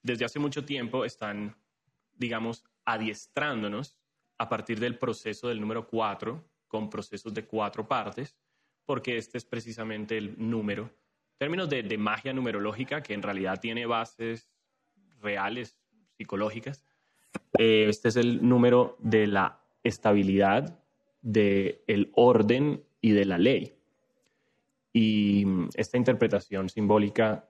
desde 0.02 0.24
hace 0.24 0.38
mucho 0.38 0.64
tiempo 0.64 1.04
están, 1.04 1.56
digamos, 2.14 2.64
adiestrándonos 2.84 3.98
a 4.36 4.48
partir 4.48 4.78
del 4.78 4.98
proceso 4.98 5.48
del 5.48 5.60
número 5.60 5.86
4, 5.86 6.44
con 6.68 6.90
procesos 6.90 7.32
de 7.32 7.46
cuatro 7.46 7.88
partes, 7.88 8.36
porque 8.84 9.16
este 9.16 9.38
es 9.38 9.44
precisamente 9.44 10.18
el 10.18 10.34
número. 10.38 10.90
Términos 11.38 11.68
de, 11.68 11.82
de 11.82 11.98
magia 11.98 12.32
numerológica, 12.32 13.02
que 13.02 13.14
en 13.14 13.22
realidad 13.22 13.60
tiene 13.60 13.86
bases 13.86 14.50
reales, 15.20 15.78
psicológicas, 16.16 16.84
eh, 17.58 17.86
este 17.88 18.08
es 18.08 18.16
el 18.16 18.46
número 18.46 18.96
de 19.00 19.26
la 19.26 19.60
estabilidad, 19.82 20.78
del 21.22 22.10
orden 22.14 22.84
y 23.00 23.10
de 23.12 23.24
la 23.24 23.38
ley. 23.38 23.74
Y 24.92 25.44
esta 25.74 25.96
interpretación 25.96 26.68
simbólica 26.68 27.48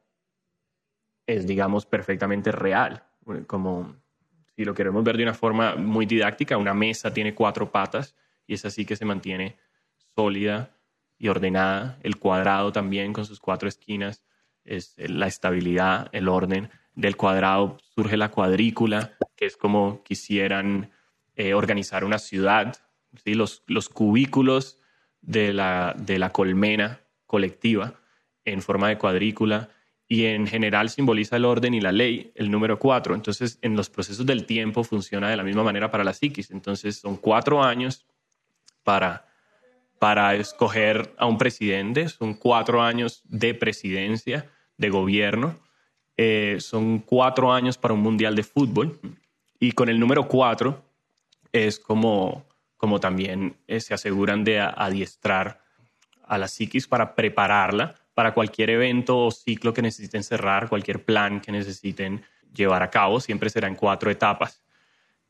es, 1.26 1.47
digamos, 1.47 1.86
perfectamente 1.86 2.53
real. 2.53 3.05
Como 3.47 3.97
si 4.57 4.64
lo 4.64 4.74
queremos 4.74 5.05
ver 5.05 5.16
de 5.16 5.22
una 5.22 5.34
forma 5.34 5.76
muy 5.76 6.07
didáctica, 6.07 6.57
una 6.57 6.74
mesa 6.74 7.12
tiene 7.12 7.34
cuatro 7.34 7.70
patas 7.70 8.16
y 8.47 8.55
es 8.55 8.64
así 8.64 8.84
que 8.84 8.97
se 8.97 9.05
mantiene 9.05 9.57
sólida 10.14 10.74
y 11.18 11.28
ordenada. 11.28 11.98
El 12.02 12.16
cuadrado 12.16 12.72
también 12.72 13.12
con 13.12 13.24
sus 13.24 13.40
cuatro 13.40 13.68
esquinas 13.68 14.24
es 14.64 14.94
la 14.98 15.26
estabilidad, 15.26 16.08
el 16.12 16.28
orden. 16.28 16.70
Del 16.94 17.16
cuadrado 17.16 17.78
surge 17.94 18.16
la 18.16 18.30
cuadrícula, 18.30 19.16
que 19.36 19.46
es 19.46 19.56
como 19.56 20.02
quisieran 20.02 20.90
eh, 21.36 21.54
organizar 21.54 22.04
una 22.04 22.18
ciudad, 22.18 22.76
los, 23.24 23.88
cubículos 23.88 24.80
de 25.20 25.52
la, 25.52 26.30
colmena 26.32 27.00
colectiva 27.26 28.00
en 28.44 28.62
forma 28.62 28.88
de 28.88 28.98
cuadrícula 28.98 29.68
y 30.08 30.24
en 30.24 30.46
general 30.46 30.88
simboliza 30.90 31.36
el 31.36 31.44
orden 31.44 31.74
y 31.74 31.80
la 31.80 31.92
ley, 31.92 32.32
el 32.34 32.50
número 32.50 32.78
cuatro. 32.78 33.14
Entonces, 33.14 33.58
en 33.62 33.76
los 33.76 33.90
procesos 33.90 34.24
del 34.24 34.46
tiempo 34.46 34.82
funciona 34.82 35.28
de 35.28 35.36
la 35.36 35.44
misma 35.44 35.62
manera 35.62 35.90
para 35.90 36.02
la 36.02 36.14
psiquis. 36.14 36.50
Entonces, 36.50 36.98
son 36.98 37.16
cuatro 37.16 37.62
años 37.62 38.06
para, 38.82 39.28
para 39.99 40.34
escoger 40.34 41.14
a 41.18 41.26
un 41.26 41.38
presidente, 41.38 42.09
son 42.09 42.34
cuatro 42.34 42.82
años 42.82 43.22
de 43.24 43.55
presidencia, 43.55 44.51
de 44.76 44.90
gobierno, 44.90 45.59
eh, 46.16 46.59
son 46.61 47.01
cuatro 47.01 47.53
años 47.53 47.78
para 47.78 47.94
un 47.94 48.01
mundial 48.01 48.34
de 48.36 48.42
fútbol. 48.42 48.99
Y 49.61 49.72
con 49.72 49.88
el 49.88 49.99
número 49.99 50.28
cuatro 50.28 50.84
es 51.53 51.78
como, 51.78 52.44
como 52.76 53.01
también 53.01 53.57
eh, 53.66 53.80
se 53.80 53.94
aseguran 53.94 54.44
de 54.44 54.61
adiestrar 54.61 55.61
a 56.24 56.38
la 56.38 56.49
psiquis 56.49 56.86
para 56.86 57.14
prepararla 57.14 57.94
para 58.14 58.34
cualquier 58.34 58.70
evento 58.70 59.26
o 59.26 59.30
ciclo 59.30 59.72
que 59.72 59.80
necesiten 59.80 60.24
cerrar, 60.24 60.68
cualquier 60.68 61.05
plan 61.05 61.40
que 61.40 61.53
necesiten 61.53 62.22
llevar 62.53 62.82
a 62.82 62.90
cabo, 62.90 63.20
siempre 63.20 63.49
será 63.49 63.68
en 63.68 63.76
cuatro 63.76 64.11
etapas. 64.11 64.61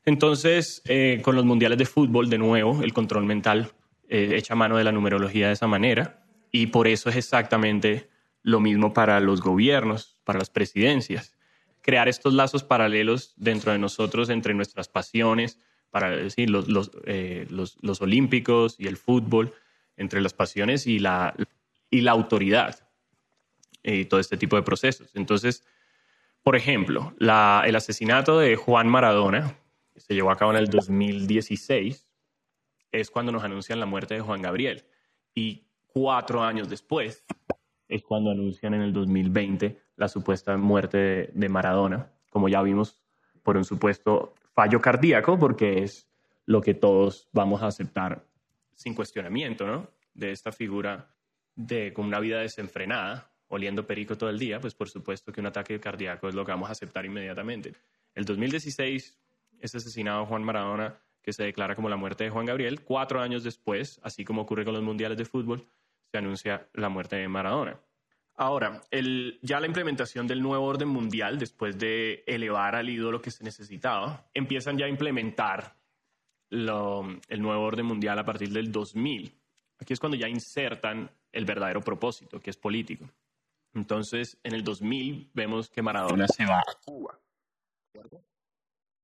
Entonces, 0.05 0.81
eh, 0.85 1.21
con 1.23 1.35
los 1.35 1.45
mundiales 1.45 1.77
de 1.77 1.85
fútbol, 1.85 2.29
de 2.31 2.39
nuevo, 2.39 2.81
el 2.81 2.93
control 2.93 3.25
mental 3.25 3.71
eh, 4.09 4.31
echa 4.35 4.55
mano 4.55 4.77
de 4.77 4.83
la 4.83 4.91
numerología 4.91 5.47
de 5.47 5.53
esa 5.53 5.67
manera 5.67 6.25
y 6.51 6.67
por 6.67 6.87
eso 6.87 7.09
es 7.09 7.15
exactamente 7.15 8.09
lo 8.41 8.59
mismo 8.59 8.93
para 8.93 9.19
los 9.19 9.41
gobiernos, 9.41 10.17
para 10.23 10.39
las 10.39 10.49
presidencias. 10.49 11.35
Crear 11.81 12.09
estos 12.09 12.33
lazos 12.33 12.63
paralelos 12.63 13.33
dentro 13.37 13.71
de 13.71 13.79
nosotros, 13.79 14.29
entre 14.29 14.53
nuestras 14.53 14.87
pasiones, 14.87 15.59
para 15.91 16.09
decir, 16.09 16.49
los, 16.49 16.67
los, 16.67 16.91
eh, 17.05 17.47
los, 17.49 17.77
los 17.81 18.01
olímpicos 18.01 18.75
y 18.79 18.87
el 18.87 18.97
fútbol, 18.97 19.53
entre 19.95 20.21
las 20.21 20.33
pasiones 20.33 20.87
y 20.87 20.99
la, 20.99 21.35
y 21.89 22.01
la 22.01 22.11
autoridad 22.11 22.79
y 23.83 24.05
todo 24.05 24.19
este 24.19 24.37
tipo 24.37 24.55
de 24.55 24.63
procesos. 24.63 25.11
Entonces, 25.15 25.63
por 26.43 26.55
ejemplo, 26.55 27.13
el 27.19 27.75
asesinato 27.75 28.39
de 28.39 28.55
Juan 28.55 28.87
Maradona, 28.87 29.55
se 29.95 30.13
llevó 30.13 30.31
a 30.31 30.37
cabo 30.37 30.51
en 30.51 30.57
el 30.57 30.67
2016, 30.67 32.07
es 32.91 33.09
cuando 33.09 33.31
nos 33.31 33.43
anuncian 33.43 33.79
la 33.79 33.85
muerte 33.85 34.15
de 34.15 34.21
Juan 34.21 34.41
Gabriel. 34.41 34.85
Y 35.33 35.67
cuatro 35.87 36.43
años 36.43 36.69
después 36.69 37.25
es 37.87 38.03
cuando 38.03 38.31
anuncian 38.31 38.73
en 38.73 38.81
el 38.81 38.93
2020 38.93 39.77
la 39.95 40.07
supuesta 40.07 40.55
muerte 40.57 41.31
de 41.33 41.49
Maradona, 41.49 42.11
como 42.29 42.49
ya 42.49 42.61
vimos, 42.61 43.01
por 43.43 43.57
un 43.57 43.65
supuesto 43.65 44.33
fallo 44.53 44.79
cardíaco, 44.81 45.37
porque 45.37 45.83
es 45.83 46.07
lo 46.45 46.61
que 46.61 46.73
todos 46.73 47.29
vamos 47.31 47.61
a 47.61 47.67
aceptar 47.67 48.25
sin 48.79 48.95
cuestionamiento, 48.95 49.67
¿no? 49.67 49.89
De 50.13 50.31
esta 50.31 50.53
figura 50.53 51.13
de 51.53 51.91
con 51.91 52.05
una 52.05 52.19
vida 52.21 52.39
desenfrenada, 52.39 53.29
oliendo 53.49 53.85
perico 53.85 54.17
todo 54.17 54.29
el 54.29 54.39
día, 54.39 54.61
pues 54.61 54.73
por 54.73 54.89
supuesto 54.89 55.33
que 55.33 55.41
un 55.41 55.47
ataque 55.47 55.81
cardíaco 55.81 56.29
es 56.29 56.35
lo 56.35 56.45
que 56.45 56.53
vamos 56.53 56.69
a 56.69 56.71
aceptar 56.71 57.05
inmediatamente. 57.05 57.73
El 58.15 58.23
2016 58.23 59.19
es 59.59 59.75
asesinado 59.75 60.25
Juan 60.25 60.43
Maradona, 60.43 60.97
que 61.29 61.33
se 61.33 61.43
declara 61.43 61.75
como 61.75 61.89
la 61.89 61.95
muerte 61.95 62.23
de 62.23 62.31
Juan 62.31 62.47
Gabriel. 62.47 62.81
Cuatro 62.81 63.21
años 63.21 63.43
después, 63.43 63.99
así 64.01 64.25
como 64.25 64.41
ocurre 64.41 64.65
con 64.65 64.73
los 64.73 64.81
mundiales 64.81 65.15
de 65.15 65.25
fútbol, 65.25 65.63
se 66.11 66.17
anuncia 66.17 66.67
la 66.73 66.89
muerte 66.89 67.17
de 67.17 67.27
Maradona. 67.27 67.79
Ahora, 68.35 68.81
el, 68.89 69.37
ya 69.43 69.59
la 69.59 69.67
implementación 69.67 70.25
del 70.25 70.41
nuevo 70.41 70.65
orden 70.65 70.87
mundial, 70.87 71.37
después 71.37 71.77
de 71.77 72.23
elevar 72.25 72.75
al 72.75 72.89
ídolo 72.89 73.21
que 73.21 73.29
se 73.29 73.43
necesitaba, 73.43 74.27
empiezan 74.33 74.75
ya 74.75 74.87
a 74.87 74.89
implementar 74.89 75.75
el 76.49 77.41
nuevo 77.41 77.61
orden 77.61 77.85
mundial 77.85 78.17
a 78.17 78.25
partir 78.25 78.49
del 78.49 78.71
2000. 78.71 79.31
Aquí 79.77 79.93
es 79.93 79.99
cuando 79.99 80.17
ya 80.17 80.27
insertan 80.27 81.11
el 81.31 81.45
verdadero 81.45 81.81
propósito, 81.81 82.39
que 82.39 82.49
es 82.49 82.57
político. 82.57 83.07
Entonces, 83.75 84.39
en 84.41 84.55
el 84.55 84.63
2000 84.63 85.29
vemos 85.35 85.69
que 85.69 85.83
Maradona 85.83 86.27
se 86.27 86.43
va 86.47 86.57
a 86.57 86.73
Cuba. 86.83 87.19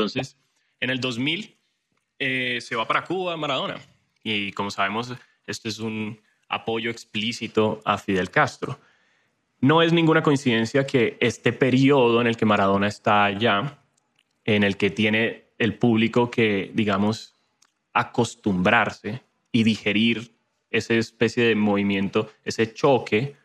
Entonces, 0.00 0.36
en 0.80 0.90
el 0.90 1.00
2000 1.00 1.56
eh, 2.18 2.58
se 2.60 2.76
va 2.76 2.86
para 2.86 3.04
Cuba 3.04 3.36
Maradona 3.36 3.80
y 4.22 4.52
como 4.52 4.70
sabemos, 4.70 5.12
este 5.46 5.68
es 5.68 5.78
un 5.78 6.20
apoyo 6.48 6.90
explícito 6.90 7.80
a 7.84 7.98
Fidel 7.98 8.30
Castro. 8.30 8.78
No 9.60 9.82
es 9.82 9.92
ninguna 9.92 10.22
coincidencia 10.22 10.86
que 10.86 11.16
este 11.20 11.52
periodo 11.52 12.20
en 12.20 12.26
el 12.26 12.36
que 12.36 12.46
Maradona 12.46 12.88
está 12.88 13.24
allá, 13.24 13.78
en 14.44 14.64
el 14.64 14.76
que 14.76 14.90
tiene 14.90 15.44
el 15.58 15.74
público 15.74 16.30
que, 16.30 16.70
digamos, 16.74 17.34
acostumbrarse 17.92 19.22
y 19.52 19.64
digerir 19.64 20.32
esa 20.70 20.94
especie 20.94 21.44
de 21.44 21.54
movimiento, 21.54 22.30
ese 22.44 22.72
choque 22.72 23.36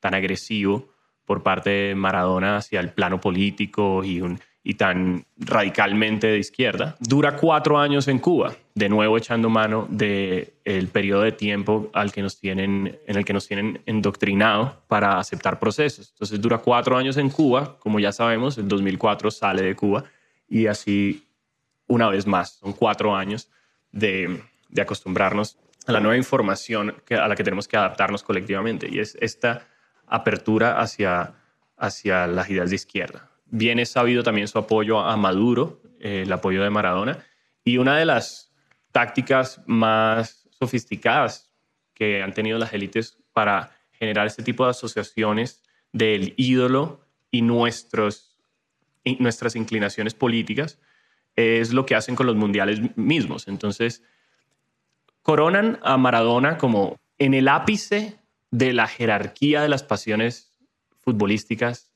tan 0.00 0.14
agresivo 0.14 0.90
por 1.24 1.42
parte 1.42 1.70
de 1.70 1.94
Maradona 1.94 2.58
hacia 2.58 2.80
el 2.80 2.90
plano 2.90 3.20
político 3.20 4.04
y 4.04 4.20
un, 4.20 4.38
y 4.66 4.74
tan 4.74 5.26
radicalmente 5.36 6.26
de 6.26 6.38
izquierda. 6.38 6.96
Dura 6.98 7.36
cuatro 7.36 7.78
años 7.78 8.08
en 8.08 8.18
Cuba, 8.18 8.54
de 8.74 8.88
nuevo 8.88 9.18
echando 9.18 9.50
mano 9.50 9.86
del 9.90 10.54
el 10.64 10.88
periodo 10.88 11.20
de 11.20 11.32
tiempo 11.32 11.90
al 11.92 12.10
que 12.10 12.22
nos 12.22 12.40
tienen, 12.40 12.98
en 13.06 13.16
el 13.16 13.26
que 13.26 13.34
nos 13.34 13.46
tienen 13.46 13.82
endoctrinado 13.84 14.82
para 14.88 15.18
aceptar 15.18 15.60
procesos. 15.60 16.10
Entonces 16.12 16.40
dura 16.40 16.58
cuatro 16.58 16.96
años 16.96 17.18
en 17.18 17.28
Cuba, 17.28 17.78
como 17.78 18.00
ya 18.00 18.10
sabemos, 18.10 18.56
en 18.56 18.66
2004 18.66 19.30
sale 19.30 19.62
de 19.62 19.76
Cuba 19.76 20.04
y 20.48 20.66
así 20.66 21.28
una 21.86 22.08
vez 22.08 22.26
más, 22.26 22.54
son 22.54 22.72
cuatro 22.72 23.14
años 23.14 23.50
de, 23.92 24.40
de 24.70 24.82
acostumbrarnos 24.82 25.58
a 25.86 25.92
la 25.92 26.00
nueva 26.00 26.16
información 26.16 26.94
a 27.10 27.28
la 27.28 27.36
que 27.36 27.44
tenemos 27.44 27.68
que 27.68 27.76
adaptarnos 27.76 28.22
colectivamente 28.22 28.88
y 28.90 29.00
es 29.00 29.14
esta 29.20 29.68
apertura 30.06 30.80
hacia, 30.80 31.34
hacia 31.76 32.26
las 32.26 32.48
ideas 32.48 32.70
de 32.70 32.76
izquierda 32.76 33.33
bien 33.54 33.78
es 33.78 33.90
sabido 33.90 34.24
también 34.24 34.48
su 34.48 34.58
apoyo 34.58 34.98
a 34.98 35.16
Maduro, 35.16 35.80
eh, 36.00 36.22
el 36.22 36.32
apoyo 36.32 36.62
de 36.62 36.70
Maradona, 36.70 37.24
y 37.64 37.78
una 37.78 37.96
de 37.96 38.04
las 38.04 38.52
tácticas 38.90 39.62
más 39.66 40.48
sofisticadas 40.50 41.52
que 41.94 42.20
han 42.20 42.34
tenido 42.34 42.58
las 42.58 42.72
élites 42.72 43.16
para 43.32 43.70
generar 43.92 44.26
este 44.26 44.42
tipo 44.42 44.64
de 44.64 44.70
asociaciones 44.70 45.62
del 45.92 46.34
ídolo 46.36 47.06
y 47.30 47.42
nuestros, 47.42 48.36
nuestras 49.20 49.54
inclinaciones 49.54 50.14
políticas 50.14 50.80
es 51.36 51.72
lo 51.72 51.86
que 51.86 51.94
hacen 51.94 52.16
con 52.16 52.26
los 52.26 52.34
mundiales 52.34 52.80
mismos. 52.96 53.46
Entonces, 53.46 54.02
coronan 55.22 55.78
a 55.82 55.96
Maradona 55.96 56.58
como 56.58 56.98
en 57.18 57.34
el 57.34 57.46
ápice 57.46 58.18
de 58.50 58.72
la 58.72 58.88
jerarquía 58.88 59.62
de 59.62 59.68
las 59.68 59.84
pasiones 59.84 60.52
futbolísticas 61.02 61.93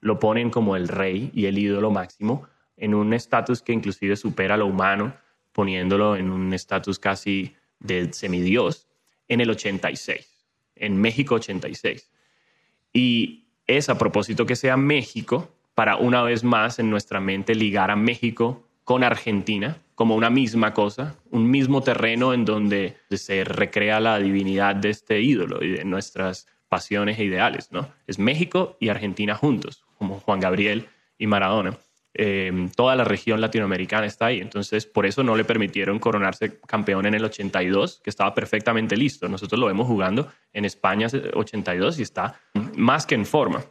lo 0.00 0.18
ponen 0.18 0.50
como 0.50 0.76
el 0.76 0.88
rey 0.88 1.30
y 1.34 1.46
el 1.46 1.58
ídolo 1.58 1.90
máximo 1.90 2.48
en 2.76 2.94
un 2.94 3.14
estatus 3.14 3.62
que 3.62 3.72
inclusive 3.72 4.16
supera 4.16 4.56
lo 4.56 4.66
humano, 4.66 5.14
poniéndolo 5.52 6.16
en 6.16 6.30
un 6.30 6.52
estatus 6.52 6.98
casi 6.98 7.54
de 7.80 8.12
semidios 8.12 8.86
en 9.28 9.40
el 9.40 9.50
86, 9.50 10.26
en 10.76 11.00
México 11.00 11.36
86. 11.36 12.10
Y 12.92 13.46
es 13.66 13.88
a 13.88 13.98
propósito 13.98 14.46
que 14.46 14.56
sea 14.56 14.76
México 14.76 15.50
para 15.74 15.96
una 15.96 16.22
vez 16.22 16.44
más 16.44 16.78
en 16.78 16.90
nuestra 16.90 17.20
mente 17.20 17.54
ligar 17.54 17.90
a 17.90 17.96
México 17.96 18.66
con 18.84 19.02
Argentina 19.02 19.78
como 19.94 20.14
una 20.14 20.30
misma 20.30 20.74
cosa, 20.74 21.16
un 21.30 21.50
mismo 21.50 21.82
terreno 21.82 22.34
en 22.34 22.44
donde 22.44 22.98
se 23.10 23.44
recrea 23.44 23.98
la 23.98 24.18
divinidad 24.18 24.76
de 24.76 24.90
este 24.90 25.20
ídolo 25.20 25.64
y 25.64 25.70
de 25.70 25.84
nuestras 25.84 26.46
pasiones 26.68 27.18
e 27.18 27.24
ideales, 27.24 27.72
¿no? 27.72 27.88
Es 28.06 28.18
México 28.18 28.76
y 28.80 28.88
Argentina 28.88 29.34
juntos, 29.34 29.84
como 29.98 30.20
Juan 30.20 30.40
Gabriel 30.40 30.88
y 31.18 31.26
Maradona. 31.26 31.78
Eh, 32.18 32.70
toda 32.74 32.96
la 32.96 33.04
región 33.04 33.42
latinoamericana 33.42 34.06
está 34.06 34.26
ahí. 34.26 34.40
Entonces, 34.40 34.86
por 34.86 35.04
eso 35.04 35.22
no 35.22 35.36
le 35.36 35.44
permitieron 35.44 35.98
coronarse 35.98 36.58
campeón 36.66 37.04
en 37.04 37.14
el 37.14 37.24
82, 37.24 38.00
que 38.02 38.10
estaba 38.10 38.34
perfectamente 38.34 38.96
listo. 38.96 39.28
Nosotros 39.28 39.60
lo 39.60 39.66
vemos 39.66 39.86
jugando 39.86 40.32
en 40.52 40.64
España 40.64 41.08
82 41.34 41.98
y 41.98 42.02
está 42.02 42.40
más 42.74 43.06
que 43.06 43.14
en 43.14 43.26
forma. 43.26 43.64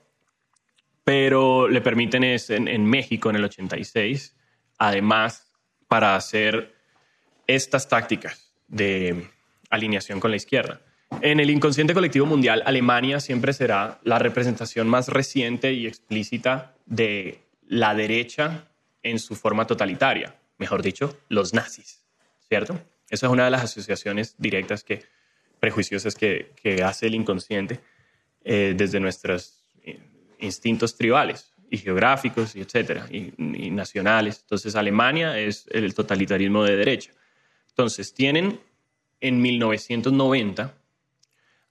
pero 1.04 1.68
le 1.68 1.82
permiten 1.82 2.24
es 2.24 2.50
en, 2.50 2.68
en 2.68 2.84
México 2.84 3.30
en 3.30 3.36
el 3.36 3.44
86, 3.46 4.36
además 4.80 5.54
para 5.88 6.16
hacer 6.16 6.76
estas 7.46 7.88
tácticas 7.88 8.52
de 8.68 9.28
alineación 9.70 10.20
con 10.20 10.32
la 10.32 10.38
izquierda. 10.38 10.82
En 11.22 11.40
el 11.40 11.50
inconsciente 11.50 11.94
colectivo 11.94 12.26
mundial, 12.26 12.64
Alemania 12.66 13.20
siempre 13.20 13.54
será 13.54 14.00
la 14.04 14.20
representación 14.20 14.88
más 14.88 15.08
reciente 15.08 15.74
y 15.74 15.88
explícita 15.88 16.76
de 16.86 17.40
la 17.68 17.96
derecha 17.96 18.68
en 19.04 19.20
su 19.20 19.36
forma 19.36 19.68
totalitaria, 19.68 20.36
mejor 20.58 20.82
dicho, 20.82 21.18
los 21.30 21.54
nazis, 21.54 22.04
¿cierto? 22.48 22.80
Esa 23.10 23.28
es 23.28 23.32
una 23.32 23.46
de 23.46 23.52
las 23.52 23.64
asociaciones 23.64 24.36
directas 24.38 24.84
que, 24.84 25.04
prejuiciosas 25.60 26.16
que, 26.16 26.52
que 26.62 26.84
hace 26.84 27.08
el 27.08 27.16
inconsciente 27.16 27.80
eh, 28.44 28.74
desde 28.76 29.00
nuestros 29.00 29.64
eh, 29.84 30.00
instintos 30.40 30.96
tribales 30.96 31.54
y 31.70 31.78
geográficos 31.78 32.56
y 32.56 32.62
etcétera, 32.62 33.08
y, 33.10 33.34
y 33.38 33.70
nacionales. 33.72 34.42
Entonces, 34.42 34.76
Alemania 34.76 35.40
es 35.40 35.66
el 35.72 35.94
totalitarismo 35.94 36.64
de 36.64 36.76
derecha. 36.76 37.12
Entonces, 37.70 38.14
tienen 38.14 38.60
en 39.22 39.42
1990 39.42 40.74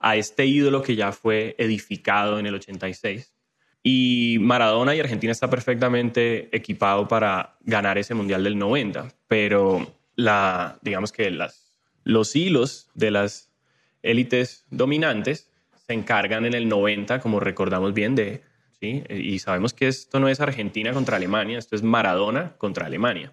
a 0.04 0.16
este 0.16 0.44
ídolo 0.44 0.82
que 0.82 0.96
ya 0.96 1.12
fue 1.12 1.54
edificado 1.56 2.38
en 2.38 2.44
el 2.44 2.56
86. 2.56 3.32
Y 3.82 4.36
Maradona 4.38 4.94
y 4.94 5.00
Argentina 5.00 5.32
está 5.32 5.48
perfectamente 5.48 6.54
equipado 6.54 7.08
para 7.08 7.56
ganar 7.62 7.96
ese 7.96 8.12
Mundial 8.12 8.44
del 8.44 8.58
90, 8.58 9.08
pero 9.28 9.94
la, 10.14 10.78
digamos 10.82 11.10
que 11.10 11.30
las, 11.30 11.74
los 12.02 12.36
hilos 12.36 12.90
de 12.92 13.12
las 13.12 13.50
élites 14.02 14.66
dominantes 14.70 15.50
se 15.86 15.94
encargan 15.94 16.44
en 16.44 16.52
el 16.52 16.68
90, 16.68 17.20
como 17.20 17.40
recordamos 17.40 17.94
bien, 17.94 18.14
de, 18.14 18.42
¿sí? 18.78 19.04
y 19.08 19.38
sabemos 19.38 19.72
que 19.72 19.88
esto 19.88 20.20
no 20.20 20.28
es 20.28 20.38
Argentina 20.40 20.92
contra 20.92 21.16
Alemania, 21.16 21.58
esto 21.58 21.76
es 21.76 21.82
Maradona 21.82 22.52
contra 22.58 22.84
Alemania. 22.84 23.32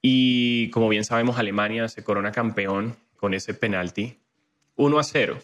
Y 0.00 0.70
como 0.70 0.88
bien 0.88 1.04
sabemos, 1.04 1.36
Alemania 1.36 1.88
se 1.88 2.04
corona 2.04 2.30
campeón 2.30 2.96
con 3.16 3.34
ese 3.34 3.54
penalti 3.54 4.20
1 4.76 4.98
a 5.00 5.02
0. 5.02 5.38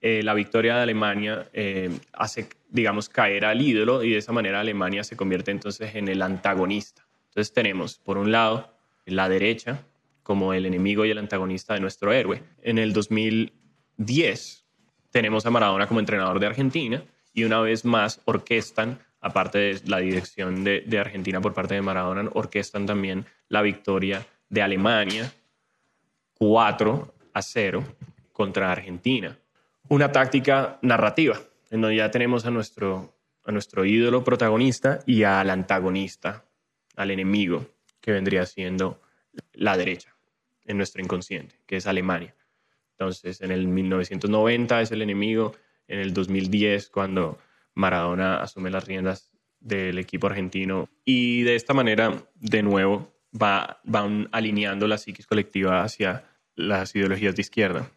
Eh, 0.00 0.22
la 0.22 0.34
victoria 0.34 0.76
de 0.76 0.82
Alemania 0.82 1.48
eh, 1.52 1.90
hace, 2.12 2.48
digamos, 2.68 3.08
caer 3.08 3.44
al 3.44 3.60
ídolo 3.60 4.04
y 4.04 4.10
de 4.10 4.18
esa 4.18 4.32
manera 4.32 4.60
Alemania 4.60 5.02
se 5.02 5.16
convierte 5.16 5.50
entonces 5.50 5.94
en 5.94 6.08
el 6.08 6.22
antagonista. 6.22 7.06
Entonces 7.28 7.52
tenemos, 7.52 7.98
por 7.98 8.18
un 8.18 8.30
lado, 8.30 8.72
la 9.06 9.28
derecha 9.28 9.84
como 10.22 10.52
el 10.52 10.66
enemigo 10.66 11.04
y 11.04 11.10
el 11.10 11.18
antagonista 11.18 11.74
de 11.74 11.80
nuestro 11.80 12.12
héroe. 12.12 12.42
En 12.62 12.78
el 12.78 12.92
2010 12.92 14.64
tenemos 15.10 15.46
a 15.46 15.50
Maradona 15.50 15.86
como 15.86 16.00
entrenador 16.00 16.38
de 16.38 16.46
Argentina 16.46 17.02
y 17.32 17.44
una 17.44 17.60
vez 17.60 17.84
más 17.84 18.20
orquestan, 18.24 18.98
aparte 19.20 19.58
de 19.58 19.80
la 19.86 19.98
dirección 19.98 20.64
de, 20.64 20.98
Argentina 21.00 21.40
por 21.40 21.54
parte 21.54 21.74
de 21.74 21.82
Maradona, 21.82 22.28
orquestan 22.34 22.86
también 22.86 23.24
la 23.48 23.62
victoria 23.62 24.26
de 24.48 24.62
Alemania 24.62 25.32
4 26.34 27.14
a 27.32 27.42
0 27.42 27.84
contra 28.32 28.70
Argentina. 28.70 29.38
Una 29.90 30.12
táctica 30.12 30.78
narrativa, 30.82 31.40
en 31.70 31.80
donde 31.80 31.96
ya 31.96 32.10
tenemos 32.10 32.44
a 32.44 32.50
nuestro, 32.50 33.16
a 33.44 33.52
nuestro 33.52 33.86
ídolo 33.86 34.22
protagonista 34.22 34.98
y 35.06 35.22
al 35.22 35.48
antagonista, 35.48 36.44
al 36.94 37.10
enemigo, 37.10 37.66
que 38.00 38.12
vendría 38.12 38.44
siendo 38.44 39.00
la 39.54 39.78
derecha 39.78 40.14
en 40.66 40.76
nuestro 40.76 41.02
inconsciente, 41.02 41.58
que 41.66 41.76
es 41.76 41.86
Alemania. 41.86 42.34
Entonces, 42.90 43.40
en 43.40 43.50
el 43.50 43.66
1990 43.66 44.82
es 44.82 44.90
el 44.90 45.00
enemigo, 45.00 45.54
en 45.86 46.00
el 46.00 46.12
2010 46.12 46.90
cuando 46.90 47.38
Maradona 47.74 48.42
asume 48.42 48.70
las 48.70 48.86
riendas 48.86 49.32
del 49.58 49.98
equipo 49.98 50.26
argentino 50.26 50.90
y 51.04 51.44
de 51.44 51.56
esta 51.56 51.72
manera, 51.72 52.12
de 52.34 52.62
nuevo, 52.62 53.14
va, 53.32 53.80
van 53.84 54.28
alineando 54.32 54.86
la 54.86 54.98
psiquis 54.98 55.26
colectiva 55.26 55.82
hacia 55.82 56.24
las 56.54 56.94
ideologías 56.94 57.34
de 57.34 57.42
izquierda. 57.42 57.90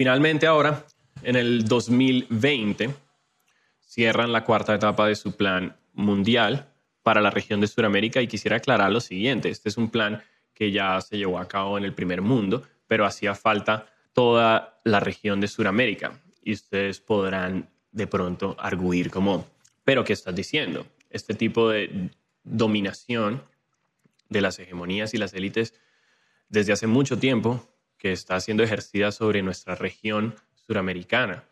Finalmente 0.00 0.46
ahora, 0.46 0.86
en 1.22 1.36
el 1.36 1.66
2020, 1.66 2.88
cierran 3.80 4.32
la 4.32 4.44
cuarta 4.44 4.74
etapa 4.74 5.06
de 5.06 5.14
su 5.14 5.36
plan 5.36 5.76
mundial 5.92 6.72
para 7.02 7.20
la 7.20 7.28
región 7.28 7.60
de 7.60 7.66
Sudamérica 7.66 8.22
y 8.22 8.26
quisiera 8.26 8.56
aclarar 8.56 8.90
lo 8.90 9.00
siguiente, 9.00 9.50
este 9.50 9.68
es 9.68 9.76
un 9.76 9.90
plan 9.90 10.22
que 10.54 10.72
ya 10.72 10.98
se 11.02 11.18
llevó 11.18 11.38
a 11.38 11.46
cabo 11.46 11.76
en 11.76 11.84
el 11.84 11.92
primer 11.92 12.22
mundo, 12.22 12.62
pero 12.86 13.04
hacía 13.04 13.34
falta 13.34 13.88
toda 14.14 14.80
la 14.84 15.00
región 15.00 15.38
de 15.38 15.48
Sudamérica 15.48 16.18
y 16.42 16.54
ustedes 16.54 16.98
podrán 16.98 17.68
de 17.92 18.06
pronto 18.06 18.56
arguir 18.58 19.10
como, 19.10 19.46
pero 19.84 20.02
¿qué 20.02 20.14
estás 20.14 20.34
diciendo? 20.34 20.86
Este 21.10 21.34
tipo 21.34 21.68
de 21.68 22.08
dominación 22.42 23.42
de 24.30 24.40
las 24.40 24.58
hegemonías 24.60 25.12
y 25.12 25.18
las 25.18 25.34
élites 25.34 25.74
desde 26.48 26.72
hace 26.72 26.86
mucho 26.86 27.18
tiempo 27.18 27.68
que 28.00 28.12
está 28.12 28.40
siendo 28.40 28.62
ejercida 28.62 29.12
sobre 29.12 29.42
nuestra 29.42 29.74
región 29.74 30.34
suramericana, 30.54 31.44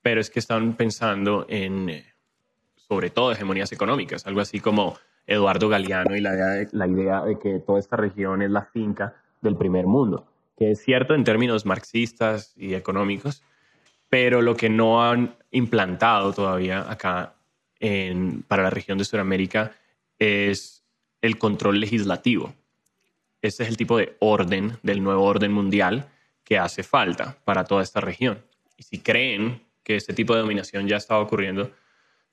pero 0.00 0.20
es 0.20 0.30
que 0.30 0.38
están 0.38 0.74
pensando 0.74 1.44
en, 1.48 1.90
eh, 1.90 2.14
sobre 2.76 3.10
todo, 3.10 3.32
hegemonías 3.32 3.72
económicas, 3.72 4.24
algo 4.26 4.40
así 4.40 4.60
como 4.60 4.96
Eduardo 5.26 5.68
Galeano 5.68 6.16
y 6.16 6.20
la 6.20 6.34
idea, 6.86 7.22
de, 7.22 7.38
que 7.38 7.58
toda 7.58 7.80
esta 7.80 7.96
región 7.96 8.42
es 8.42 8.50
la 8.50 8.62
finca 8.62 9.16
del 9.42 9.56
primer 9.56 9.86
mundo, 9.86 10.26
que 10.56 10.70
es 10.70 10.80
cierto 10.80 11.14
en 11.14 11.24
términos 11.24 11.66
marxistas 11.66 12.54
y 12.56 12.74
económicos, 12.74 13.42
pero 14.08 14.40
lo 14.40 14.56
que 14.56 14.70
no 14.70 15.04
han 15.04 15.34
implantado 15.50 16.32
todavía 16.32 16.90
acá 16.90 17.34
en, 17.80 18.42
para 18.44 18.62
la 18.62 18.70
región 18.70 18.98
de 18.98 19.04
Sudamérica 19.04 19.72
es 20.18 20.84
el 21.20 21.38
control 21.38 21.80
legislativo. 21.80 22.54
Este 23.40 23.62
es 23.62 23.68
el 23.68 23.76
tipo 23.76 23.96
de 23.96 24.16
orden 24.18 24.78
del 24.82 25.02
nuevo 25.02 25.24
orden 25.24 25.52
mundial 25.52 26.08
que 26.44 26.58
hace 26.58 26.82
falta 26.82 27.38
para 27.44 27.64
toda 27.64 27.82
esta 27.82 28.00
región. 28.00 28.42
Y 28.76 28.82
si 28.82 28.98
creen 28.98 29.62
que 29.82 29.96
este 29.96 30.12
tipo 30.12 30.34
de 30.34 30.40
dominación 30.40 30.88
ya 30.88 30.96
estaba 30.96 31.20
ocurriendo 31.20 31.70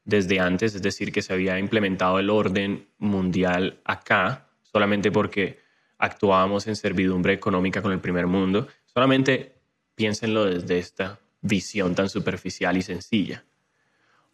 desde 0.03 0.39
antes, 0.39 0.75
es 0.75 0.81
decir, 0.81 1.11
que 1.11 1.21
se 1.21 1.33
había 1.33 1.59
implementado 1.59 2.19
el 2.19 2.29
orden 2.29 2.87
mundial 2.97 3.79
acá, 3.83 4.47
solamente 4.63 5.11
porque 5.11 5.59
actuábamos 5.97 6.67
en 6.67 6.75
servidumbre 6.75 7.33
económica 7.33 7.81
con 7.81 7.91
el 7.91 7.99
primer 7.99 8.27
mundo, 8.27 8.67
solamente 8.85 9.55
piénsenlo 9.95 10.45
desde 10.45 10.79
esta 10.79 11.19
visión 11.41 11.95
tan 11.95 12.09
superficial 12.09 12.77
y 12.77 12.81
sencilla. 12.81 13.43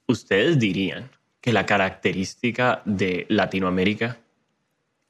Ustedes 0.08 0.60
dirían 0.60 1.10
que 1.40 1.54
la 1.54 1.66
característica 1.66 2.82
de 2.86 3.26
Latinoamérica 3.30 4.20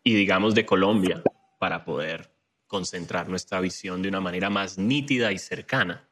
y 0.03 0.13
digamos 0.13 0.55
de 0.55 0.65
Colombia 0.65 1.21
para 1.61 1.85
poder 1.85 2.33
concentrar 2.65 3.29
nuestra 3.29 3.59
visión 3.59 4.01
de 4.01 4.09
una 4.09 4.19
manera 4.19 4.49
más 4.49 4.79
nítida 4.79 5.31
y 5.31 5.37
cercana. 5.37 6.09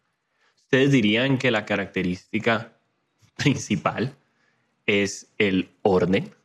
Ustedes 0.55 0.91
dirían 0.91 1.39
que 1.39 1.49
la 1.49 1.65
característica 1.65 2.73
principal 3.35 4.15
es 4.85 5.33
el 5.39 5.71
orden, 5.81 6.35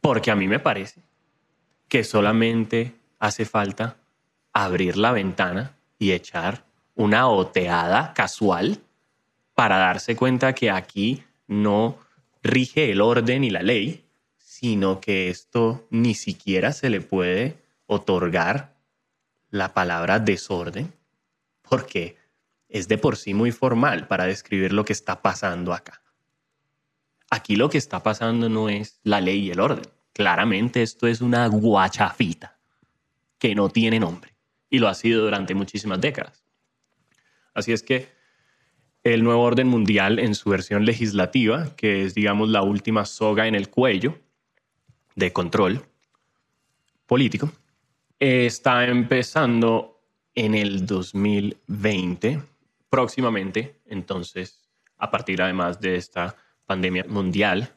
porque 0.00 0.30
a 0.30 0.36
mí 0.36 0.46
me 0.46 0.60
parece 0.60 1.02
que 1.88 2.04
solamente 2.04 2.94
hace 3.18 3.44
falta 3.44 3.96
abrir 4.52 4.96
la 4.96 5.10
ventana 5.10 5.76
y 5.98 6.12
echar 6.12 6.64
una 6.94 7.26
oteada 7.26 8.14
casual 8.14 8.78
para 9.54 9.78
darse 9.78 10.14
cuenta 10.14 10.54
que 10.54 10.70
aquí 10.70 11.24
no 11.48 11.98
rige 12.44 12.92
el 12.92 13.00
orden 13.00 13.42
y 13.42 13.50
la 13.50 13.62
ley, 13.62 14.05
sino 14.58 15.02
que 15.02 15.28
esto 15.28 15.86
ni 15.90 16.14
siquiera 16.14 16.72
se 16.72 16.88
le 16.88 17.02
puede 17.02 17.58
otorgar 17.84 18.74
la 19.50 19.74
palabra 19.74 20.18
desorden, 20.18 20.94
porque 21.60 22.16
es 22.66 22.88
de 22.88 22.96
por 22.96 23.18
sí 23.18 23.34
muy 23.34 23.52
formal 23.52 24.08
para 24.08 24.24
describir 24.24 24.72
lo 24.72 24.86
que 24.86 24.94
está 24.94 25.20
pasando 25.20 25.74
acá. 25.74 26.00
Aquí 27.28 27.56
lo 27.56 27.68
que 27.68 27.76
está 27.76 28.02
pasando 28.02 28.48
no 28.48 28.70
es 28.70 28.98
la 29.02 29.20
ley 29.20 29.40
y 29.40 29.50
el 29.50 29.60
orden. 29.60 29.84
Claramente 30.14 30.82
esto 30.82 31.06
es 31.06 31.20
una 31.20 31.46
guachafita 31.48 32.58
que 33.38 33.54
no 33.54 33.68
tiene 33.68 34.00
nombre 34.00 34.34
y 34.70 34.78
lo 34.78 34.88
ha 34.88 34.94
sido 34.94 35.22
durante 35.22 35.54
muchísimas 35.54 36.00
décadas. 36.00 36.46
Así 37.52 37.72
es 37.72 37.82
que 37.82 38.08
el 39.04 39.22
nuevo 39.22 39.42
orden 39.42 39.68
mundial 39.68 40.18
en 40.18 40.34
su 40.34 40.48
versión 40.48 40.86
legislativa, 40.86 41.76
que 41.76 42.04
es 42.04 42.14
digamos 42.14 42.48
la 42.48 42.62
última 42.62 43.04
soga 43.04 43.48
en 43.48 43.54
el 43.54 43.68
cuello, 43.68 44.18
de 45.16 45.32
control 45.32 45.84
político 47.06 47.50
está 48.20 48.84
empezando 48.86 50.00
en 50.34 50.54
el 50.54 50.86
2020, 50.86 52.42
próximamente, 52.88 53.80
entonces, 53.86 54.68
a 54.98 55.10
partir 55.10 55.42
además 55.42 55.80
de 55.80 55.96
esta 55.96 56.36
pandemia 56.66 57.04
mundial 57.08 57.74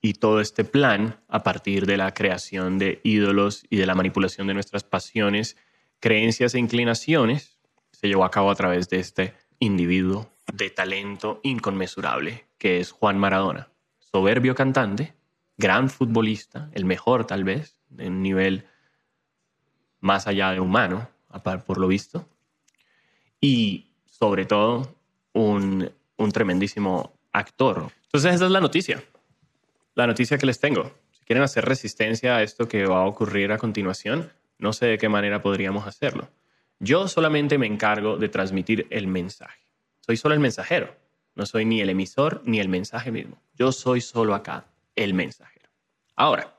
y 0.00 0.14
todo 0.14 0.40
este 0.40 0.64
plan 0.64 1.20
a 1.28 1.42
partir 1.42 1.86
de 1.86 1.96
la 1.96 2.14
creación 2.14 2.78
de 2.78 3.00
ídolos 3.02 3.64
y 3.70 3.76
de 3.76 3.86
la 3.86 3.94
manipulación 3.94 4.46
de 4.46 4.54
nuestras 4.54 4.84
pasiones, 4.84 5.56
creencias 5.98 6.54
e 6.54 6.58
inclinaciones, 6.58 7.58
se 7.90 8.08
llevó 8.08 8.24
a 8.24 8.30
cabo 8.30 8.50
a 8.50 8.54
través 8.54 8.88
de 8.88 9.00
este 9.00 9.34
individuo 9.58 10.30
de 10.52 10.70
talento 10.70 11.40
inconmensurable, 11.42 12.46
que 12.58 12.78
es 12.78 12.92
Juan 12.92 13.18
Maradona. 13.18 13.68
Soberbio 13.98 14.54
cantante, 14.54 15.15
gran 15.56 15.88
futbolista, 15.90 16.70
el 16.72 16.84
mejor 16.84 17.26
tal 17.26 17.44
vez, 17.44 17.80
en 17.98 18.14
un 18.14 18.22
nivel 18.22 18.66
más 20.00 20.26
allá 20.26 20.52
de 20.52 20.60
humano, 20.60 21.08
por 21.66 21.78
lo 21.78 21.88
visto. 21.88 22.28
Y 23.40 23.92
sobre 24.06 24.46
todo, 24.46 24.96
un, 25.32 25.90
un 26.16 26.32
tremendísimo 26.32 27.18
actor. 27.32 27.90
Entonces 28.04 28.34
esa 28.34 28.46
es 28.46 28.50
la 28.50 28.60
noticia, 28.60 29.02
la 29.94 30.06
noticia 30.06 30.38
que 30.38 30.46
les 30.46 30.60
tengo. 30.60 30.92
Si 31.12 31.24
quieren 31.24 31.42
hacer 31.42 31.64
resistencia 31.64 32.36
a 32.36 32.42
esto 32.42 32.68
que 32.68 32.86
va 32.86 33.02
a 33.02 33.06
ocurrir 33.06 33.52
a 33.52 33.58
continuación, 33.58 34.32
no 34.58 34.72
sé 34.72 34.86
de 34.86 34.98
qué 34.98 35.08
manera 35.08 35.42
podríamos 35.42 35.86
hacerlo. 35.86 36.30
Yo 36.78 37.08
solamente 37.08 37.58
me 37.58 37.66
encargo 37.66 38.16
de 38.16 38.28
transmitir 38.28 38.86
el 38.90 39.06
mensaje. 39.06 39.60
Soy 40.00 40.16
solo 40.16 40.34
el 40.34 40.40
mensajero. 40.40 40.94
No 41.34 41.44
soy 41.44 41.66
ni 41.66 41.80
el 41.80 41.90
emisor 41.90 42.42
ni 42.46 42.60
el 42.60 42.68
mensaje 42.68 43.10
mismo. 43.10 43.42
Yo 43.54 43.72
soy 43.72 44.00
solo 44.00 44.34
acá 44.34 44.66
el 44.96 45.14
mensajero. 45.14 45.68
Ahora, 46.16 46.56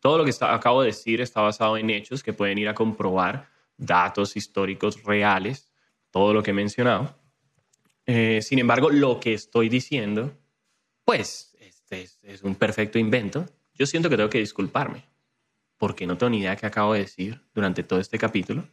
todo 0.00 0.18
lo 0.18 0.24
que 0.24 0.32
acabo 0.40 0.82
de 0.82 0.88
decir 0.88 1.20
está 1.20 1.42
basado 1.42 1.76
en 1.76 1.88
hechos 1.90 2.22
que 2.22 2.32
pueden 2.32 2.58
ir 2.58 2.68
a 2.68 2.74
comprobar 2.74 3.48
datos 3.76 4.36
históricos 4.36 5.04
reales, 5.04 5.72
todo 6.10 6.34
lo 6.34 6.42
que 6.42 6.50
he 6.50 6.54
mencionado. 6.54 7.16
Eh, 8.06 8.40
sin 8.42 8.58
embargo, 8.58 8.90
lo 8.90 9.20
que 9.20 9.34
estoy 9.34 9.68
diciendo, 9.68 10.36
pues, 11.04 11.56
este 11.60 12.02
es, 12.22 12.42
un 12.42 12.54
perfecto 12.56 12.98
invento. 12.98 13.46
Yo 13.74 13.86
siento 13.86 14.10
que 14.10 14.16
tengo 14.16 14.30
que 14.30 14.38
disculparme, 14.38 15.04
porque 15.78 16.06
no 16.06 16.18
tengo 16.18 16.30
ni 16.30 16.40
idea 16.40 16.50
de 16.50 16.56
qué 16.56 16.66
acabo 16.66 16.94
de 16.94 17.00
decir 17.00 17.40
durante 17.54 17.82
todo 17.82 18.00
este 18.00 18.18
capítulo. 18.18 18.66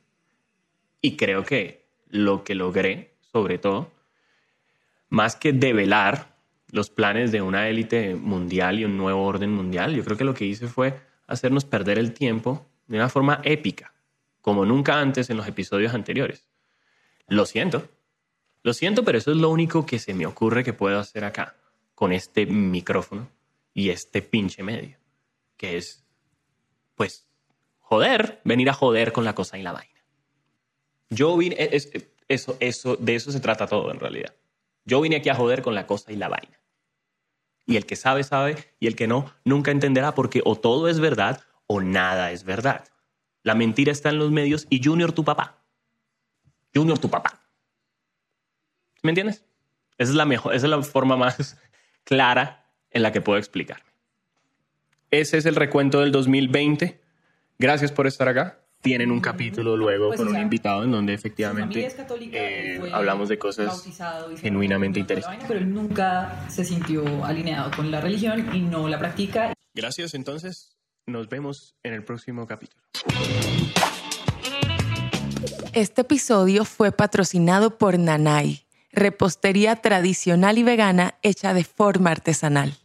Y 1.02 1.16
creo 1.16 1.44
que 1.44 1.88
lo 2.08 2.44
que 2.44 2.56
logré, 2.56 3.18
sobre 3.32 3.58
todo, 3.58 3.92
más 5.10 5.36
que 5.36 5.54
develar 5.54 6.39
los 6.72 6.90
planes 6.90 7.32
de 7.32 7.42
una 7.42 7.68
élite 7.68 8.16
mundial 8.16 8.80
y 8.80 8.86
un 8.86 8.98
nuevo 8.98 9.24
orden 9.24 9.52
mundial, 9.52 9.96
yo 9.96 10.04
creo 10.04 10.18
que 10.18 10.24
lo 10.24 10.34
que 10.34 10.46
hice 10.46 10.68
fue 10.68 11.00
hacernos 11.28 11.66
perder 11.66 12.00
el 12.00 12.14
tiempo 12.14 12.68
de 12.88 12.98
una 12.98 13.10
forma 13.10 13.42
épica, 13.44 13.94
como 14.42 14.66
nunca 14.66 15.00
antes 15.00 15.30
en 15.30 15.38
los 15.38 15.48
episodios 15.48 15.94
anteriores. 15.94 16.48
Lo 17.28 17.46
siento, 17.46 17.88
lo 18.64 18.74
siento, 18.74 19.04
pero 19.04 19.18
eso 19.18 19.32
es 19.32 19.38
lo 19.38 19.50
único 19.50 19.86
que 19.86 20.00
se 20.00 20.14
me 20.14 20.26
ocurre 20.26 20.64
que 20.64 20.74
puedo 20.74 21.00
hacer 21.00 21.24
acá, 21.24 21.56
con 21.96 22.12
este 22.12 22.46
micrófono 22.46 23.30
y 23.74 23.90
este 23.90 24.22
pinche 24.22 24.64
medio, 24.64 24.98
que 25.58 25.78
es, 25.78 26.06
pues, 26.96 27.28
joder, 27.80 28.42
venir 28.44 28.70
a 28.70 28.74
joder 28.74 29.12
con 29.12 29.26
la 29.26 29.36
cosa 29.36 29.58
y 29.58 29.64
la 29.64 29.72
vaina. 29.72 30.04
Yo 31.10 31.36
vine, 31.38 31.56
eso, 32.30 32.58
eso, 32.60 32.96
de 32.98 33.16
eso 33.16 33.32
se 33.32 33.40
trata 33.40 33.68
todo 33.68 33.92
en 33.92 34.00
realidad. 34.00 34.36
Yo 34.86 35.02
vine 35.02 35.18
aquí 35.18 35.30
a 35.30 35.36
joder 35.36 35.62
con 35.62 35.76
la 35.76 35.88
cosa 35.88 36.12
y 36.12 36.16
la 36.16 36.30
vaina. 36.30 36.59
Y 37.70 37.78
el 37.78 37.86
que 37.86 37.96
sabe, 37.96 38.24
sabe, 38.24 38.74
y 38.80 38.88
el 38.88 38.96
que 38.96 39.06
no, 39.06 39.32
nunca 39.46 39.70
entenderá 39.70 40.16
porque 40.16 40.42
o 40.44 40.56
todo 40.56 40.90
es 40.90 41.00
verdad 41.00 41.44
o 41.68 41.82
nada 41.82 42.32
es 42.32 42.44
verdad. 42.44 42.84
La 43.44 43.54
mentira 43.54 43.92
está 43.92 44.10
en 44.10 44.18
los 44.18 44.32
medios 44.32 44.66
y 44.72 44.84
Junior 44.84 45.12
tu 45.12 45.24
papá. 45.24 45.62
Junior 46.74 46.98
tu 46.98 47.12
papá. 47.12 47.40
¿Me 49.04 49.12
entiendes? 49.12 49.46
Esa 50.00 50.10
es 50.10 50.16
la 50.16 50.26
mejor, 50.26 50.56
esa 50.56 50.66
es 50.66 50.70
la 50.72 50.82
forma 50.82 51.16
más 51.16 51.60
clara 52.06 52.66
en 52.90 53.04
la 53.04 53.12
que 53.12 53.22
puedo 53.22 53.38
explicarme. 53.38 53.86
Ese 55.12 55.38
es 55.38 55.46
el 55.46 55.56
recuento 55.56 56.00
del 56.00 56.12
2020. 56.12 57.00
Gracias 57.60 57.92
por 57.92 58.08
estar 58.08 58.28
acá. 58.30 58.58
Tienen 58.82 59.12
un 59.12 59.20
capítulo 59.20 59.76
luego 59.76 60.08
pues, 60.08 60.20
con 60.20 60.30
un 60.30 60.38
invitado 60.38 60.84
en 60.84 60.92
donde 60.92 61.14
efectivamente 61.14 61.88
eh, 62.32 62.82
hablamos 62.94 63.28
de 63.30 63.38
cosas 63.38 63.86
genuinamente 64.40 65.00
interesantes. 65.00 65.46
Pero 65.48 65.60
él 65.60 65.74
nunca 65.74 66.46
se 66.50 66.64
sintió 66.64 67.26
alineado 67.26 67.72
con 67.76 67.92
la 67.92 68.00
religión 68.00 68.56
y 68.56 68.62
no 68.62 68.88
la 68.88 68.98
practica. 68.98 69.54
Gracias 69.74 70.14
entonces. 70.14 70.78
Nos 71.06 71.28
vemos 71.28 71.76
en 71.84 71.94
el 71.94 72.04
próximo 72.04 72.46
capítulo. 72.48 72.84
Este 75.74 76.02
episodio 76.02 76.66
fue 76.66 76.92
patrocinado 76.92 77.78
por 77.78 77.98
Nanay 77.98 78.66
repostería 78.92 79.76
tradicional 79.76 80.58
y 80.58 80.64
vegana 80.64 81.16
hecha 81.22 81.54
de 81.54 81.64
forma 81.64 82.12
artesanal. 82.12 82.78